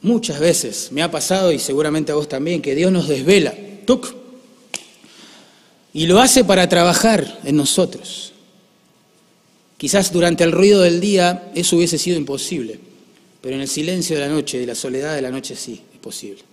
Muchas 0.02 0.40
veces 0.40 0.90
me 0.92 1.02
ha 1.02 1.12
pasado, 1.12 1.52
y 1.52 1.60
seguramente 1.60 2.12
a 2.12 2.16
vos 2.16 2.30
también, 2.30 2.62
que 2.62 2.76
Dios 2.76 2.92
nos 2.92 3.08
desvela, 3.08 3.54
¡tuc! 3.86 4.20
y 5.94 6.06
lo 6.06 6.20
hace 6.20 6.44
para 6.44 6.70
trabajar 6.70 7.40
en 7.44 7.56
nosotros. 7.56 8.34
Quizás 9.78 10.12
durante 10.12 10.44
el 10.44 10.52
ruido 10.52 10.82
del 10.82 11.00
día 11.00 11.52
eso 11.56 11.78
hubiese 11.78 11.98
sido 11.98 12.18
imposible, 12.18 12.80
pero 13.42 13.56
en 13.56 13.62
el 13.62 13.68
silencio 13.68 14.16
de 14.16 14.22
la 14.22 14.30
noche, 14.30 14.60
de 14.60 14.66
la 14.66 14.76
soledad 14.76 15.16
de 15.16 15.22
la 15.22 15.32
noche 15.32 15.56
sí, 15.56 15.82
es 15.94 16.00
posible. 16.00 16.44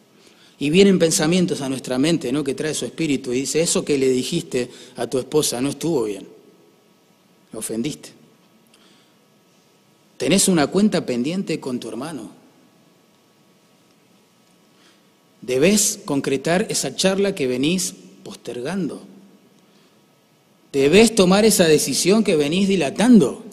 Y 0.58 0.70
vienen 0.70 0.98
pensamientos 0.98 1.60
a 1.60 1.68
nuestra 1.68 1.98
mente, 1.98 2.32
¿no? 2.32 2.42
Que 2.42 2.54
trae 2.54 2.72
su 2.72 2.86
espíritu 2.86 3.32
y 3.32 3.40
dice, 3.40 3.60
eso 3.60 3.84
que 3.84 3.98
le 3.98 4.08
dijiste 4.08 4.70
a 4.96 5.06
tu 5.06 5.18
esposa 5.18 5.60
no 5.60 5.68
estuvo 5.68 6.04
bien. 6.04 6.26
Lo 7.52 7.58
ofendiste. 7.58 8.15
Tenés 10.16 10.48
una 10.48 10.66
cuenta 10.68 11.04
pendiente 11.04 11.60
con 11.60 11.78
tu 11.78 11.88
hermano. 11.88 12.30
Debes 15.42 16.00
concretar 16.04 16.66
esa 16.70 16.96
charla 16.96 17.34
que 17.34 17.46
venís 17.46 17.94
postergando. 18.24 19.02
Debes 20.72 21.14
tomar 21.14 21.44
esa 21.44 21.68
decisión 21.68 22.24
que 22.24 22.36
venís 22.36 22.68
dilatando. 22.68 23.44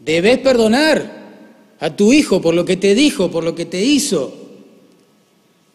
Debes 0.00 0.38
perdonar 0.38 1.24
a 1.78 1.94
tu 1.94 2.12
hijo 2.12 2.40
por 2.40 2.54
lo 2.54 2.64
que 2.64 2.76
te 2.76 2.94
dijo, 2.94 3.30
por 3.30 3.44
lo 3.44 3.54
que 3.54 3.66
te 3.66 3.82
hizo. 3.82 4.34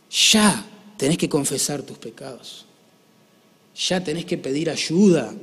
Ya 0.10 0.66
tenés 0.98 1.18
que 1.18 1.30
confesar 1.30 1.84
tus 1.84 1.98
pecados. 1.98 2.66
Ya 3.76 4.04
tenés 4.04 4.26
que 4.26 4.38
pedir 4.38 4.70
ayuda. 4.70 5.34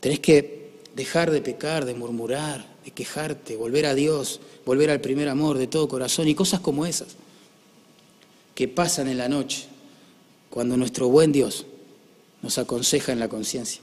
Tenés 0.00 0.20
que 0.20 0.61
dejar 0.94 1.30
de 1.30 1.40
pecar, 1.40 1.84
de 1.84 1.94
murmurar, 1.94 2.66
de 2.84 2.90
quejarte, 2.90 3.56
volver 3.56 3.86
a 3.86 3.94
Dios, 3.94 4.40
volver 4.64 4.90
al 4.90 5.00
primer 5.00 5.28
amor 5.28 5.58
de 5.58 5.66
todo 5.66 5.88
corazón 5.88 6.28
y 6.28 6.34
cosas 6.34 6.60
como 6.60 6.86
esas 6.86 7.16
que 8.54 8.68
pasan 8.68 9.08
en 9.08 9.18
la 9.18 9.28
noche 9.28 9.66
cuando 10.50 10.76
nuestro 10.76 11.08
buen 11.08 11.32
Dios 11.32 11.64
nos 12.42 12.58
aconseja 12.58 13.12
en 13.12 13.18
la 13.18 13.28
conciencia. 13.28 13.80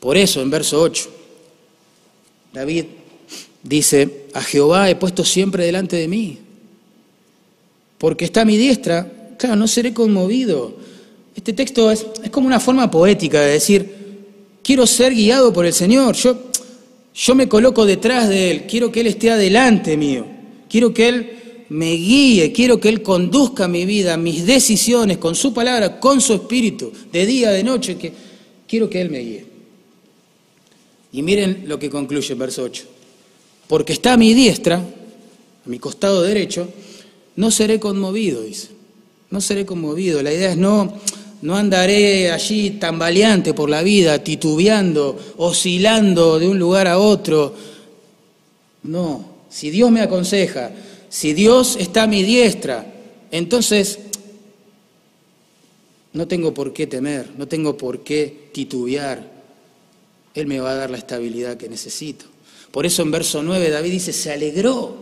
Por 0.00 0.16
eso 0.16 0.40
en 0.40 0.50
verso 0.50 0.80
8, 0.80 1.10
David 2.52 2.86
dice, 3.62 4.26
a 4.32 4.42
Jehová 4.42 4.88
he 4.88 4.96
puesto 4.96 5.24
siempre 5.24 5.64
delante 5.64 5.96
de 5.96 6.08
mí, 6.08 6.38
porque 7.98 8.24
está 8.24 8.40
a 8.40 8.44
mi 8.44 8.56
diestra, 8.56 9.34
claro, 9.38 9.56
no 9.56 9.68
seré 9.68 9.92
conmovido. 9.94 10.74
Este 11.34 11.52
texto 11.52 11.90
es, 11.90 12.06
es 12.22 12.30
como 12.30 12.46
una 12.46 12.60
forma 12.60 12.90
poética 12.90 13.40
de 13.40 13.52
decir, 13.52 14.01
quiero 14.62 14.86
ser 14.86 15.14
guiado 15.14 15.52
por 15.52 15.66
el 15.66 15.72
Señor, 15.72 16.14
yo, 16.14 16.50
yo 17.14 17.34
me 17.34 17.48
coloco 17.48 17.84
detrás 17.84 18.28
de 18.28 18.50
Él, 18.50 18.66
quiero 18.66 18.90
que 18.90 19.00
Él 19.00 19.08
esté 19.08 19.30
adelante 19.30 19.96
mío, 19.96 20.26
quiero 20.68 20.92
que 20.92 21.08
Él 21.08 21.30
me 21.68 21.92
guíe, 21.92 22.52
quiero 22.52 22.78
que 22.78 22.88
Él 22.88 23.02
conduzca 23.02 23.66
mi 23.66 23.86
vida, 23.86 24.16
mis 24.16 24.46
decisiones, 24.46 25.18
con 25.18 25.34
su 25.34 25.54
palabra, 25.54 25.98
con 25.98 26.20
su 26.20 26.34
espíritu, 26.34 26.92
de 27.10 27.26
día, 27.26 27.50
de 27.50 27.64
noche, 27.64 27.96
que 27.96 28.12
quiero 28.66 28.88
que 28.90 29.00
Él 29.00 29.10
me 29.10 29.18
guíe. 29.18 29.46
Y 31.12 31.22
miren 31.22 31.64
lo 31.66 31.78
que 31.78 31.90
concluye 31.90 32.32
el 32.32 32.38
verso 32.38 32.62
8. 32.62 32.84
Porque 33.68 33.92
está 33.92 34.14
a 34.14 34.16
mi 34.16 34.34
diestra, 34.34 34.76
a 34.76 35.68
mi 35.68 35.78
costado 35.78 36.22
derecho, 36.22 36.68
no 37.36 37.50
seré 37.50 37.78
conmovido, 37.78 38.42
dice. 38.42 38.68
No 39.30 39.40
seré 39.40 39.64
conmovido. 39.64 40.22
La 40.22 40.32
idea 40.32 40.52
es 40.52 40.56
no, 40.58 40.98
no 41.42 41.56
andaré 41.56 42.30
allí 42.30 42.70
tambaleante 42.70 43.52
por 43.52 43.68
la 43.68 43.82
vida, 43.82 44.22
titubeando, 44.22 45.34
oscilando 45.38 46.38
de 46.38 46.48
un 46.48 46.58
lugar 46.58 46.86
a 46.86 46.98
otro. 46.98 47.54
No, 48.84 49.24
si 49.50 49.70
Dios 49.70 49.90
me 49.90 50.00
aconseja, 50.00 50.70
si 51.08 51.34
Dios 51.34 51.76
está 51.78 52.04
a 52.04 52.06
mi 52.06 52.22
diestra, 52.22 52.86
entonces 53.32 53.98
no 56.12 56.28
tengo 56.28 56.54
por 56.54 56.72
qué 56.72 56.86
temer, 56.86 57.30
no 57.36 57.48
tengo 57.48 57.76
por 57.76 58.00
qué 58.00 58.48
titubear. 58.52 59.30
Él 60.34 60.46
me 60.46 60.60
va 60.60 60.70
a 60.70 60.76
dar 60.76 60.90
la 60.90 60.98
estabilidad 60.98 61.56
que 61.56 61.68
necesito. 61.68 62.26
Por 62.70 62.86
eso 62.86 63.02
en 63.02 63.10
verso 63.10 63.42
9 63.42 63.68
David 63.68 63.90
dice, 63.90 64.12
se 64.12 64.32
alegró, 64.32 64.96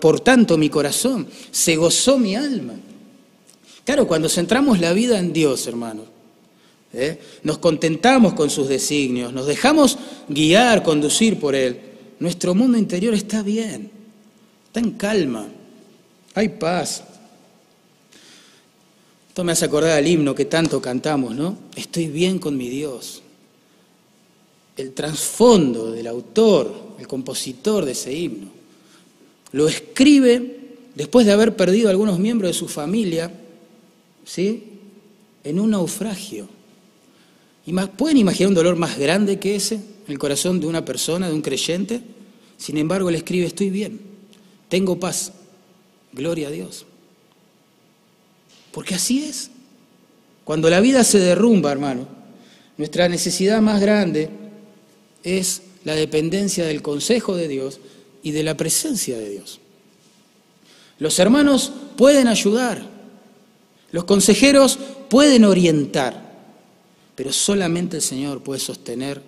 por 0.00 0.20
tanto 0.20 0.58
mi 0.58 0.68
corazón, 0.68 1.26
se 1.50 1.76
gozó 1.76 2.18
mi 2.18 2.36
alma. 2.36 2.74
Claro, 3.90 4.06
cuando 4.06 4.28
centramos 4.28 4.78
la 4.78 4.92
vida 4.92 5.18
en 5.18 5.32
Dios, 5.32 5.66
hermanos, 5.66 6.06
¿eh? 6.92 7.18
nos 7.42 7.58
contentamos 7.58 8.34
con 8.34 8.48
sus 8.48 8.68
designios, 8.68 9.32
nos 9.32 9.46
dejamos 9.46 9.98
guiar, 10.28 10.84
conducir 10.84 11.40
por 11.40 11.56
Él, 11.56 11.76
nuestro 12.20 12.54
mundo 12.54 12.78
interior 12.78 13.14
está 13.14 13.42
bien. 13.42 13.90
Está 14.68 14.78
en 14.78 14.92
calma, 14.92 15.48
hay 16.34 16.50
paz. 16.50 17.02
Esto 19.26 19.42
me 19.42 19.50
hace 19.50 19.64
acordar 19.64 19.98
al 19.98 20.06
himno 20.06 20.36
que 20.36 20.44
tanto 20.44 20.80
cantamos, 20.80 21.34
¿no? 21.34 21.58
Estoy 21.74 22.06
bien 22.06 22.38
con 22.38 22.56
mi 22.56 22.68
Dios. 22.68 23.22
El 24.76 24.92
trasfondo 24.92 25.90
del 25.90 26.06
autor, 26.06 26.94
el 26.96 27.08
compositor 27.08 27.84
de 27.84 27.90
ese 27.90 28.12
himno, 28.12 28.50
lo 29.50 29.66
escribe 29.66 30.76
después 30.94 31.26
de 31.26 31.32
haber 31.32 31.56
perdido 31.56 31.90
algunos 31.90 32.20
miembros 32.20 32.52
de 32.52 32.54
su 32.56 32.68
familia, 32.68 33.32
¿sí? 34.30 34.62
En 35.42 35.58
un 35.58 35.70
naufragio. 35.70 36.48
¿Pueden 37.96 38.16
imaginar 38.16 38.48
un 38.48 38.54
dolor 38.54 38.76
más 38.76 38.96
grande 38.96 39.40
que 39.40 39.56
ese 39.56 39.74
en 39.74 39.82
el 40.12 40.18
corazón 40.18 40.60
de 40.60 40.66
una 40.66 40.84
persona, 40.84 41.28
de 41.28 41.34
un 41.34 41.42
creyente? 41.42 42.00
Sin 42.56 42.76
embargo, 42.76 43.08
él 43.08 43.16
escribe, 43.16 43.46
estoy 43.46 43.70
bien. 43.70 44.00
Tengo 44.68 45.00
paz. 45.00 45.32
Gloria 46.12 46.48
a 46.48 46.50
Dios. 46.50 46.86
Porque 48.72 48.94
así 48.94 49.24
es. 49.24 49.50
Cuando 50.44 50.70
la 50.70 50.80
vida 50.80 51.02
se 51.02 51.18
derrumba, 51.18 51.72
hermano, 51.72 52.06
nuestra 52.76 53.08
necesidad 53.08 53.60
más 53.60 53.80
grande 53.80 54.30
es 55.24 55.62
la 55.84 55.94
dependencia 55.94 56.64
del 56.64 56.82
consejo 56.82 57.34
de 57.34 57.48
Dios 57.48 57.80
y 58.22 58.30
de 58.30 58.44
la 58.44 58.56
presencia 58.56 59.18
de 59.18 59.28
Dios. 59.28 59.60
Los 60.98 61.18
hermanos 61.18 61.72
pueden 61.96 62.28
ayudar, 62.28 62.89
los 63.92 64.04
consejeros 64.04 64.78
pueden 65.08 65.44
orientar, 65.44 66.30
pero 67.14 67.32
solamente 67.32 67.96
el 67.96 68.02
Señor 68.02 68.42
puede 68.42 68.60
sostener 68.60 69.22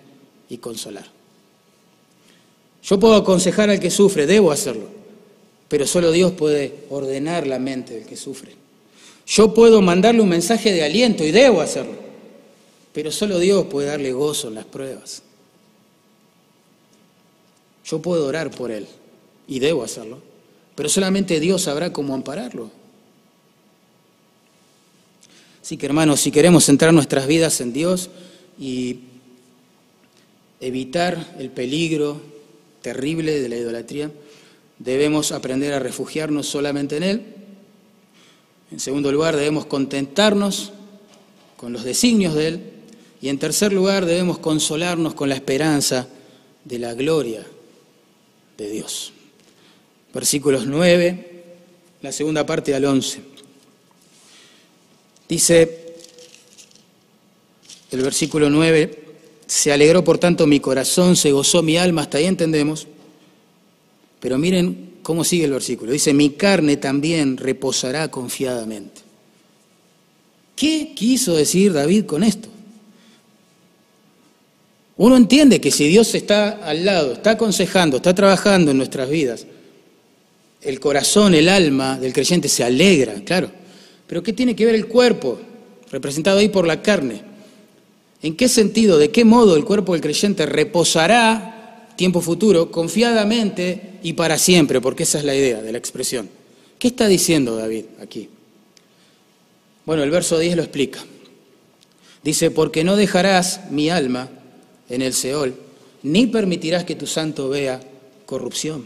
y 0.49 0.57
consolar. 0.57 1.05
Yo 2.83 2.99
puedo 2.99 3.15
aconsejar 3.15 3.69
al 3.69 3.79
que 3.79 3.89
sufre, 3.89 4.25
debo 4.25 4.51
hacerlo, 4.51 4.87
pero 5.67 5.87
solo 5.87 6.11
Dios 6.11 6.33
puede 6.33 6.85
ordenar 6.89 7.47
la 7.47 7.59
mente 7.59 7.93
del 7.95 8.05
que 8.05 8.17
sufre. 8.17 8.55
Yo 9.25 9.53
puedo 9.53 9.81
mandarle 9.81 10.21
un 10.21 10.29
mensaje 10.29 10.73
de 10.73 10.83
aliento 10.83 11.23
y 11.23 11.31
debo 11.31 11.61
hacerlo, 11.61 11.95
pero 12.91 13.11
solo 13.11 13.39
Dios 13.39 13.65
puede 13.65 13.87
darle 13.87 14.11
gozo 14.11 14.49
en 14.49 14.55
las 14.55 14.65
pruebas. 14.65 15.23
Yo 17.85 18.01
puedo 18.01 18.27
orar 18.27 18.51
por 18.51 18.71
él 18.71 18.87
y 19.47 19.59
debo 19.59 19.83
hacerlo, 19.83 20.19
pero 20.75 20.89
solamente 20.89 21.39
Dios 21.39 21.63
sabrá 21.63 21.93
cómo 21.93 22.13
ampararlo. 22.13 22.69
Así 25.63 25.77
que 25.77 25.85
hermanos, 25.85 26.19
si 26.19 26.29
queremos 26.29 26.65
centrar 26.65 26.93
nuestras 26.93 27.25
vidas 27.25 27.61
en 27.61 27.71
Dios 27.71 28.09
y 28.59 28.99
evitar 30.59 31.35
el 31.39 31.51
peligro 31.51 32.19
terrible 32.81 33.39
de 33.39 33.47
la 33.47 33.55
idolatría, 33.55 34.11
debemos 34.77 35.31
aprender 35.31 35.73
a 35.73 35.79
refugiarnos 35.79 36.47
solamente 36.47 36.97
en 36.97 37.03
Él. 37.03 37.25
En 38.73 38.81
segundo 38.81 39.09
lugar, 39.09 39.37
debemos 39.37 39.65
contentarnos 39.65 40.73
con 41.55 41.71
los 41.71 41.85
designios 41.85 42.35
de 42.35 42.47
Él. 42.49 42.63
Y 43.21 43.29
en 43.29 43.39
tercer 43.39 43.71
lugar, 43.71 44.05
debemos 44.05 44.39
consolarnos 44.39 45.13
con 45.13 45.29
la 45.29 45.35
esperanza 45.35 46.09
de 46.65 46.77
la 46.77 46.93
gloria 46.93 47.41
de 48.57 48.69
Dios. 48.69 49.13
Versículos 50.13 50.67
9, 50.67 51.43
la 52.01 52.11
segunda 52.11 52.45
parte 52.45 52.75
al 52.75 52.83
11. 52.83 53.32
Dice 55.27 55.95
el 57.91 58.01
versículo 58.01 58.49
9, 58.49 59.03
se 59.45 59.71
alegró 59.71 60.03
por 60.03 60.17
tanto 60.17 60.47
mi 60.47 60.59
corazón, 60.59 61.15
se 61.15 61.31
gozó 61.31 61.61
mi 61.61 61.77
alma, 61.77 62.01
hasta 62.01 62.17
ahí 62.17 62.25
entendemos. 62.25 62.87
Pero 64.19 64.37
miren 64.37 64.93
cómo 65.03 65.23
sigue 65.23 65.45
el 65.45 65.51
versículo. 65.51 65.91
Dice, 65.91 66.13
mi 66.13 66.31
carne 66.31 66.77
también 66.77 67.37
reposará 67.37 68.09
confiadamente. 68.09 69.01
¿Qué 70.55 70.93
quiso 70.95 71.35
decir 71.35 71.73
David 71.73 72.05
con 72.05 72.23
esto? 72.23 72.49
Uno 74.97 75.17
entiende 75.17 75.59
que 75.59 75.71
si 75.71 75.87
Dios 75.87 76.13
está 76.13 76.49
al 76.63 76.85
lado, 76.85 77.13
está 77.13 77.31
aconsejando, 77.31 77.97
está 77.97 78.13
trabajando 78.13 78.71
en 78.71 78.77
nuestras 78.77 79.09
vidas, 79.09 79.45
el 80.61 80.79
corazón, 80.79 81.33
el 81.33 81.49
alma 81.49 81.99
del 81.99 82.13
creyente 82.13 82.47
se 82.47 82.63
alegra, 82.63 83.15
claro. 83.25 83.51
Pero 84.07 84.23
¿qué 84.23 84.33
tiene 84.33 84.55
que 84.55 84.65
ver 84.65 84.75
el 84.75 84.87
cuerpo, 84.87 85.39
representado 85.91 86.39
ahí 86.39 86.49
por 86.49 86.67
la 86.67 86.81
carne? 86.81 87.21
¿En 88.21 88.35
qué 88.35 88.47
sentido, 88.47 88.97
de 88.97 89.11
qué 89.11 89.25
modo 89.25 89.55
el 89.55 89.65
cuerpo 89.65 89.93
del 89.93 90.01
creyente 90.01 90.45
reposará 90.45 91.89
tiempo 91.97 92.21
futuro, 92.21 92.71
confiadamente 92.71 93.99
y 94.01 94.13
para 94.13 94.37
siempre? 94.37 94.79
Porque 94.79 95.03
esa 95.03 95.19
es 95.19 95.25
la 95.25 95.35
idea 95.35 95.61
de 95.61 95.71
la 95.71 95.77
expresión. 95.77 96.29
¿Qué 96.79 96.87
está 96.87 97.07
diciendo 97.07 97.55
David 97.55 97.85
aquí? 98.01 98.29
Bueno, 99.85 100.03
el 100.03 100.11
verso 100.11 100.39
10 100.39 100.55
lo 100.55 100.63
explica. 100.63 101.03
Dice, 102.23 102.51
porque 102.51 102.85
no 102.85 102.95
dejarás 102.95 103.69
mi 103.71 103.89
alma 103.89 104.29
en 104.89 105.01
el 105.01 105.13
Seol, 105.13 105.55
ni 106.03 106.27
permitirás 106.27 106.85
que 106.85 106.95
tu 106.95 107.05
santo 107.05 107.49
vea 107.49 107.81
corrupción. 108.25 108.85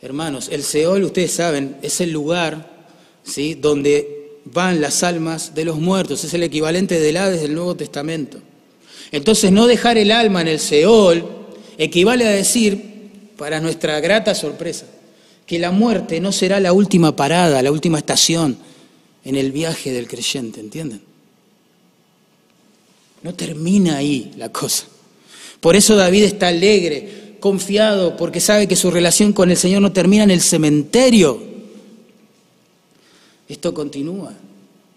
Hermanos, 0.00 0.48
el 0.52 0.62
Seol, 0.62 1.02
ustedes 1.02 1.32
saben, 1.32 1.76
es 1.82 2.00
el 2.00 2.12
lugar 2.12 2.86
¿sí? 3.24 3.54
donde 3.54 4.15
van 4.52 4.80
las 4.80 5.02
almas 5.02 5.54
de 5.54 5.64
los 5.64 5.78
muertos, 5.78 6.24
es 6.24 6.34
el 6.34 6.42
equivalente 6.42 6.98
del 6.98 7.16
Hades 7.16 7.42
del 7.42 7.54
Nuevo 7.54 7.76
Testamento. 7.76 8.38
Entonces, 9.12 9.52
no 9.52 9.66
dejar 9.66 9.98
el 9.98 10.10
alma 10.10 10.40
en 10.40 10.48
el 10.48 10.60
Seol 10.60 11.24
equivale 11.78 12.26
a 12.26 12.30
decir, 12.30 12.96
para 13.36 13.60
nuestra 13.60 14.00
grata 14.00 14.34
sorpresa, 14.34 14.86
que 15.46 15.58
la 15.58 15.70
muerte 15.70 16.20
no 16.20 16.32
será 16.32 16.58
la 16.58 16.72
última 16.72 17.14
parada, 17.14 17.62
la 17.62 17.70
última 17.70 17.98
estación 17.98 18.58
en 19.24 19.36
el 19.36 19.52
viaje 19.52 19.92
del 19.92 20.08
creyente, 20.08 20.60
¿entienden? 20.60 21.02
No 23.22 23.34
termina 23.34 23.96
ahí 23.96 24.32
la 24.36 24.50
cosa. 24.50 24.86
Por 25.60 25.76
eso 25.76 25.96
David 25.96 26.24
está 26.24 26.48
alegre, 26.48 27.36
confiado, 27.40 28.16
porque 28.16 28.40
sabe 28.40 28.66
que 28.68 28.76
su 28.76 28.90
relación 28.90 29.32
con 29.32 29.50
el 29.50 29.56
Señor 29.56 29.82
no 29.82 29.92
termina 29.92 30.24
en 30.24 30.30
el 30.30 30.40
cementerio. 30.40 31.55
Esto 33.48 33.72
continúa. 33.74 34.32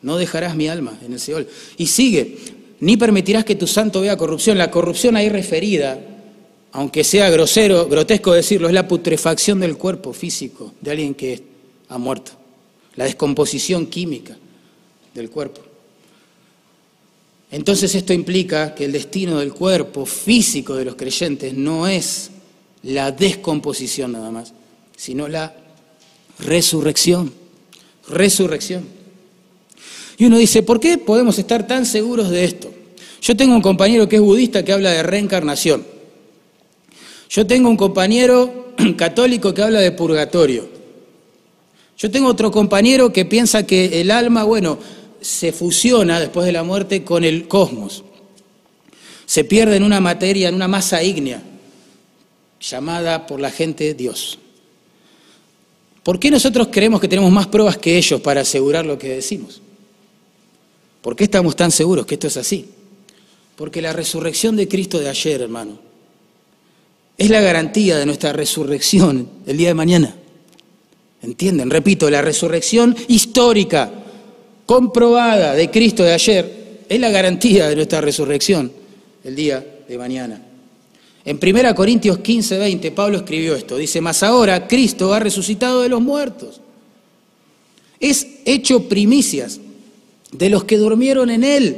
No 0.02 0.18
dejarás 0.18 0.56
mi 0.56 0.68
alma 0.68 0.97
en 1.06 1.14
el 1.14 1.20
Seol. 1.20 1.47
Y 1.78 1.88
sigue, 1.88 2.38
ni 2.80 2.97
permitirás 2.97 3.45
que 3.45 3.56
tu 3.56 3.68
santo 3.68 4.02
vea 4.02 4.18
corrupción. 4.18 4.58
La 4.58 4.72
corrupción 4.72 5.16
ahí 5.16 5.30
referida, 5.30 6.00
aunque 6.72 7.04
sea 7.04 7.30
grosero, 7.30 7.88
grotesco 7.88 8.34
decirlo, 8.34 8.68
es 8.68 8.74
la 8.74 8.88
putrefacción 8.88 9.60
del 9.60 9.78
cuerpo 9.78 10.14
físico 10.14 10.74
de 10.80 10.91
alguien 10.91 11.16
que 11.16 11.43
ha 11.89 11.97
muerto. 11.97 12.32
La 12.95 13.06
descomposición 13.06 13.88
química 13.88 14.38
del 15.14 15.30
cuerpo. 15.30 15.62
Entonces 17.52 17.95
esto 17.95 18.14
implica 18.14 18.76
que 18.76 18.86
el 18.86 18.91
destino 18.91 19.39
del 19.39 19.54
cuerpo 19.54 20.06
físico 20.06 20.76
de 20.76 20.86
los 20.86 20.95
creyentes 20.95 21.54
no 21.54 21.88
es 21.88 22.30
la 22.84 23.12
descomposición 23.12 24.12
nada 24.12 24.30
más, 24.30 24.54
sino 24.95 25.28
la 25.28 25.56
resurrección. 26.39 27.34
Resurrección. 28.10 28.86
Y 30.18 30.26
uno 30.26 30.38
dice, 30.38 30.64
¿por 30.64 30.80
qué 30.80 30.97
podemos 30.97 31.39
estar 31.39 31.66
tan 31.66 31.86
seguros 31.86 32.30
de 32.30 32.43
esto? 32.43 32.74
Yo 33.22 33.38
tengo 33.38 33.55
un 33.55 33.62
compañero 33.62 34.10
que 34.10 34.18
es 34.18 34.22
budista 34.22 34.64
que 34.66 34.74
habla 34.74 34.91
de 34.91 35.03
reencarnación. 35.03 35.86
Yo 37.30 37.45
tengo 37.47 37.70
un 37.70 37.78
compañero 37.78 38.74
católico 38.97 39.53
que 39.53 39.62
habla 39.62 39.80
de 39.80 39.91
purgatorio. 39.91 40.68
Yo 41.97 42.10
tengo 42.10 42.30
otro 42.30 42.49
compañero 42.51 43.12
que 43.12 43.26
piensa 43.26 43.66
que 43.66 44.01
el 44.01 44.12
alma, 44.12 44.43
bueno, 44.43 44.80
se 45.22 45.51
fusiona 45.51 46.20
después 46.20 46.45
de 46.45 46.53
la 46.53 46.64
muerte 46.64 47.03
con 47.03 47.24
el 47.24 47.47
cosmos. 47.47 48.03
Se 49.26 49.43
pierde 49.43 49.76
en 49.76 49.84
una 49.84 49.99
materia, 49.99 50.49
en 50.49 50.55
una 50.55 50.68
masa 50.68 51.03
ígnea, 51.03 51.43
llamada 52.60 53.28
por 53.28 53.39
la 53.39 53.51
gente 53.51 53.93
Dios. 53.93 54.39
¿Por 56.04 56.20
qué 56.20 56.32
nosotros 56.32 56.70
creemos 56.72 57.02
que 57.02 57.08
tenemos 57.08 57.32
más 57.32 57.47
pruebas 57.47 57.78
que 57.78 57.97
ellos 57.97 58.22
para 58.22 58.41
asegurar 58.41 58.86
lo 58.86 58.97
que 58.97 59.10
decimos? 59.10 59.62
¿Por 61.02 61.16
qué 61.16 61.26
estamos 61.26 61.56
tan 61.56 61.72
seguros 61.72 62.06
que 62.06 62.16
esto 62.16 62.28
es 62.28 62.38
así? 62.38 62.66
Porque 63.56 63.82
la 63.82 63.93
resurrección 63.93 64.56
de 64.56 64.68
Cristo 64.68 65.00
de 65.00 65.10
ayer, 65.10 65.41
hermano, 65.41 65.80
es 67.18 67.30
la 67.30 67.41
garantía 67.41 67.97
de 67.97 68.06
nuestra 68.06 68.32
resurrección 68.32 69.30
el 69.45 69.58
día 69.58 69.70
de 69.70 69.74
mañana. 69.74 70.16
¿Entienden? 71.22 71.70
Repito, 71.70 72.10
la 72.10 72.22
resurrección 72.22 72.95
histórica 73.10 73.91
comprobada 74.66 75.54
de 75.54 75.70
Cristo 75.70 76.04
de 76.04 76.14
ayer 76.14 76.80
es 76.88 77.00
la 77.00 77.10
garantía 77.10 77.68
de 77.68 77.76
nuestra 77.76 78.00
resurrección 78.00 78.72
el 79.26 79.36
día 79.36 79.66
de 79.88 79.97
mañana. 79.97 80.49
En 81.30 81.38
1 81.39 81.75
Corintios 81.75 82.17
15, 82.17 82.57
20, 82.57 82.89
Pablo 82.89 83.17
escribió 83.19 83.55
esto. 83.55 83.77
Dice, 83.77 84.01
mas 84.01 84.23
ahora 84.23 84.67
Cristo 84.67 85.13
ha 85.13 85.19
resucitado 85.19 85.84
de 85.84 85.89
los 85.89 86.01
muertos. 86.01 86.59
Es 87.99 88.25
hecho 88.45 88.89
primicias 88.89 89.59
de 90.32 90.49
los 90.49 90.63
que 90.63 90.77
durmieron 90.77 91.30
en 91.30 91.43
Él. 91.43 91.77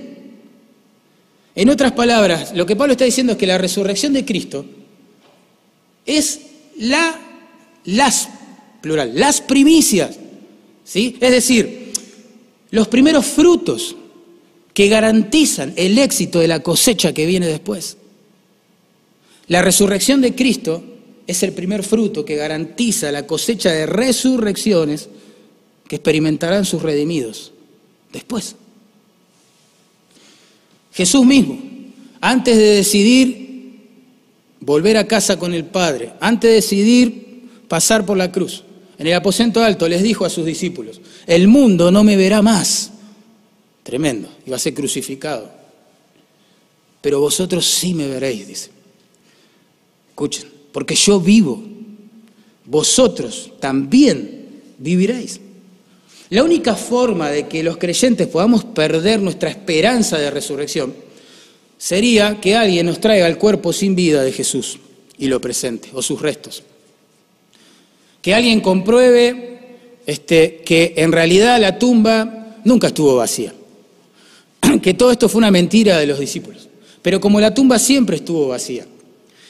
En 1.54 1.68
otras 1.68 1.91
palabras, 1.91 2.56
lo 2.56 2.66
que 2.66 2.78
Pablo 2.78 2.93
está 2.93 3.04
diciendo 3.04 3.34
es 3.34 3.38
que 3.38 3.45
la 3.45 3.58
resurrección 3.58 4.14
de 4.14 4.24
Cristo 4.24 4.64
es 6.06 6.39
la, 6.78 7.20
las, 7.84 8.30
plural, 8.80 9.12
las 9.16 9.41
primicias. 9.41 10.18
¿sí? 10.86 11.18
Es 11.20 11.32
decir, 11.32 11.91
los 12.70 12.88
primeros 12.88 13.26
frutos 13.26 13.97
que 14.74 14.88
garantizan 14.88 15.74
el 15.76 15.97
éxito 15.97 16.39
de 16.39 16.47
la 16.47 16.62
cosecha 16.62 17.12
que 17.14 17.26
viene 17.26 17.47
después. 17.47 17.97
La 19.48 19.62
resurrección 19.62 20.22
de 20.22 20.36
Cristo 20.36 20.84
es 21.28 21.44
el 21.44 21.54
primer 21.54 21.84
fruto 21.84 22.26
que 22.26 22.36
garantiza 22.36 23.12
la 23.12 23.28
cosecha 23.28 23.72
de 23.72 23.86
resurrecciones 23.86 25.10
que 25.88 25.98
experimentarán 25.98 26.66
sus 26.66 26.82
redimidos 26.82 27.52
después. 28.12 28.56
Jesús 30.94 31.26
mismo, 31.26 31.60
antes 32.20 32.58
de 32.58 32.76
decidir 32.76 33.80
volver 34.60 34.98
a 34.98 35.08
casa 35.08 35.38
con 35.39 35.54
el 35.54 35.66
Padre, 35.66 36.14
antes 36.20 36.50
de 36.50 36.56
decidir 36.56 37.50
pasar 37.68 38.06
por 38.06 38.18
la 38.18 38.32
cruz, 38.32 38.64
en 38.98 39.08
el 39.08 39.14
aposento 39.14 39.64
alto 39.64 39.88
les 39.88 40.04
dijo 40.04 40.26
a 40.26 40.30
sus 40.30 40.46
discípulos, 40.46 41.02
el 41.28 41.48
mundo 41.48 41.92
no 41.92 42.04
me 42.04 42.18
verá 42.18 42.42
más, 42.42 42.92
Tremendo. 43.84 44.30
Iba 44.46 44.58
a 44.58 44.60
ser 44.60 44.74
crucificado. 44.74 45.52
Pero 47.02 47.20
vosotros 47.20 47.66
sí 47.66 47.94
me 47.94 48.08
veréis, 48.08 48.48
dice. 48.48 48.70
Escuchen, 50.22 50.52
porque 50.72 50.94
yo 50.94 51.20
vivo, 51.20 51.64
vosotros 52.66 53.54
también 53.60 54.62
viviréis. 54.78 55.40
La 56.30 56.44
única 56.44 56.76
forma 56.76 57.32
de 57.32 57.48
que 57.48 57.64
los 57.64 57.78
creyentes 57.78 58.28
podamos 58.28 58.64
perder 58.64 59.20
nuestra 59.20 59.50
esperanza 59.50 60.20
de 60.20 60.30
resurrección 60.30 60.94
sería 61.76 62.40
que 62.40 62.56
alguien 62.56 62.86
nos 62.86 63.00
traiga 63.00 63.26
el 63.26 63.40
cuerpo 63.40 63.74
sin 63.74 63.96
vida 63.96 64.22
de 64.22 64.32
Jesús 64.32 64.78
y 65.18 65.26
lo 65.26 65.42
presente, 65.42 65.90
o 65.92 66.04
sus 66.04 66.22
restos. 66.22 66.62
Que 68.22 68.36
alguien 68.36 68.62
compruebe 68.62 69.60
este, 70.06 70.58
que 70.64 70.94
en 70.98 71.12
realidad 71.14 71.60
la 71.60 71.80
tumba 71.80 72.60
nunca 72.64 72.88
estuvo 72.88 73.16
vacía, 73.16 73.56
que 74.84 74.94
todo 74.94 75.10
esto 75.10 75.28
fue 75.28 75.40
una 75.40 75.50
mentira 75.50 75.98
de 75.98 76.06
los 76.06 76.20
discípulos. 76.20 76.70
Pero 77.02 77.20
como 77.20 77.42
la 77.42 77.56
tumba 77.56 77.80
siempre 77.80 78.18
estuvo 78.18 78.50
vacía, 78.50 78.86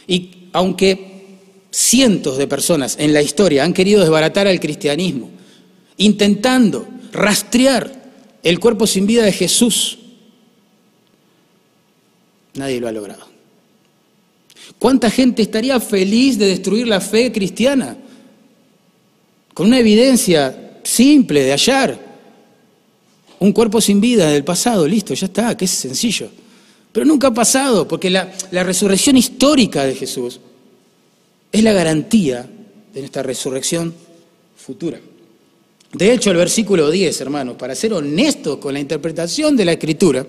y 0.07 0.37
aunque 0.53 1.11
cientos 1.71 2.37
de 2.37 2.47
personas 2.47 2.97
en 2.99 3.13
la 3.13 3.21
historia 3.21 3.63
han 3.63 3.73
querido 3.73 4.01
desbaratar 4.01 4.47
al 4.47 4.59
cristianismo, 4.59 5.29
intentando 5.97 6.87
rastrear 7.11 7.91
el 8.43 8.59
cuerpo 8.59 8.87
sin 8.87 9.05
vida 9.07 9.23
de 9.23 9.31
Jesús. 9.31 9.99
Nadie 12.53 12.79
lo 12.79 12.87
ha 12.87 12.91
logrado. 12.91 13.27
¿Cuánta 14.79 15.09
gente 15.09 15.41
estaría 15.41 15.79
feliz 15.79 16.37
de 16.37 16.47
destruir 16.47 16.87
la 16.87 16.99
fe 16.99 17.31
cristiana? 17.31 17.97
Con 19.53 19.67
una 19.67 19.79
evidencia 19.79 20.79
simple 20.83 21.43
de 21.43 21.51
hallar 21.51 22.11
un 23.39 23.51
cuerpo 23.53 23.81
sin 23.81 23.99
vida 23.99 24.29
del 24.29 24.43
pasado, 24.43 24.87
listo, 24.87 25.13
ya 25.13 25.25
está, 25.25 25.57
que 25.57 25.65
es 25.65 25.71
sencillo. 25.71 26.29
Pero 26.91 27.05
nunca 27.05 27.27
ha 27.27 27.33
pasado, 27.33 27.87
porque 27.87 28.09
la, 28.09 28.31
la 28.51 28.63
resurrección 28.63 29.17
histórica 29.17 29.85
de 29.85 29.95
Jesús 29.95 30.39
es 31.51 31.63
la 31.63 31.73
garantía 31.73 32.49
de 32.93 32.99
nuestra 32.99 33.23
resurrección 33.23 33.93
futura. 34.55 34.99
De 35.93 36.13
hecho, 36.13 36.31
el 36.31 36.37
versículo 36.37 36.89
10, 36.89 37.21
hermanos, 37.21 37.55
para 37.57 37.75
ser 37.75 37.93
honestos 37.93 38.57
con 38.57 38.73
la 38.73 38.79
interpretación 38.79 39.57
de 39.57 39.65
la 39.65 39.73
Escritura, 39.73 40.25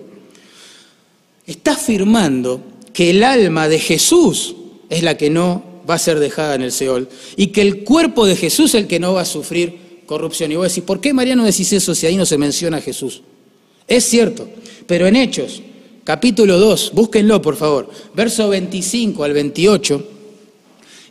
está 1.45 1.73
afirmando 1.73 2.61
que 2.91 3.09
el 3.11 3.23
alma 3.23 3.67
de 3.67 3.79
Jesús 3.79 4.55
es 4.89 5.03
la 5.03 5.17
que 5.17 5.29
no 5.29 5.63
va 5.89 5.95
a 5.95 5.99
ser 5.99 6.19
dejada 6.19 6.55
en 6.55 6.61
el 6.61 6.71
Seol 6.71 7.09
y 7.35 7.47
que 7.47 7.61
el 7.61 7.83
cuerpo 7.83 8.25
de 8.25 8.35
Jesús 8.35 8.73
es 8.75 8.81
el 8.81 8.87
que 8.87 8.99
no 8.99 9.13
va 9.13 9.21
a 9.21 9.25
sufrir 9.25 10.01
corrupción. 10.05 10.51
Y 10.51 10.55
vos 10.55 10.67
decís, 10.67 10.83
¿por 10.83 10.99
qué 10.99 11.13
María 11.13 11.35
no 11.35 11.45
decís 11.45 11.71
eso 11.73 11.95
si 11.95 12.05
ahí 12.05 12.15
no 12.15 12.25
se 12.25 12.37
menciona 12.37 12.77
a 12.77 12.81
Jesús? 12.81 13.21
Es 13.87 14.05
cierto, 14.05 14.47
pero 14.85 15.07
en 15.07 15.15
Hechos, 15.15 15.61
capítulo 16.03 16.59
2, 16.59 16.91
búsquenlo 16.93 17.41
por 17.41 17.55
favor, 17.55 17.89
verso 18.13 18.49
25 18.49 19.23
al 19.23 19.33
28, 19.33 20.07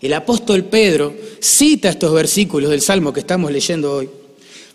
el 0.03 0.13
apóstol 0.15 0.65
Pedro 0.65 1.15
cita 1.41 1.89
estos 1.89 2.13
versículos 2.13 2.71
del 2.71 2.81
Salmo 2.81 3.13
que 3.13 3.21
estamos 3.21 3.53
leyendo 3.53 3.93
hoy 3.93 4.11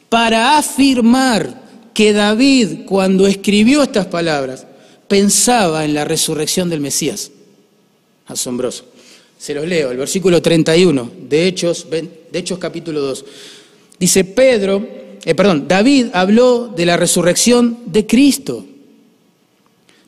para 0.09 0.57
afirmar 0.57 1.67
que 1.93 2.13
David, 2.13 2.85
cuando 2.85 3.27
escribió 3.27 3.83
estas 3.83 4.05
palabras, 4.05 4.65
pensaba 5.07 5.83
en 5.83 5.93
la 5.93 6.05
resurrección 6.05 6.69
del 6.69 6.79
Mesías. 6.79 7.31
Asombroso. 8.27 8.85
Se 9.37 9.53
los 9.53 9.67
leo, 9.67 9.91
el 9.91 9.97
versículo 9.97 10.41
31 10.41 11.11
de 11.27 11.47
Hechos, 11.47 11.87
de 11.89 12.09
Hechos 12.31 12.59
capítulo 12.59 13.01
2. 13.01 13.25
Dice 13.99 14.23
Pedro, 14.23 14.87
eh, 15.25 15.35
perdón, 15.35 15.67
David 15.67 16.07
habló 16.13 16.67
de 16.67 16.85
la 16.85 16.97
resurrección 16.97 17.79
de 17.85 18.05
Cristo, 18.05 18.65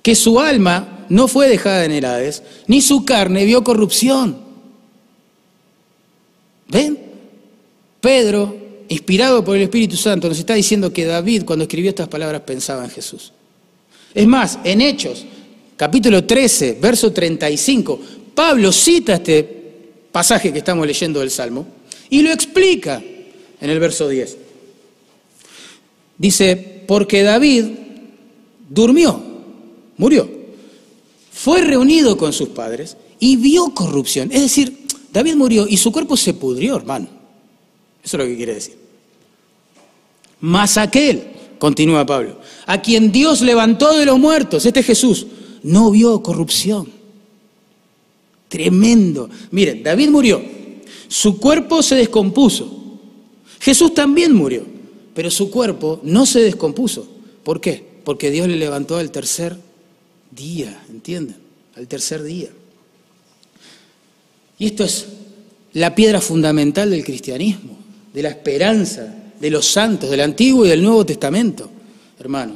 que 0.02 0.16
su 0.16 0.40
alma 0.40 1.06
no 1.10 1.28
fue 1.28 1.48
dejada 1.48 1.86
en 1.86 1.92
el 1.92 2.34
ni 2.68 2.82
su 2.82 3.06
carne 3.06 3.46
vio 3.46 3.64
corrupción. 3.64 4.38
¿Ven? 6.68 7.00
Pedro 8.00 8.70
inspirado 8.90 9.44
por 9.44 9.56
el 9.56 9.64
Espíritu 9.64 9.96
Santo, 9.96 10.28
nos 10.28 10.40
está 10.40 10.56
diciendo 10.56 10.92
que 10.92 11.06
David, 11.06 11.44
cuando 11.46 11.64
escribió 11.64 11.90
estas 11.90 12.08
palabras, 12.08 12.42
pensaba 12.42 12.84
en 12.84 12.90
Jesús. 12.90 13.32
Es 14.14 14.26
más, 14.26 14.58
en 14.64 14.82
Hechos, 14.82 15.26
capítulo 15.78 16.26
13, 16.26 16.80
verso 16.82 17.14
35, 17.14 18.00
Pablo 18.34 18.72
cita 18.72 19.16
este 19.16 19.44
pasaje 20.12 20.52
que 20.52 20.60
estamos 20.60 20.88
leyendo 20.88 21.20
del 21.20 21.30
Salmo 21.30 21.68
y 22.10 22.22
lo 22.24 22.32
explica 22.32 23.02
en 23.62 23.70
el 23.70 23.80
verso 23.80 24.10
10. 24.10 24.38
Dice, 26.18 26.84
porque 26.88 27.22
David 27.22 27.66
durmió, 28.68 29.24
murió, 30.00 30.28
fue 31.32 31.62
reunido 31.62 32.18
con 32.18 32.34
sus 32.34 32.50
padres 32.50 32.98
y 33.20 33.36
vio 33.36 33.70
corrupción. 33.76 34.32
Es 34.32 34.42
decir, 34.42 34.88
David 35.14 35.36
murió 35.36 35.68
y 35.68 35.78
su 35.78 35.92
cuerpo 35.92 36.18
se 36.18 36.34
pudrió, 36.34 36.78
hermano. 36.78 37.08
Eso 38.04 38.18
es 38.18 38.24
lo 38.24 38.30
que 38.30 38.36
quiere 38.38 38.56
decir. 38.56 38.76
Mas 40.40 40.78
aquel, 40.78 41.24
continúa 41.60 42.06
Pablo, 42.06 42.40
a 42.66 42.82
quien 42.82 43.12
Dios 43.12 43.42
levantó 43.42 43.96
de 43.98 44.06
los 44.06 44.18
muertos, 44.18 44.66
este 44.66 44.82
Jesús, 44.82 45.28
no 45.64 45.92
vio 45.92 46.24
corrupción. 46.24 46.90
Tremendo. 48.48 49.30
Miren, 49.52 49.84
David 49.84 50.10
murió, 50.10 50.42
su 51.10 51.40
cuerpo 51.40 51.84
se 51.84 51.96
descompuso. 51.96 52.98
Jesús 53.60 53.94
también 53.94 54.34
murió, 54.34 54.66
pero 55.14 55.30
su 55.30 55.52
cuerpo 55.52 56.00
no 56.04 56.26
se 56.26 56.40
descompuso. 56.40 57.06
¿Por 57.44 57.60
qué? 57.60 57.84
Porque 58.06 58.32
Dios 58.32 58.48
le 58.48 58.56
levantó 58.56 58.96
al 58.96 59.12
tercer 59.12 59.69
día, 60.32 60.82
¿entienden? 60.90 61.38
Al 61.76 61.88
tercer 61.88 62.24
día. 62.24 62.50
Y 64.58 64.66
esto 64.66 64.84
es 64.84 65.08
la 65.74 65.96
piedra 65.96 66.20
fundamental 66.20 66.90
del 66.90 67.04
cristianismo 67.04 67.80
de 68.14 68.24
la 68.24 68.30
esperanza 68.30 69.14
de 69.40 69.50
los 69.50 69.66
santos 69.66 70.10
del 70.10 70.22
Antiguo 70.22 70.66
y 70.66 70.70
del 70.70 70.82
Nuevo 70.84 71.06
Testamento, 71.06 71.70
hermano. 72.20 72.56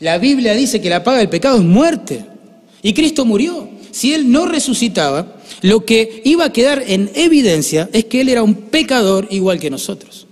La 0.00 0.18
Biblia 0.18 0.54
dice 0.54 0.80
que 0.80 0.88
la 0.88 1.02
paga 1.02 1.18
del 1.18 1.28
pecado 1.28 1.58
es 1.58 1.64
muerte. 1.64 2.24
Y 2.82 2.94
Cristo 2.94 3.24
murió. 3.24 3.68
Si 3.90 4.14
Él 4.14 4.30
no 4.30 4.46
resucitaba, 4.46 5.36
lo 5.62 5.84
que 5.84 6.22
iba 6.24 6.44
a 6.46 6.52
quedar 6.52 6.82
en 6.86 7.10
evidencia 7.14 7.90
es 7.92 8.06
que 8.06 8.20
Él 8.20 8.28
era 8.28 8.42
un 8.42 8.54
pecador 8.54 9.26
igual 9.30 9.58
que 9.58 9.68
nosotros. 9.68 10.26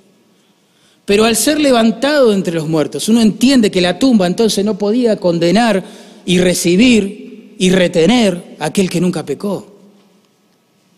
Pero 1.05 1.25
al 1.25 1.37
ser 1.37 1.61
levantado 1.61 2.33
entre 2.33 2.55
los 2.55 2.69
muertos, 2.69 3.09
uno 3.09 3.21
entiende 3.21 3.71
que 3.71 3.81
la 3.81 3.99
tumba 3.99 4.27
entonces 4.27 4.65
no 4.65 4.79
podía 4.79 5.17
condenar 5.17 5.85
y 6.25 6.39
recibir 6.39 7.55
y 7.59 7.71
retener 7.71 8.57
a 8.59 8.67
aquel 8.67 8.89
que 8.89 9.01
nunca 9.01 9.25
pecó. 9.25 9.67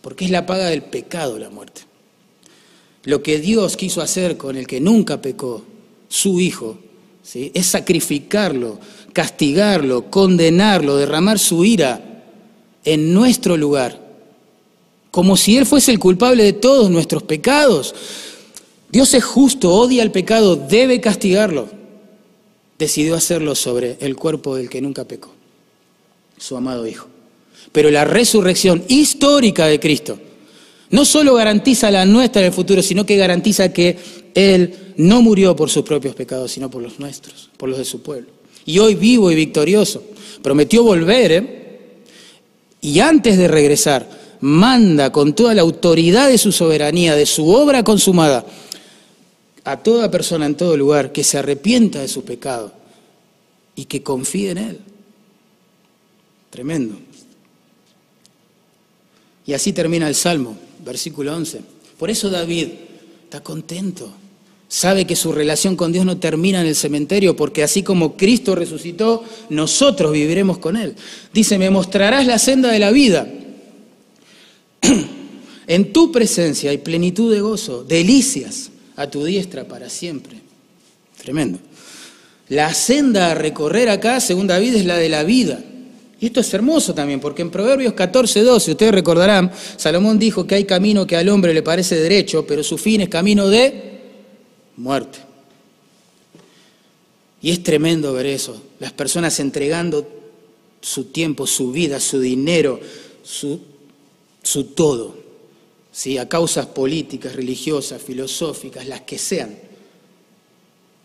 Porque 0.02 0.24
es 0.24 0.30
la 0.30 0.46
paga 0.46 0.66
del 0.66 0.82
pecado 0.82 1.38
la 1.38 1.50
muerte. 1.50 1.82
Lo 3.04 3.22
que 3.22 3.38
Dios 3.38 3.76
quiso 3.76 4.02
hacer 4.02 4.36
con 4.36 4.56
el 4.56 4.66
que 4.66 4.80
nunca 4.80 5.22
pecó, 5.22 5.64
su 6.08 6.40
Hijo, 6.40 6.78
¿sí? 7.22 7.50
es 7.54 7.66
sacrificarlo, 7.66 8.78
castigarlo, 9.12 10.10
condenarlo, 10.10 10.96
derramar 10.96 11.38
su 11.38 11.64
ira 11.64 12.24
en 12.84 13.14
nuestro 13.14 13.56
lugar, 13.56 13.98
como 15.10 15.36
si 15.36 15.56
Él 15.56 15.66
fuese 15.66 15.92
el 15.92 15.98
culpable 15.98 16.44
de 16.44 16.52
todos 16.52 16.90
nuestros 16.90 17.22
pecados. 17.22 17.94
Dios 18.90 19.14
es 19.14 19.24
justo, 19.24 19.72
odia 19.72 20.02
el 20.02 20.10
pecado, 20.10 20.56
debe 20.56 21.00
castigarlo. 21.00 21.79
Decidió 22.80 23.14
hacerlo 23.14 23.54
sobre 23.54 23.98
el 24.00 24.16
cuerpo 24.16 24.56
del 24.56 24.70
que 24.70 24.80
nunca 24.80 25.04
pecó, 25.04 25.32
su 26.38 26.56
amado 26.56 26.86
Hijo. 26.86 27.08
Pero 27.72 27.90
la 27.90 28.06
resurrección 28.06 28.82
histórica 28.88 29.66
de 29.66 29.78
Cristo, 29.78 30.18
no 30.88 31.04
solo 31.04 31.34
garantiza 31.34 31.90
la 31.90 32.06
nuestra 32.06 32.40
en 32.40 32.46
el 32.46 32.54
futuro, 32.54 32.82
sino 32.82 33.04
que 33.04 33.18
garantiza 33.18 33.70
que 33.70 33.98
Él 34.34 34.94
no 34.96 35.20
murió 35.20 35.54
por 35.54 35.68
sus 35.68 35.82
propios 35.82 36.14
pecados, 36.14 36.52
sino 36.52 36.70
por 36.70 36.82
los 36.82 36.98
nuestros, 36.98 37.50
por 37.58 37.68
los 37.68 37.76
de 37.76 37.84
su 37.84 38.00
pueblo. 38.00 38.28
Y 38.64 38.78
hoy 38.78 38.94
vivo 38.94 39.30
y 39.30 39.34
victorioso. 39.34 40.02
Prometió 40.42 40.82
volver, 40.82 41.32
¿eh? 41.32 41.60
Y 42.80 43.00
antes 43.00 43.36
de 43.36 43.46
regresar, 43.46 44.08
manda 44.40 45.12
con 45.12 45.34
toda 45.34 45.52
la 45.52 45.60
autoridad 45.60 46.28
de 46.28 46.38
su 46.38 46.50
soberanía, 46.50 47.14
de 47.14 47.26
su 47.26 47.50
obra 47.50 47.84
consumada, 47.84 48.46
a 49.64 49.76
toda 49.78 50.10
persona 50.10 50.46
en 50.46 50.56
todo 50.56 50.76
lugar 50.76 51.12
que 51.12 51.24
se 51.24 51.38
arrepienta 51.38 52.00
de 52.00 52.08
su 52.08 52.24
pecado 52.24 52.72
y 53.74 53.84
que 53.84 54.02
confíe 54.02 54.50
en 54.50 54.58
Él. 54.58 54.78
Tremendo. 56.50 56.96
Y 59.46 59.52
así 59.52 59.72
termina 59.72 60.08
el 60.08 60.14
Salmo 60.14 60.56
versículo 60.84 61.34
11. 61.34 61.60
Por 61.98 62.10
eso 62.10 62.30
David 62.30 62.68
está 63.24 63.40
contento. 63.40 64.10
Sabe 64.68 65.06
que 65.06 65.16
su 65.16 65.32
relación 65.32 65.74
con 65.74 65.92
Dios 65.92 66.04
no 66.04 66.18
termina 66.18 66.60
en 66.60 66.66
el 66.66 66.76
cementerio, 66.76 67.34
porque 67.34 67.62
así 67.62 67.82
como 67.82 68.16
Cristo 68.16 68.54
resucitó, 68.54 69.24
nosotros 69.48 70.12
viviremos 70.12 70.58
con 70.58 70.76
Él. 70.76 70.94
Dice, 71.34 71.58
me 71.58 71.70
mostrarás 71.70 72.26
la 72.26 72.38
senda 72.38 72.70
de 72.70 72.78
la 72.78 72.90
vida. 72.90 73.28
En 75.66 75.92
tu 75.92 76.10
presencia 76.10 76.72
hay 76.72 76.78
plenitud 76.78 77.32
de 77.32 77.42
gozo, 77.42 77.84
delicias 77.84 78.70
a 79.00 79.08
tu 79.08 79.24
diestra 79.24 79.64
para 79.64 79.88
siempre. 79.88 80.36
Tremendo. 81.16 81.58
La 82.50 82.74
senda 82.74 83.30
a 83.30 83.34
recorrer 83.34 83.88
acá, 83.88 84.20
según 84.20 84.46
David, 84.46 84.74
es 84.74 84.84
la 84.84 84.98
de 84.98 85.08
la 85.08 85.24
vida. 85.24 85.58
Y 86.20 86.26
esto 86.26 86.40
es 86.40 86.52
hermoso 86.52 86.92
también, 86.92 87.18
porque 87.18 87.40
en 87.40 87.50
Proverbios 87.50 87.94
14, 87.94 88.42
12, 88.42 88.72
ustedes 88.72 88.92
recordarán, 88.92 89.50
Salomón 89.78 90.18
dijo 90.18 90.46
que 90.46 90.56
hay 90.56 90.64
camino 90.64 91.06
que 91.06 91.16
al 91.16 91.30
hombre 91.30 91.54
le 91.54 91.62
parece 91.62 91.96
derecho, 91.96 92.46
pero 92.46 92.62
su 92.62 92.76
fin 92.76 93.00
es 93.00 93.08
camino 93.08 93.48
de 93.48 94.00
muerte. 94.76 95.18
Y 97.40 97.52
es 97.52 97.62
tremendo 97.62 98.12
ver 98.12 98.26
eso, 98.26 98.62
las 98.80 98.92
personas 98.92 99.40
entregando 99.40 100.06
su 100.82 101.04
tiempo, 101.04 101.46
su 101.46 101.72
vida, 101.72 101.98
su 102.00 102.20
dinero, 102.20 102.78
su, 103.22 103.60
su 104.42 104.64
todo, 104.64 105.19
¿sí? 105.92 106.18
a 106.18 106.28
causas 106.28 106.66
políticas, 106.66 107.34
religiosas, 107.34 108.02
filosóficas, 108.02 108.86
las 108.86 109.02
que 109.02 109.18
sean, 109.18 109.56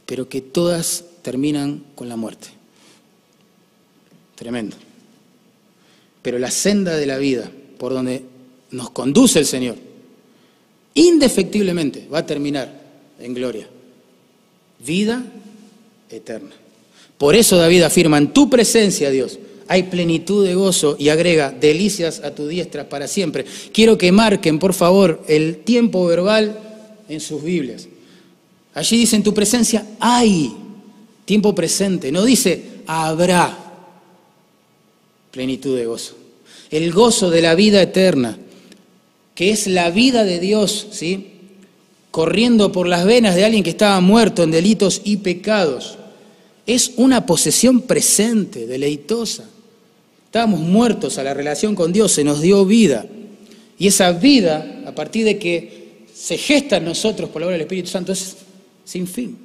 pero 0.05 0.29
que 0.29 0.41
todas 0.41 1.05
terminan 1.21 1.83
con 1.95 2.09
la 2.09 2.15
muerte. 2.15 2.47
Tremendo. 4.35 4.75
Pero 6.21 6.39
la 6.39 6.51
senda 6.51 6.95
de 6.95 7.05
la 7.05 7.17
vida, 7.17 7.49
por 7.77 7.93
donde 7.93 8.23
nos 8.71 8.89
conduce 8.91 9.39
el 9.39 9.45
Señor, 9.45 9.77
indefectiblemente 10.93 12.07
va 12.11 12.19
a 12.19 12.25
terminar 12.25 12.81
en 13.19 13.33
gloria. 13.33 13.67
Vida 14.85 15.23
eterna. 16.09 16.51
Por 17.17 17.35
eso 17.35 17.57
David 17.57 17.83
afirma, 17.83 18.17
en 18.17 18.33
tu 18.33 18.49
presencia, 18.49 19.09
Dios, 19.09 19.39
hay 19.67 19.83
plenitud 19.83 20.45
de 20.45 20.55
gozo 20.55 20.95
y 20.99 21.09
agrega 21.09 21.51
delicias 21.51 22.19
a 22.19 22.31
tu 22.31 22.47
diestra 22.47 22.87
para 22.87 23.07
siempre. 23.07 23.45
Quiero 23.73 23.97
que 23.97 24.11
marquen, 24.11 24.59
por 24.59 24.73
favor, 24.73 25.23
el 25.27 25.57
tiempo 25.57 26.05
verbal 26.05 26.59
en 27.09 27.19
sus 27.19 27.43
Biblias. 27.43 27.87
Allí 28.73 28.97
dice, 28.97 29.15
en 29.15 29.23
tu 29.23 29.33
presencia 29.33 29.85
hay 29.99 30.53
tiempo 31.25 31.55
presente, 31.55 32.11
no 32.11 32.23
dice 32.23 32.75
habrá 32.85 33.57
plenitud 35.31 35.75
de 35.75 35.85
gozo. 35.85 36.15
El 36.69 36.91
gozo 36.91 37.29
de 37.29 37.41
la 37.41 37.55
vida 37.55 37.81
eterna, 37.81 38.37
que 39.33 39.51
es 39.51 39.67
la 39.67 39.89
vida 39.89 40.23
de 40.23 40.39
Dios, 40.39 40.87
¿sí? 40.91 41.31
Corriendo 42.11 42.71
por 42.71 42.87
las 42.87 43.05
venas 43.05 43.35
de 43.35 43.45
alguien 43.45 43.63
que 43.63 43.71
estaba 43.71 43.99
muerto 44.01 44.43
en 44.43 44.51
delitos 44.51 45.01
y 45.03 45.17
pecados. 45.17 45.97
Es 46.65 46.93
una 46.95 47.25
posesión 47.25 47.81
presente, 47.81 48.65
deleitosa. 48.65 49.49
Estábamos 50.35 50.59
muertos 50.59 51.17
a 51.17 51.23
la 51.23 51.33
relación 51.33 51.75
con 51.75 51.93
Dios, 51.93 52.11
se 52.11 52.25
nos 52.25 52.41
dio 52.41 52.65
vida. 52.65 53.05
Y 53.79 53.87
esa 53.87 54.11
vida, 54.11 54.83
a 54.85 54.93
partir 54.93 55.23
de 55.23 55.39
que 55.39 56.07
se 56.13 56.37
gesta 56.37 56.75
en 56.75 56.83
nosotros 56.83 57.29
por 57.29 57.39
la 57.39 57.45
obra 57.45 57.53
del 57.53 57.61
Espíritu 57.61 57.87
Santo, 57.87 58.11
es 58.11 58.35
sin 58.83 59.07
fin. 59.07 59.37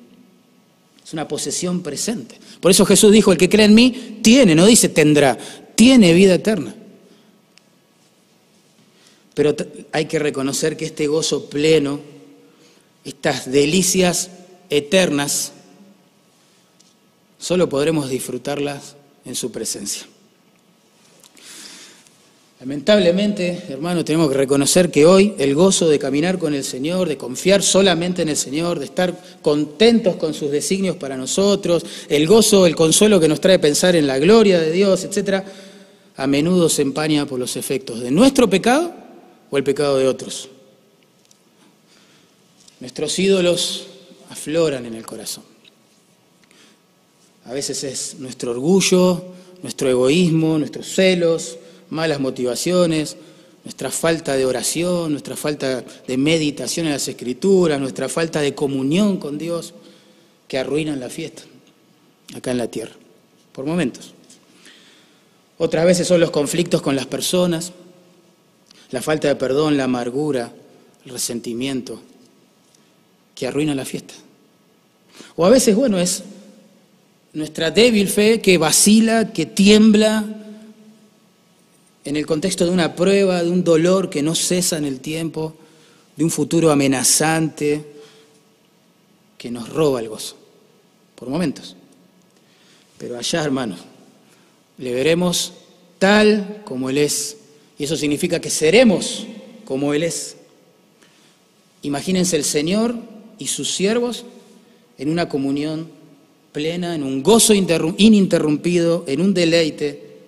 Es 1.07 1.13
una 1.13 1.29
posesión 1.29 1.81
presente. 1.85 2.41
Por 2.61 2.73
eso 2.73 2.85
Jesús 2.85 3.13
dijo, 3.13 3.31
el 3.31 3.39
que 3.39 3.49
cree 3.49 3.67
en 3.67 3.75
mí 3.77 4.19
tiene, 4.21 4.57
no 4.57 4.67
dice 4.67 4.89
tendrá, 4.89 5.39
tiene 5.77 6.13
vida 6.13 6.35
eterna. 6.35 6.75
Pero 9.35 9.55
hay 9.93 10.07
que 10.07 10.19
reconocer 10.19 10.77
que 10.77 10.87
este 10.87 11.07
gozo 11.07 11.49
pleno, 11.49 12.01
estas 13.05 13.49
delicias 13.49 14.31
eternas, 14.71 15.53
solo 17.39 17.69
podremos 17.69 18.11
disfrutarlas 18.11 18.97
en 19.25 19.37
su 19.37 19.53
presencia. 19.53 20.09
Lamentablemente, 22.61 23.63
hermano, 23.71 24.05
tenemos 24.05 24.29
que 24.29 24.37
reconocer 24.37 24.91
que 24.91 25.07
hoy 25.07 25.35
el 25.39 25.55
gozo 25.55 25.89
de 25.89 25.99
caminar 25.99 26.39
con 26.39 26.53
el 26.53 26.63
Señor, 26.63 27.09
de 27.09 27.17
confiar 27.17 27.63
solamente 27.63 28.21
en 28.21 28.29
el 28.29 28.37
Señor, 28.37 28.79
de 28.79 28.85
estar 28.85 29.19
contentos 29.41 30.17
con 30.17 30.35
sus 30.35 30.51
designios 30.51 30.97
para 30.97 31.17
nosotros, 31.17 31.87
el 32.11 32.27
gozo, 32.27 32.67
el 32.67 32.77
consuelo 32.77 33.19
que 33.19 33.29
nos 33.29 33.41
trae 33.41 33.59
pensar 33.59 33.97
en 33.97 34.07
la 34.07 34.19
gloria 34.19 34.61
de 34.61 34.73
Dios, 34.73 35.05
etcétera, 35.05 35.43
a 36.17 36.27
menudo 36.27 36.69
se 36.69 36.83
empaña 36.83 37.25
por 37.25 37.39
los 37.39 37.57
efectos 37.57 38.01
de 38.01 38.11
nuestro 38.11 38.51
pecado 38.51 38.93
o 39.51 39.57
el 39.57 39.65
pecado 39.65 39.97
de 39.97 40.07
otros. 40.07 40.51
Nuestros 42.79 43.19
ídolos 43.19 43.87
afloran 44.29 44.85
en 44.85 44.97
el 44.97 45.07
corazón. 45.07 45.45
A 47.47 47.55
veces 47.55 47.85
es 47.85 48.17
nuestro 48.19 48.51
orgullo, 48.51 49.25
nuestro 49.63 49.89
egoísmo, 49.89 50.59
nuestros 50.59 50.87
celos, 50.95 51.57
malas 51.91 52.21
motivaciones, 52.21 53.17
nuestra 53.65 53.91
falta 53.91 54.37
de 54.37 54.47
oración, 54.47 55.13
nuestra 55.13 55.37
falta 55.37 55.85
de 56.07 56.17
meditación 56.17 56.87
en 56.87 56.93
las 56.93 57.07
escrituras, 57.09 57.81
nuestra 57.81 58.09
falta 58.09 58.41
de 58.41 58.55
comunión 58.55 59.19
con 59.19 59.37
Dios, 59.37 59.75
que 60.49 60.59
arruinan 60.59 60.99
la 60.99 61.11
fiesta 61.11 61.43
acá 62.35 62.51
en 62.51 62.59
la 62.59 62.69
tierra, 62.69 62.93
por 63.53 63.67
momentos. 63.67 64.15
Otras 65.59 65.85
veces 65.85 66.09
son 66.09 66.21
los 66.21 66.31
conflictos 66.31 66.81
con 66.81 66.97
las 66.97 67.07
personas, 67.07 67.73
la 68.91 69.03
falta 69.03 69.29
de 69.29 69.37
perdón, 69.37 69.77
la 69.77 69.85
amargura, 69.85 70.53
el 71.05 71.13
resentimiento, 71.13 72.01
que 73.35 73.47
arruinan 73.47 73.77
la 73.77 73.85
fiesta. 73.85 74.15
O 75.37 75.45
a 75.45 75.51
veces, 75.51 75.77
bueno, 75.77 75.99
es 75.99 76.25
nuestra 77.33 77.71
débil 77.71 78.09
fe 78.09 78.41
que 78.41 78.59
vacila, 78.59 79.33
que 79.33 79.47
tiembla, 79.47 80.25
en 82.05 82.17
el 82.17 82.27
contexto 82.27 82.65
de 82.65 82.71
una 82.71 82.95
prueba, 82.95 83.43
de 83.43 83.51
un 83.51 83.63
dolor 83.63 84.09
que 84.11 84.23
no 84.23 84.35
cesa 84.35 84.79
en 84.79 84.85
el 84.85 85.01
tiempo, 85.01 85.55
de 86.17 86.25
un 86.25 86.31
futuro 86.31 86.71
amenazante 86.71 87.85
que 89.37 89.51
nos 89.51 89.69
roba 89.69 90.01
el 90.01 90.09
gozo, 90.09 90.37
por 91.15 91.29
momentos. 91.29 91.77
Pero 92.99 93.19
allá, 93.19 93.43
hermanos, 93.43 93.81
le 94.79 94.93
veremos 94.93 95.53
tal 95.99 96.63
como 96.65 96.91
Él 96.91 96.99
es, 96.99 97.37
y 97.79 97.85
eso 97.85 97.97
significa 97.97 98.41
que 98.41 98.51
seremos 98.51 99.27
como 99.65 99.95
Él 99.95 100.03
es. 100.03 100.37
Imagínense 101.83 102.37
el 102.37 102.45
Señor 102.45 102.95
y 103.39 103.47
sus 103.47 103.75
siervos 103.75 104.25
en 104.99 105.09
una 105.09 105.29
comunión 105.29 105.89
plena, 106.53 106.95
en 106.95 107.03
un 107.03 107.23
gozo 107.23 107.55
ininterrumpido, 107.55 109.05
en 109.07 109.21
un 109.21 109.33
deleite 109.33 110.19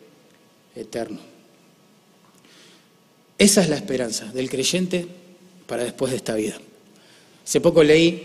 eterno. 0.74 1.31
Esa 3.42 3.60
es 3.60 3.68
la 3.68 3.74
esperanza 3.74 4.26
del 4.26 4.48
creyente 4.48 5.04
para 5.66 5.82
después 5.82 6.12
de 6.12 6.16
esta 6.18 6.36
vida. 6.36 6.56
Hace 7.44 7.60
poco 7.60 7.82
leí 7.82 8.22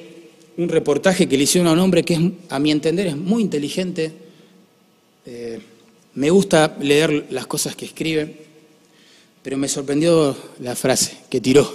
un 0.58 0.70
reportaje 0.70 1.28
que 1.28 1.36
le 1.36 1.46
hicieron 1.46 1.68
a 1.68 1.72
un 1.72 1.80
hombre 1.80 2.06
que 2.06 2.14
es, 2.14 2.20
a 2.50 2.60
mi 2.60 2.70
entender 2.70 3.08
es 3.08 3.18
muy 3.18 3.42
inteligente. 3.42 4.12
Eh, 5.26 5.60
me 6.14 6.30
gusta 6.30 6.78
leer 6.80 7.26
las 7.32 7.48
cosas 7.48 7.76
que 7.76 7.86
escribe, 7.86 8.32
pero 9.42 9.58
me 9.58 9.68
sorprendió 9.68 10.38
la 10.60 10.76
frase 10.76 11.18
que 11.32 11.42
tiró. 11.42 11.68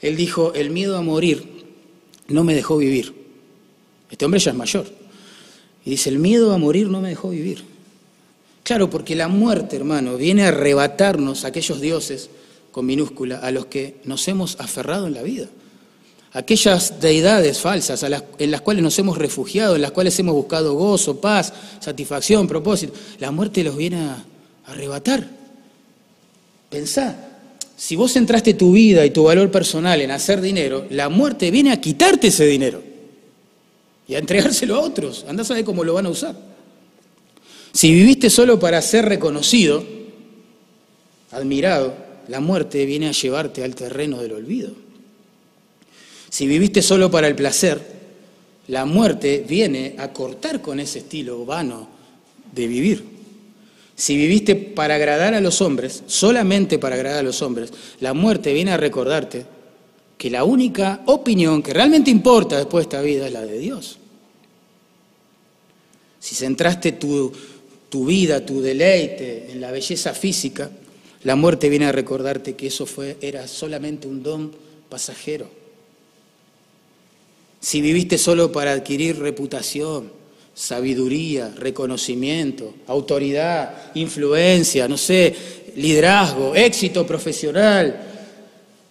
Él 0.00 0.16
dijo, 0.16 0.52
el 0.52 0.70
miedo 0.70 0.96
a 0.96 1.00
morir 1.00 1.44
no 2.26 2.42
me 2.42 2.56
dejó 2.56 2.76
vivir. 2.76 3.14
Este 4.10 4.24
hombre 4.24 4.40
ya 4.40 4.50
es 4.50 4.56
mayor. 4.56 4.86
Y 5.84 5.90
dice, 5.90 6.10
el 6.10 6.18
miedo 6.18 6.52
a 6.52 6.58
morir 6.58 6.88
no 6.88 7.00
me 7.00 7.10
dejó 7.10 7.30
vivir. 7.30 7.62
Claro, 8.64 8.90
porque 8.90 9.14
la 9.14 9.28
muerte, 9.28 9.76
hermano, 9.76 10.16
viene 10.16 10.42
a 10.42 10.48
arrebatarnos 10.48 11.44
a 11.44 11.48
aquellos 11.48 11.80
dioses 11.80 12.30
con 12.74 12.86
minúscula, 12.86 13.38
a 13.38 13.52
los 13.52 13.66
que 13.66 13.98
nos 14.02 14.26
hemos 14.26 14.58
aferrado 14.58 15.06
en 15.06 15.14
la 15.14 15.22
vida. 15.22 15.46
Aquellas 16.32 17.00
deidades 17.00 17.60
falsas 17.60 18.02
en 18.02 18.50
las 18.50 18.60
cuales 18.62 18.82
nos 18.82 18.98
hemos 18.98 19.16
refugiado, 19.16 19.76
en 19.76 19.82
las 19.82 19.92
cuales 19.92 20.18
hemos 20.18 20.34
buscado 20.34 20.74
gozo, 20.74 21.20
paz, 21.20 21.52
satisfacción, 21.78 22.48
propósito. 22.48 22.92
La 23.20 23.30
muerte 23.30 23.62
los 23.62 23.76
viene 23.76 23.98
a 23.98 24.24
arrebatar. 24.66 25.24
Pensá, 26.68 27.16
si 27.76 27.94
vos 27.94 28.12
centraste 28.12 28.54
tu 28.54 28.72
vida 28.72 29.06
y 29.06 29.10
tu 29.10 29.22
valor 29.22 29.52
personal 29.52 30.00
en 30.00 30.10
hacer 30.10 30.40
dinero, 30.40 30.84
la 30.90 31.08
muerte 31.08 31.52
viene 31.52 31.70
a 31.70 31.80
quitarte 31.80 32.26
ese 32.26 32.44
dinero 32.44 32.82
y 34.08 34.16
a 34.16 34.18
entregárselo 34.18 34.74
a 34.74 34.80
otros. 34.80 35.24
Andá 35.28 35.42
a 35.42 35.46
saber 35.46 35.64
cómo 35.64 35.84
lo 35.84 35.94
van 35.94 36.06
a 36.06 36.10
usar. 36.10 36.34
Si 37.72 37.92
viviste 37.92 38.30
solo 38.30 38.58
para 38.58 38.82
ser 38.82 39.04
reconocido, 39.04 39.84
admirado, 41.30 42.03
la 42.28 42.40
muerte 42.40 42.84
viene 42.86 43.08
a 43.08 43.12
llevarte 43.12 43.64
al 43.64 43.74
terreno 43.74 44.20
del 44.20 44.32
olvido. 44.32 44.72
Si 46.30 46.46
viviste 46.46 46.82
solo 46.82 47.10
para 47.10 47.28
el 47.28 47.34
placer, 47.34 47.80
la 48.68 48.84
muerte 48.86 49.44
viene 49.48 49.94
a 49.98 50.12
cortar 50.12 50.60
con 50.60 50.80
ese 50.80 51.00
estilo 51.00 51.44
vano 51.44 51.88
de 52.52 52.66
vivir. 52.66 53.04
Si 53.96 54.16
viviste 54.16 54.56
para 54.56 54.96
agradar 54.96 55.34
a 55.34 55.40
los 55.40 55.60
hombres, 55.60 56.02
solamente 56.06 56.78
para 56.78 56.96
agradar 56.96 57.20
a 57.20 57.22
los 57.22 57.42
hombres, 57.42 57.72
la 58.00 58.14
muerte 58.14 58.52
viene 58.52 58.72
a 58.72 58.76
recordarte 58.76 59.46
que 60.18 60.30
la 60.30 60.44
única 60.44 61.02
opinión 61.06 61.62
que 61.62 61.72
realmente 61.72 62.10
importa 62.10 62.56
después 62.56 62.84
de 62.84 62.88
esta 62.88 63.02
vida 63.02 63.26
es 63.26 63.32
la 63.32 63.44
de 63.44 63.58
Dios. 63.58 63.98
Si 66.18 66.34
centraste 66.34 66.92
tu, 66.92 67.32
tu 67.88 68.06
vida, 68.06 68.44
tu 68.44 68.60
deleite 68.60 69.52
en 69.52 69.60
la 69.60 69.70
belleza 69.70 70.14
física, 70.14 70.70
la 71.24 71.36
muerte 71.36 71.70
viene 71.70 71.86
a 71.86 71.92
recordarte 71.92 72.54
que 72.54 72.66
eso 72.66 72.84
fue, 72.84 73.16
era 73.20 73.48
solamente 73.48 74.06
un 74.06 74.22
don 74.22 74.52
pasajero. 74.90 75.48
Si 77.60 77.80
viviste 77.80 78.18
solo 78.18 78.52
para 78.52 78.72
adquirir 78.72 79.18
reputación, 79.18 80.12
sabiduría, 80.54 81.50
reconocimiento, 81.56 82.74
autoridad, 82.86 83.90
influencia, 83.94 84.86
no 84.86 84.98
sé, 84.98 85.34
liderazgo, 85.76 86.54
éxito 86.54 87.06
profesional, 87.06 88.02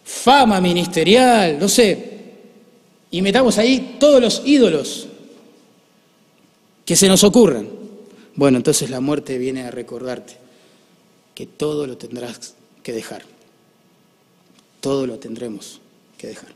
fama 0.04 0.60
ministerial, 0.60 1.60
no 1.60 1.70
sé. 1.70 2.14
Y 3.12 3.22
metamos 3.22 3.60
ahí 3.60 3.98
todos 4.00 4.20
los 4.20 4.42
ídolos 4.44 5.08
que 6.84 6.96
se 6.96 7.08
nos 7.08 7.24
ocurran. 7.24 7.70
Bueno, 8.34 8.58
entonces 8.58 8.90
la 8.90 9.00
muerte 9.00 9.38
viene 9.38 9.62
a 9.62 9.72
recordarte 9.72 10.43
que 11.36 11.46
todo 11.46 11.88
lo 11.88 11.98
tendrás 11.98 12.56
que 12.84 12.94
dejar. 12.94 13.24
Todo 14.82 15.08
lo 15.08 15.18
tendremos 15.18 15.80
que 16.18 16.28
dejar. 16.28 16.50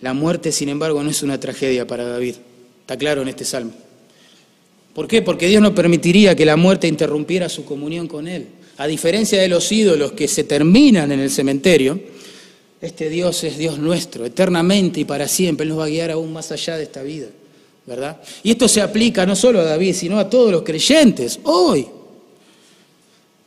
La 0.00 0.14
muerte, 0.14 0.50
sin 0.50 0.68
embargo, 0.68 1.02
no 1.02 1.10
es 1.10 1.22
una 1.22 1.38
tragedia 1.38 1.86
para 1.86 2.04
David. 2.04 2.34
Está 2.80 2.96
claro 2.96 3.22
en 3.22 3.28
este 3.28 3.44
salmo. 3.44 3.72
¿Por 4.94 5.06
qué? 5.06 5.22
Porque 5.22 5.46
Dios 5.46 5.62
no 5.62 5.74
permitiría 5.74 6.34
que 6.34 6.44
la 6.44 6.56
muerte 6.56 6.88
interrumpiera 6.88 7.48
su 7.48 7.64
comunión 7.64 8.08
con 8.08 8.26
Él. 8.26 8.48
A 8.78 8.86
diferencia 8.86 9.40
de 9.40 9.48
los 9.48 9.70
ídolos 9.70 10.12
que 10.12 10.26
se 10.26 10.44
terminan 10.44 11.12
en 11.12 11.20
el 11.20 11.30
cementerio, 11.30 12.00
este 12.80 13.08
Dios 13.08 13.44
es 13.44 13.56
Dios 13.58 13.78
nuestro, 13.78 14.26
eternamente 14.26 15.00
y 15.00 15.04
para 15.04 15.28
siempre. 15.28 15.62
Él 15.62 15.70
nos 15.70 15.78
va 15.78 15.84
a 15.84 15.88
guiar 15.88 16.10
aún 16.10 16.32
más 16.32 16.50
allá 16.50 16.76
de 16.76 16.82
esta 16.82 17.02
vida, 17.02 17.28
¿verdad? 17.86 18.20
Y 18.42 18.50
esto 18.50 18.66
se 18.66 18.80
aplica 18.80 19.24
no 19.24 19.36
solo 19.36 19.60
a 19.60 19.64
David, 19.64 19.94
sino 19.94 20.18
a 20.18 20.28
todos 20.28 20.50
los 20.50 20.62
creyentes, 20.62 21.38
hoy. 21.44 21.86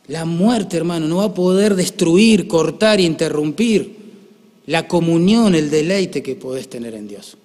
La 0.07 0.25
muerte, 0.25 0.77
hermano, 0.77 1.07
no 1.07 1.17
va 1.17 1.25
a 1.25 1.33
poder 1.33 1.75
destruir, 1.75 2.47
cortar, 2.47 2.99
interrumpir 2.99 3.95
la 4.67 4.87
comunión, 4.87 5.55
el 5.55 5.69
deleite 5.69 6.21
que 6.21 6.35
podés 6.35 6.69
tener 6.69 6.93
en 6.93 7.07
Dios. 7.07 7.37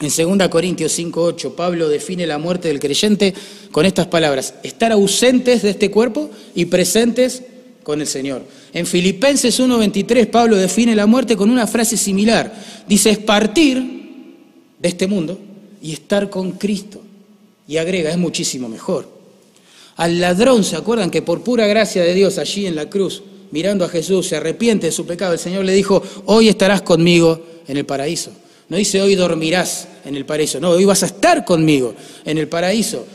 En 0.00 0.10
2 0.10 0.48
Corintios 0.48 0.98
5:8, 0.98 1.54
Pablo 1.54 1.88
define 1.88 2.26
la 2.26 2.38
muerte 2.38 2.68
del 2.68 2.80
creyente 2.80 3.32
con 3.70 3.86
estas 3.86 4.08
palabras: 4.08 4.54
estar 4.62 4.92
ausentes 4.92 5.62
de 5.62 5.70
este 5.70 5.90
cuerpo 5.90 6.30
y 6.54 6.64
presentes 6.66 7.42
con 7.82 8.00
el 8.00 8.06
Señor. 8.06 8.42
En 8.72 8.86
Filipenses 8.86 9.58
1:23, 9.60 10.26
Pablo 10.26 10.56
define 10.56 10.96
la 10.96 11.06
muerte 11.06 11.36
con 11.36 11.48
una 11.48 11.66
frase 11.66 11.96
similar. 11.96 12.52
Dice: 12.88 13.10
es 13.10 13.18
partir 13.18 13.78
de 14.78 14.88
este 14.88 15.06
mundo 15.06 15.38
y 15.80 15.92
estar 15.92 16.28
con 16.28 16.52
Cristo. 16.52 17.00
Y 17.68 17.76
agrega: 17.76 18.10
es 18.10 18.18
muchísimo 18.18 18.68
mejor. 18.68 19.13
Al 19.96 20.20
ladrón, 20.20 20.64
¿se 20.64 20.76
acuerdan 20.76 21.10
que 21.10 21.22
por 21.22 21.42
pura 21.42 21.66
gracia 21.66 22.02
de 22.02 22.14
Dios 22.14 22.38
allí 22.38 22.66
en 22.66 22.74
la 22.74 22.90
cruz, 22.90 23.22
mirando 23.50 23.84
a 23.84 23.88
Jesús, 23.88 24.26
se 24.26 24.36
arrepiente 24.36 24.86
de 24.86 24.92
su 24.92 25.06
pecado? 25.06 25.32
El 25.32 25.38
Señor 25.38 25.64
le 25.64 25.72
dijo: 25.72 26.02
hoy 26.26 26.48
estarás 26.48 26.82
conmigo 26.82 27.40
en 27.68 27.76
el 27.76 27.86
paraíso. 27.86 28.30
No 28.68 28.76
dice 28.76 29.00
hoy 29.02 29.14
dormirás 29.14 29.88
en 30.04 30.16
el 30.16 30.24
paraíso, 30.24 30.58
no, 30.58 30.70
hoy 30.70 30.84
vas 30.84 31.02
a 31.02 31.06
estar 31.06 31.44
conmigo 31.44 31.94
en 32.24 32.38
el 32.38 32.48
paraíso. 32.48 33.06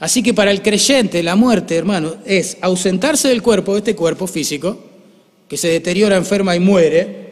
Así 0.00 0.22
que 0.22 0.34
para 0.34 0.50
el 0.50 0.62
creyente 0.62 1.22
la 1.22 1.36
muerte, 1.36 1.76
hermano, 1.76 2.16
es 2.24 2.56
ausentarse 2.60 3.28
del 3.28 3.42
cuerpo, 3.42 3.72
de 3.72 3.78
este 3.78 3.94
cuerpo 3.94 4.26
físico, 4.26 4.78
que 5.46 5.56
se 5.56 5.68
deteriora, 5.68 6.16
enferma 6.16 6.56
y 6.56 6.60
muere, 6.60 7.24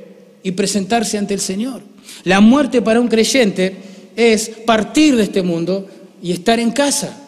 y 0.43 0.53
presentarse 0.53 1.19
ante 1.19 1.35
el 1.35 1.41
Señor. 1.41 1.81
La 2.25 2.41
muerte 2.41 2.83
para 2.83 3.01
un 3.01 3.09
creyente 3.09 3.77
es 4.17 4.51
partir 4.67 5.17
de 5.17 5.25
este 5.25 5.43
mundo 5.43 5.87
y 6.23 6.33
estar 6.33 6.61
en 6.61 6.71
casa 6.73 7.22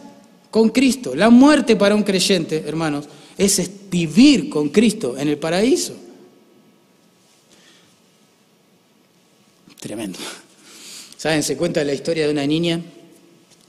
con 0.55 0.69
Cristo. 0.69 1.17
La 1.17 1.31
muerte 1.31 1.75
para 1.75 1.97
un 1.97 2.05
creyente, 2.05 2.63
hermanos, 2.65 3.07
es 3.37 3.69
vivir 3.91 4.49
con 4.49 4.69
Cristo 4.69 5.19
en 5.19 5.27
el 5.27 5.37
paraíso. 5.37 5.97
Tremendo. 9.81 10.21
¿Saben? 11.17 11.43
Se 11.43 11.57
cuenta 11.57 11.83
la 11.83 11.93
historia 11.93 12.27
de 12.27 12.33
una 12.33 12.47
niña 12.47 12.81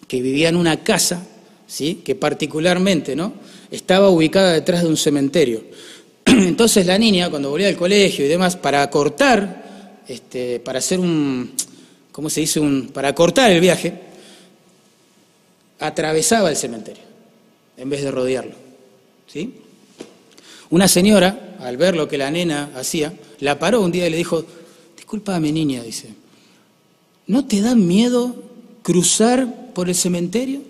que 0.08 0.22
vivía 0.22 0.50
en 0.50 0.58
una 0.58 0.84
casa, 0.84 1.26
¿sí? 1.66 2.02
que 2.06 2.14
particularmente 2.14 3.16
¿no? 3.16 3.34
estaba 3.72 4.12
ubicada 4.12 4.54
detrás 4.54 4.84
de 4.84 4.90
un 4.90 4.98
cementerio. 4.98 5.64
Entonces 6.26 6.86
la 6.86 7.00
niña, 7.00 7.32
cuando 7.32 7.50
volvía 7.50 7.68
al 7.68 7.78
colegio 7.78 8.26
y 8.26 8.28
demás, 8.28 8.58
para 8.58 8.88
cortar, 8.92 10.04
este, 10.08 10.60
para 10.60 10.78
hacer 10.78 11.00
un, 11.00 11.52
¿cómo 12.12 12.30
se 12.30 12.42
dice? 12.42 12.60
Un, 12.60 12.90
para 12.94 13.16
cortar 13.16 13.50
el 13.50 13.60
viaje, 13.60 14.05
atravesaba 15.88 16.50
el 16.50 16.56
cementerio 16.56 17.04
en 17.78 17.90
vez 17.90 18.04
de 18.04 18.12
rodearlo. 18.12 18.56
¿sí? 19.28 19.56
Una 20.70 20.88
señora, 20.88 21.58
al 21.60 21.78
ver 21.78 21.96
lo 21.96 22.08
que 22.08 22.18
la 22.18 22.32
nena 22.32 22.72
hacía, 22.76 23.14
la 23.40 23.60
paró 23.60 23.82
un 23.82 23.92
día 23.92 24.08
y 24.08 24.10
le 24.10 24.18
dijo, 24.18 24.46
mi 25.40 25.52
niña, 25.52 25.82
dice, 25.82 26.10
¿no 27.28 27.46
te 27.46 27.62
da 27.62 27.76
miedo 27.76 28.36
cruzar 28.82 29.74
por 29.74 29.90
el 29.90 29.96
cementerio? 29.96 30.62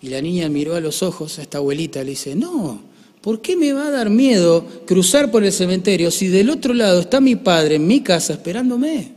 Y 0.00 0.08
la 0.08 0.20
niña 0.20 0.48
miró 0.48 0.74
a 0.74 0.80
los 0.80 1.02
ojos 1.02 1.38
a 1.38 1.42
esta 1.42 1.58
abuelita 1.58 2.00
y 2.00 2.04
le 2.04 2.10
dice, 2.10 2.34
no, 2.34 2.82
¿por 3.20 3.40
qué 3.40 3.56
me 3.56 3.72
va 3.72 3.86
a 3.88 3.90
dar 3.90 4.10
miedo 4.10 4.66
cruzar 4.86 5.30
por 5.30 5.44
el 5.44 5.52
cementerio 5.52 6.10
si 6.10 6.28
del 6.28 6.50
otro 6.50 6.74
lado 6.74 7.00
está 7.00 7.20
mi 7.20 7.36
padre 7.36 7.76
en 7.76 7.86
mi 7.86 8.00
casa 8.00 8.32
esperándome? 8.32 9.12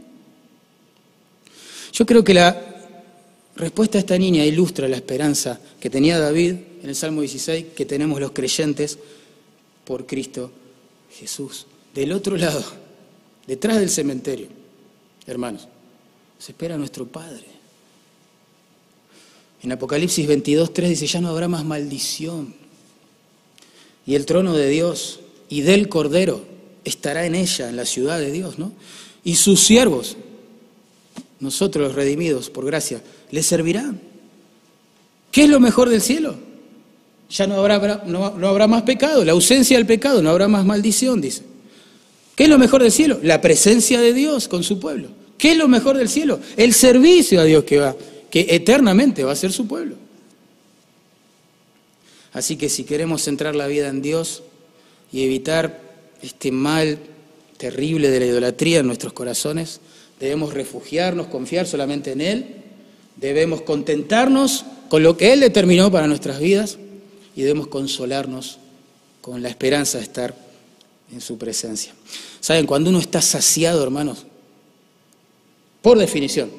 Yo 1.91 2.05
creo 2.05 2.23
que 2.23 2.33
la 2.33 2.74
respuesta 3.55 3.97
a 3.97 4.01
esta 4.01 4.17
niña 4.17 4.45
ilustra 4.45 4.87
la 4.87 4.97
esperanza 4.97 5.59
que 5.79 5.89
tenía 5.89 6.19
David 6.19 6.55
en 6.83 6.89
el 6.89 6.95
Salmo 6.95 7.21
16, 7.21 7.67
que 7.75 7.85
tenemos 7.85 8.19
los 8.19 8.31
creyentes 8.31 8.97
por 9.83 10.05
Cristo 10.05 10.51
Jesús. 11.11 11.65
Del 11.93 12.11
otro 12.11 12.35
lado 12.37 12.63
detrás 13.47 13.79
del 13.79 13.89
cementerio, 13.89 14.47
hermanos, 15.25 15.67
se 16.37 16.51
espera 16.51 16.77
nuestro 16.77 17.05
Padre. 17.07 17.45
En 19.63 19.71
Apocalipsis 19.71 20.27
22, 20.27 20.73
3 20.73 20.89
dice, 20.89 21.07
ya 21.07 21.21
no 21.21 21.29
habrá 21.29 21.47
más 21.47 21.65
maldición. 21.65 22.53
Y 24.05 24.15
el 24.15 24.25
trono 24.25 24.53
de 24.53 24.69
Dios 24.69 25.21
y 25.49 25.61
del 25.61 25.89
Cordero 25.89 26.45
estará 26.83 27.25
en 27.25 27.33
ella, 27.33 27.69
en 27.69 27.75
la 27.75 27.85
ciudad 27.85 28.19
de 28.19 28.31
Dios, 28.31 28.59
¿no? 28.59 28.73
Y 29.23 29.35
sus 29.35 29.61
siervos, 29.61 30.17
nosotros 31.39 31.87
los 31.87 31.95
redimidos 31.95 32.51
por 32.51 32.65
gracia, 32.65 33.01
les 33.35 33.45
servirán. 33.45 33.99
¿Qué 35.29 35.43
es 35.43 35.49
lo 35.49 35.59
mejor 35.59 35.89
del 35.89 36.01
cielo? 36.01 36.35
Ya 37.29 37.45
no 37.45 37.55
habrá, 37.55 38.03
no, 38.05 38.37
no 38.37 38.47
habrá 38.47 38.65
más 38.65 38.83
pecado, 38.83 39.25
la 39.25 39.33
ausencia 39.33 39.75
del 39.75 39.85
pecado, 39.85 40.21
no 40.21 40.29
habrá 40.29 40.47
más 40.47 40.63
maldición, 40.63 41.19
dice. 41.19 41.43
¿Qué 42.33 42.45
es 42.45 42.49
lo 42.49 42.57
mejor 42.57 42.81
del 42.81 42.93
cielo? 42.93 43.19
La 43.23 43.41
presencia 43.41 43.99
de 43.99 44.13
Dios 44.13 44.47
con 44.47 44.63
su 44.63 44.79
pueblo. 44.79 45.09
¿Qué 45.37 45.51
es 45.51 45.57
lo 45.57 45.67
mejor 45.67 45.97
del 45.97 46.07
cielo? 46.07 46.39
El 46.55 46.73
servicio 46.73 47.41
a 47.41 47.43
Dios 47.43 47.65
que 47.65 47.77
va, 47.77 47.93
que 48.29 48.47
eternamente 48.51 49.25
va 49.25 49.33
a 49.33 49.35
ser 49.35 49.51
su 49.51 49.67
pueblo. 49.67 49.97
Así 52.31 52.55
que 52.55 52.69
si 52.69 52.85
queremos 52.85 53.21
centrar 53.21 53.53
la 53.53 53.67
vida 53.67 53.89
en 53.89 54.01
Dios 54.01 54.43
y 55.11 55.23
evitar 55.23 55.81
este 56.21 56.53
mal 56.53 56.99
terrible 57.57 58.09
de 58.09 58.19
la 58.21 58.25
idolatría 58.27 58.79
en 58.79 58.87
nuestros 58.87 59.11
corazones, 59.11 59.81
debemos 60.21 60.53
refugiarnos, 60.53 61.27
confiar 61.27 61.67
solamente 61.67 62.13
en 62.13 62.21
Él, 62.21 62.64
debemos 63.15 63.61
contentarnos 63.61 64.65
con 64.89 65.03
lo 65.03 65.17
que 65.17 65.33
Él 65.33 65.39
determinó 65.39 65.91
para 65.91 66.07
nuestras 66.07 66.39
vidas 66.39 66.77
y 67.35 67.41
debemos 67.41 67.67
consolarnos 67.67 68.59
con 69.21 69.41
la 69.41 69.49
esperanza 69.49 69.97
de 69.97 70.03
estar 70.03 70.35
en 71.11 71.21
su 71.21 71.37
presencia. 71.37 71.93
¿Saben? 72.39 72.65
Cuando 72.65 72.89
uno 72.89 72.99
está 72.99 73.21
saciado, 73.21 73.83
hermanos, 73.83 74.25
por 75.81 75.97
definición, 75.97 76.51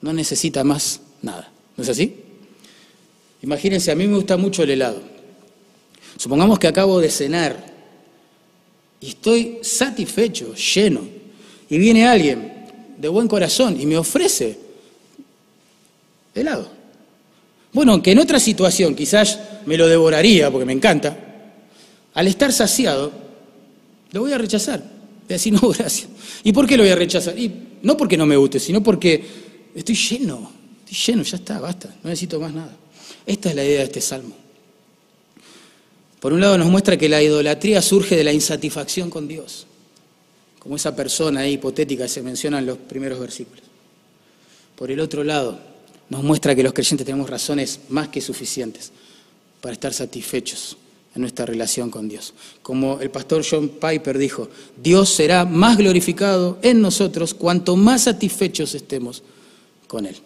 no 0.00 0.12
necesita 0.12 0.64
más 0.64 1.00
nada. 1.22 1.50
¿No 1.76 1.82
es 1.82 1.88
así? 1.90 2.16
Imagínense, 3.42 3.90
a 3.90 3.94
mí 3.94 4.06
me 4.06 4.16
gusta 4.16 4.36
mucho 4.36 4.62
el 4.62 4.70
helado. 4.70 5.00
Supongamos 6.16 6.58
que 6.58 6.68
acabo 6.68 7.00
de 7.00 7.10
cenar 7.10 7.74
y 9.00 9.08
estoy 9.08 9.58
satisfecho, 9.62 10.54
lleno, 10.54 11.02
y 11.68 11.78
viene 11.78 12.06
alguien 12.06 12.94
de 12.96 13.08
buen 13.08 13.28
corazón 13.28 13.78
y 13.80 13.86
me 13.86 13.98
ofrece 13.98 14.65
helado. 16.40 16.70
Bueno, 17.72 17.92
aunque 17.92 18.12
en 18.12 18.18
otra 18.18 18.40
situación 18.40 18.94
quizás 18.94 19.38
me 19.66 19.76
lo 19.76 19.86
devoraría 19.86 20.50
porque 20.50 20.64
me 20.64 20.72
encanta, 20.72 21.16
al 22.14 22.26
estar 22.26 22.52
saciado, 22.52 23.12
lo 24.12 24.20
voy 24.20 24.32
a 24.32 24.38
rechazar. 24.38 24.80
Voy 24.80 25.28
a 25.28 25.34
decir, 25.34 25.52
no, 25.60 25.68
gracias. 25.68 26.08
¿Y 26.42 26.52
por 26.52 26.66
qué 26.66 26.76
lo 26.76 26.84
voy 26.84 26.92
a 26.92 26.96
rechazar? 26.96 27.38
Y 27.38 27.52
no 27.82 27.96
porque 27.96 28.16
no 28.16 28.24
me 28.26 28.36
guste, 28.36 28.58
sino 28.58 28.82
porque 28.82 29.22
estoy 29.74 29.94
lleno, 29.94 30.50
estoy 30.88 31.14
lleno, 31.14 31.22
ya 31.22 31.36
está, 31.36 31.60
basta, 31.60 31.88
no 32.02 32.08
necesito 32.08 32.40
más 32.40 32.52
nada. 32.54 32.74
Esta 33.26 33.50
es 33.50 33.54
la 33.54 33.64
idea 33.64 33.78
de 33.78 33.84
este 33.84 34.00
salmo. 34.00 34.34
Por 36.20 36.32
un 36.32 36.40
lado 36.40 36.56
nos 36.56 36.68
muestra 36.68 36.96
que 36.96 37.08
la 37.08 37.22
idolatría 37.22 37.82
surge 37.82 38.16
de 38.16 38.24
la 38.24 38.32
insatisfacción 38.32 39.10
con 39.10 39.28
Dios, 39.28 39.66
como 40.58 40.76
esa 40.76 40.96
persona 40.96 41.46
hipotética 41.46 42.04
que 42.04 42.08
se 42.08 42.22
menciona 42.22 42.58
en 42.58 42.66
los 42.66 42.78
primeros 42.78 43.20
versículos. 43.20 43.62
Por 44.74 44.90
el 44.90 45.00
otro 45.00 45.22
lado, 45.22 45.60
nos 46.08 46.22
muestra 46.22 46.54
que 46.54 46.62
los 46.62 46.72
creyentes 46.72 47.04
tenemos 47.04 47.28
razones 47.28 47.80
más 47.88 48.08
que 48.08 48.20
suficientes 48.20 48.92
para 49.60 49.72
estar 49.74 49.92
satisfechos 49.92 50.76
en 51.14 51.22
nuestra 51.22 51.46
relación 51.46 51.90
con 51.90 52.08
Dios. 52.08 52.34
Como 52.62 53.00
el 53.00 53.10
pastor 53.10 53.44
John 53.48 53.70
Piper 53.70 54.18
dijo, 54.18 54.48
Dios 54.76 55.08
será 55.08 55.44
más 55.44 55.76
glorificado 55.78 56.58
en 56.62 56.80
nosotros 56.80 57.34
cuanto 57.34 57.74
más 57.74 58.02
satisfechos 58.02 58.74
estemos 58.74 59.22
con 59.88 60.06
Él. 60.06 60.16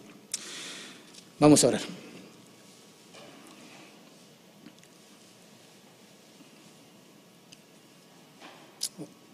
Vamos 1.39 1.65
a 1.65 1.69
orar. 1.69 1.83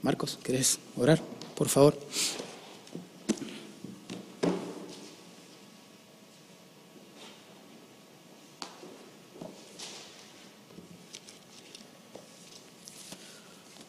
Marcos, 0.02 0.38
¿querés 0.40 0.78
orar, 0.96 1.20
por 1.56 1.68
favor? 1.68 1.98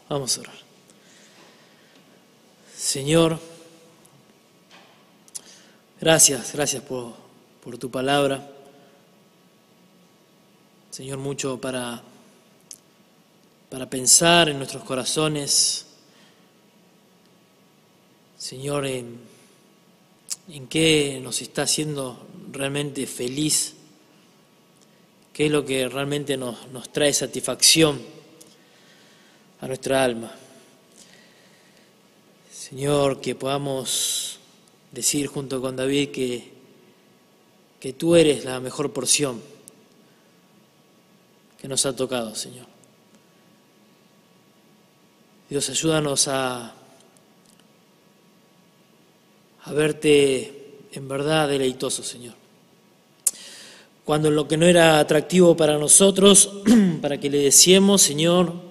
Vamos 0.10 0.38
a 0.38 0.42
orar. 0.42 0.56
Señor, 2.74 3.38
gracias, 6.00 6.54
gracias 6.54 6.82
por, 6.82 7.14
por 7.62 7.78
tu 7.78 7.92
palabra. 7.92 8.50
Señor, 10.90 11.18
mucho 11.18 11.60
para, 11.60 12.02
para 13.70 13.90
pensar 13.90 14.48
en 14.48 14.58
nuestros 14.60 14.84
corazones. 14.86 15.86
Señor, 18.38 18.86
en, 18.86 19.20
en 20.48 20.68
qué 20.68 21.20
nos 21.22 21.42
está 21.42 21.64
haciendo 21.64 22.26
realmente 22.54 23.06
feliz, 23.08 23.74
qué 25.34 25.48
es 25.48 25.52
lo 25.52 25.66
que 25.66 25.90
realmente 25.90 26.38
nos, 26.38 26.66
nos 26.70 26.94
trae 26.94 27.12
satisfacción 27.12 28.17
a 29.62 29.68
nuestra 29.68 30.04
alma. 30.04 30.32
Señor, 32.52 33.22
que 33.22 33.36
podamos 33.36 34.40
decir 34.92 35.28
junto 35.28 35.62
con 35.62 35.76
David 35.76 36.10
que, 36.10 36.52
que 37.80 37.94
tú 37.94 38.16
eres 38.16 38.46
la 38.46 38.60
mejor 38.60 38.92
porción 38.92 39.42
que 41.60 41.68
nos 41.68 41.86
ha 41.86 41.96
tocado, 41.96 42.36
Señor. 42.36 42.66
Dios, 45.50 45.70
ayúdanos 45.70 46.28
a, 46.28 46.74
a 49.64 49.72
verte 49.72 50.80
en 50.92 51.08
verdad 51.08 51.48
deleitoso, 51.48 52.04
Señor. 52.04 52.36
Cuando 54.04 54.30
lo 54.30 54.48
que 54.48 54.58
no 54.58 54.66
era 54.66 55.00
atractivo 55.00 55.56
para 55.56 55.78
nosotros, 55.78 56.52
para 57.02 57.18
que 57.20 57.30
le 57.30 57.40
decíamos, 57.40 58.02
Señor, 58.02 58.67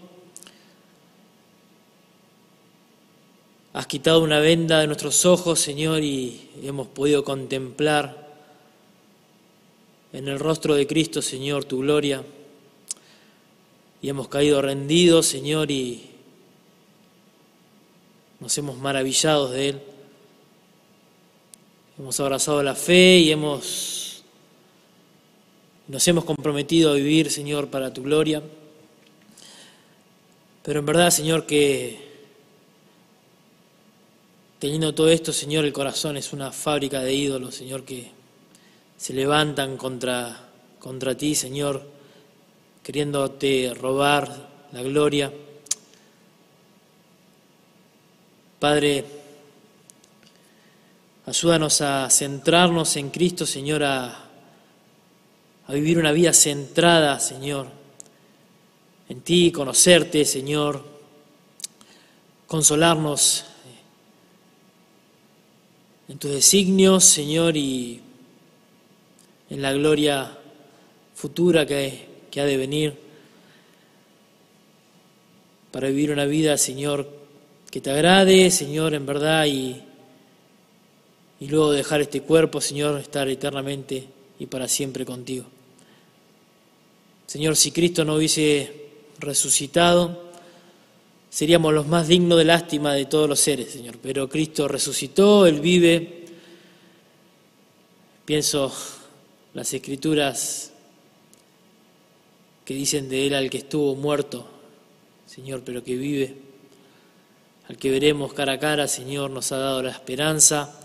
Has 3.77 3.87
quitado 3.87 4.23
una 4.23 4.39
venda 4.39 4.81
de 4.81 4.87
nuestros 4.87 5.27
ojos, 5.27 5.61
Señor, 5.61 6.03
y 6.03 6.49
hemos 6.63 6.87
podido 6.87 7.23
contemplar 7.25 8.27
en 10.15 10.29
el 10.29 10.39
rostro 10.39 10.75
de 10.75 10.87
Cristo, 10.87 11.21
Señor, 11.21 11.67
tu 11.67 11.81
gloria. 11.81 12.25
Y 14.01 14.09
hemos 14.09 14.29
caído 14.29 14.63
rendidos, 14.63 15.27
Señor, 15.27 15.71
y 15.71 16.09
nos 18.41 18.57
hemos 18.57 18.79
maravillado 18.79 19.51
de 19.51 19.69
Él. 19.69 19.83
Hemos 21.99 22.19
abrazado 22.19 22.63
la 22.63 22.75
fe 22.75 23.19
y 23.19 23.31
hemos 23.31 24.25
nos 25.87 26.09
hemos 26.09 26.25
comprometido 26.25 26.93
a 26.93 26.95
vivir, 26.95 27.31
Señor, 27.31 27.69
para 27.69 27.93
tu 27.93 28.03
gloria. 28.03 28.43
Pero 30.63 30.81
en 30.81 30.87
verdad, 30.87 31.11
Señor, 31.11 31.45
que 31.45 32.06
Teniendo 34.59 34.95
todo 34.95 35.11
esto, 35.11 35.35
Señor, 35.35 35.67
el 35.67 35.73
corazón 35.73 36.17
es 36.17 36.33
una 36.33 36.51
fábrica 36.51 37.03
de 37.03 37.13
ídolos, 37.13 37.55
Señor, 37.55 37.85
que 37.85 38.11
se 38.97 39.13
levantan 39.13 39.77
contra, 39.77 40.49
contra 40.79 41.15
ti, 41.15 41.35
Señor, 41.35 41.87
queriéndote 42.83 43.75
robar 43.79 44.49
la 44.73 44.83
gloria. 44.83 45.31
Padre, 48.59 49.05
ayúdanos 51.27 51.83
a 51.83 52.09
centrarnos 52.09 52.97
en 52.97 53.11
Cristo, 53.11 53.45
Señor, 53.45 53.85
a, 53.85 54.25
a 55.67 55.73
vivir 55.75 55.99
una 55.99 56.13
vida 56.13 56.33
centrada, 56.33 57.21
Señor, 57.21 57.69
en 59.11 59.21
ti, 59.21 59.53
conocerte, 59.53 60.25
Señor, 60.25 60.83
consolarnos 62.47 63.45
en 66.09 66.19
tus 66.19 66.31
designios, 66.31 67.05
Señor, 67.05 67.57
y 67.57 68.01
en 69.51 69.63
la 69.63 69.73
gloria 69.73 70.39
futura 71.15 71.67
que, 71.67 72.15
ha 72.37 72.45
de 72.45 72.57
venir, 72.57 72.95
para 75.73 75.89
vivir 75.89 76.11
una 76.13 76.27
vida, 76.27 76.59
Señor, 76.59 77.09
que 77.71 77.81
te 77.81 77.91
agrade, 77.91 78.51
Señor, 78.51 78.95
en 78.95 79.07
verdad, 79.07 79.47
y, 79.47 79.83
y 81.41 81.49
luego 81.49 81.73
dejar 81.73 82.03
este 82.03 82.21
cuerpo, 82.21 82.61
Señor, 82.61 83.01
estar 83.01 83.29
eternamente 83.29 84.07
y 84.39 84.47
para 84.47 84.69
siempre 84.69 85.05
contigo. 85.05 85.47
Señor, 87.27 87.57
si 87.57 87.73
Cristo 87.73 88.05
no 88.05 88.15
hubiese 88.17 88.87
resucitado, 89.19 90.26
seríamos 91.31 91.73
los 91.75 91.87
más 91.87 92.09
dignos 92.09 92.39
de 92.39 92.45
lástima 92.45 92.95
de 92.95 93.07
todos 93.07 93.29
los 93.29 93.41
seres, 93.41 93.71
Señor. 93.71 93.99
Pero 94.03 94.29
Cristo 94.29 94.69
resucitó, 94.69 95.47
Él 95.47 95.61
vive. 95.61 96.25
Pienso 98.25 98.73
las 99.55 99.73
escrituras 99.73 100.73
que 102.65 102.75
dicen 102.75 103.09
de 103.09 103.29
Él 103.29 103.35
al 103.35 103.49
que 103.49 103.59
estuvo 103.59 103.95
muerto, 103.95 104.47
Señor, 105.27 105.63
pero 105.65 105.85
que 105.85 105.97
vive, 105.97 106.37
al 107.69 107.77
que 107.77 107.91
veremos 107.91 108.33
cara 108.33 108.55
a 108.55 108.59
cara, 108.59 108.89
Señor, 108.89 109.31
nos 109.31 109.53
ha 109.53 109.59
dado 109.59 109.83
la 109.83 109.91
esperanza 109.91 110.79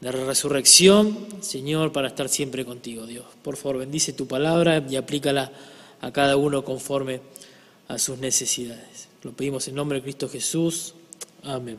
de 0.00 0.12
la 0.12 0.24
resurrección, 0.26 1.26
Señor, 1.40 1.90
para 1.92 2.08
estar 2.08 2.28
siempre 2.28 2.64
contigo, 2.64 3.06
Dios. 3.06 3.24
Por 3.42 3.56
favor, 3.56 3.78
bendice 3.78 4.12
tu 4.12 4.26
palabra 4.28 4.84
y 4.88 4.96
aplícala 4.96 5.50
a 6.00 6.12
cada 6.12 6.36
uno 6.36 6.62
conforme 6.64 7.22
a 7.88 7.98
sus 7.98 8.18
necesidades. 8.18 8.93
Lo 9.24 9.32
pedimos 9.32 9.66
en 9.68 9.74
nombre 9.74 9.98
de 9.98 10.02
Cristo 10.02 10.28
Jesús. 10.28 10.94
Amén. 11.42 11.78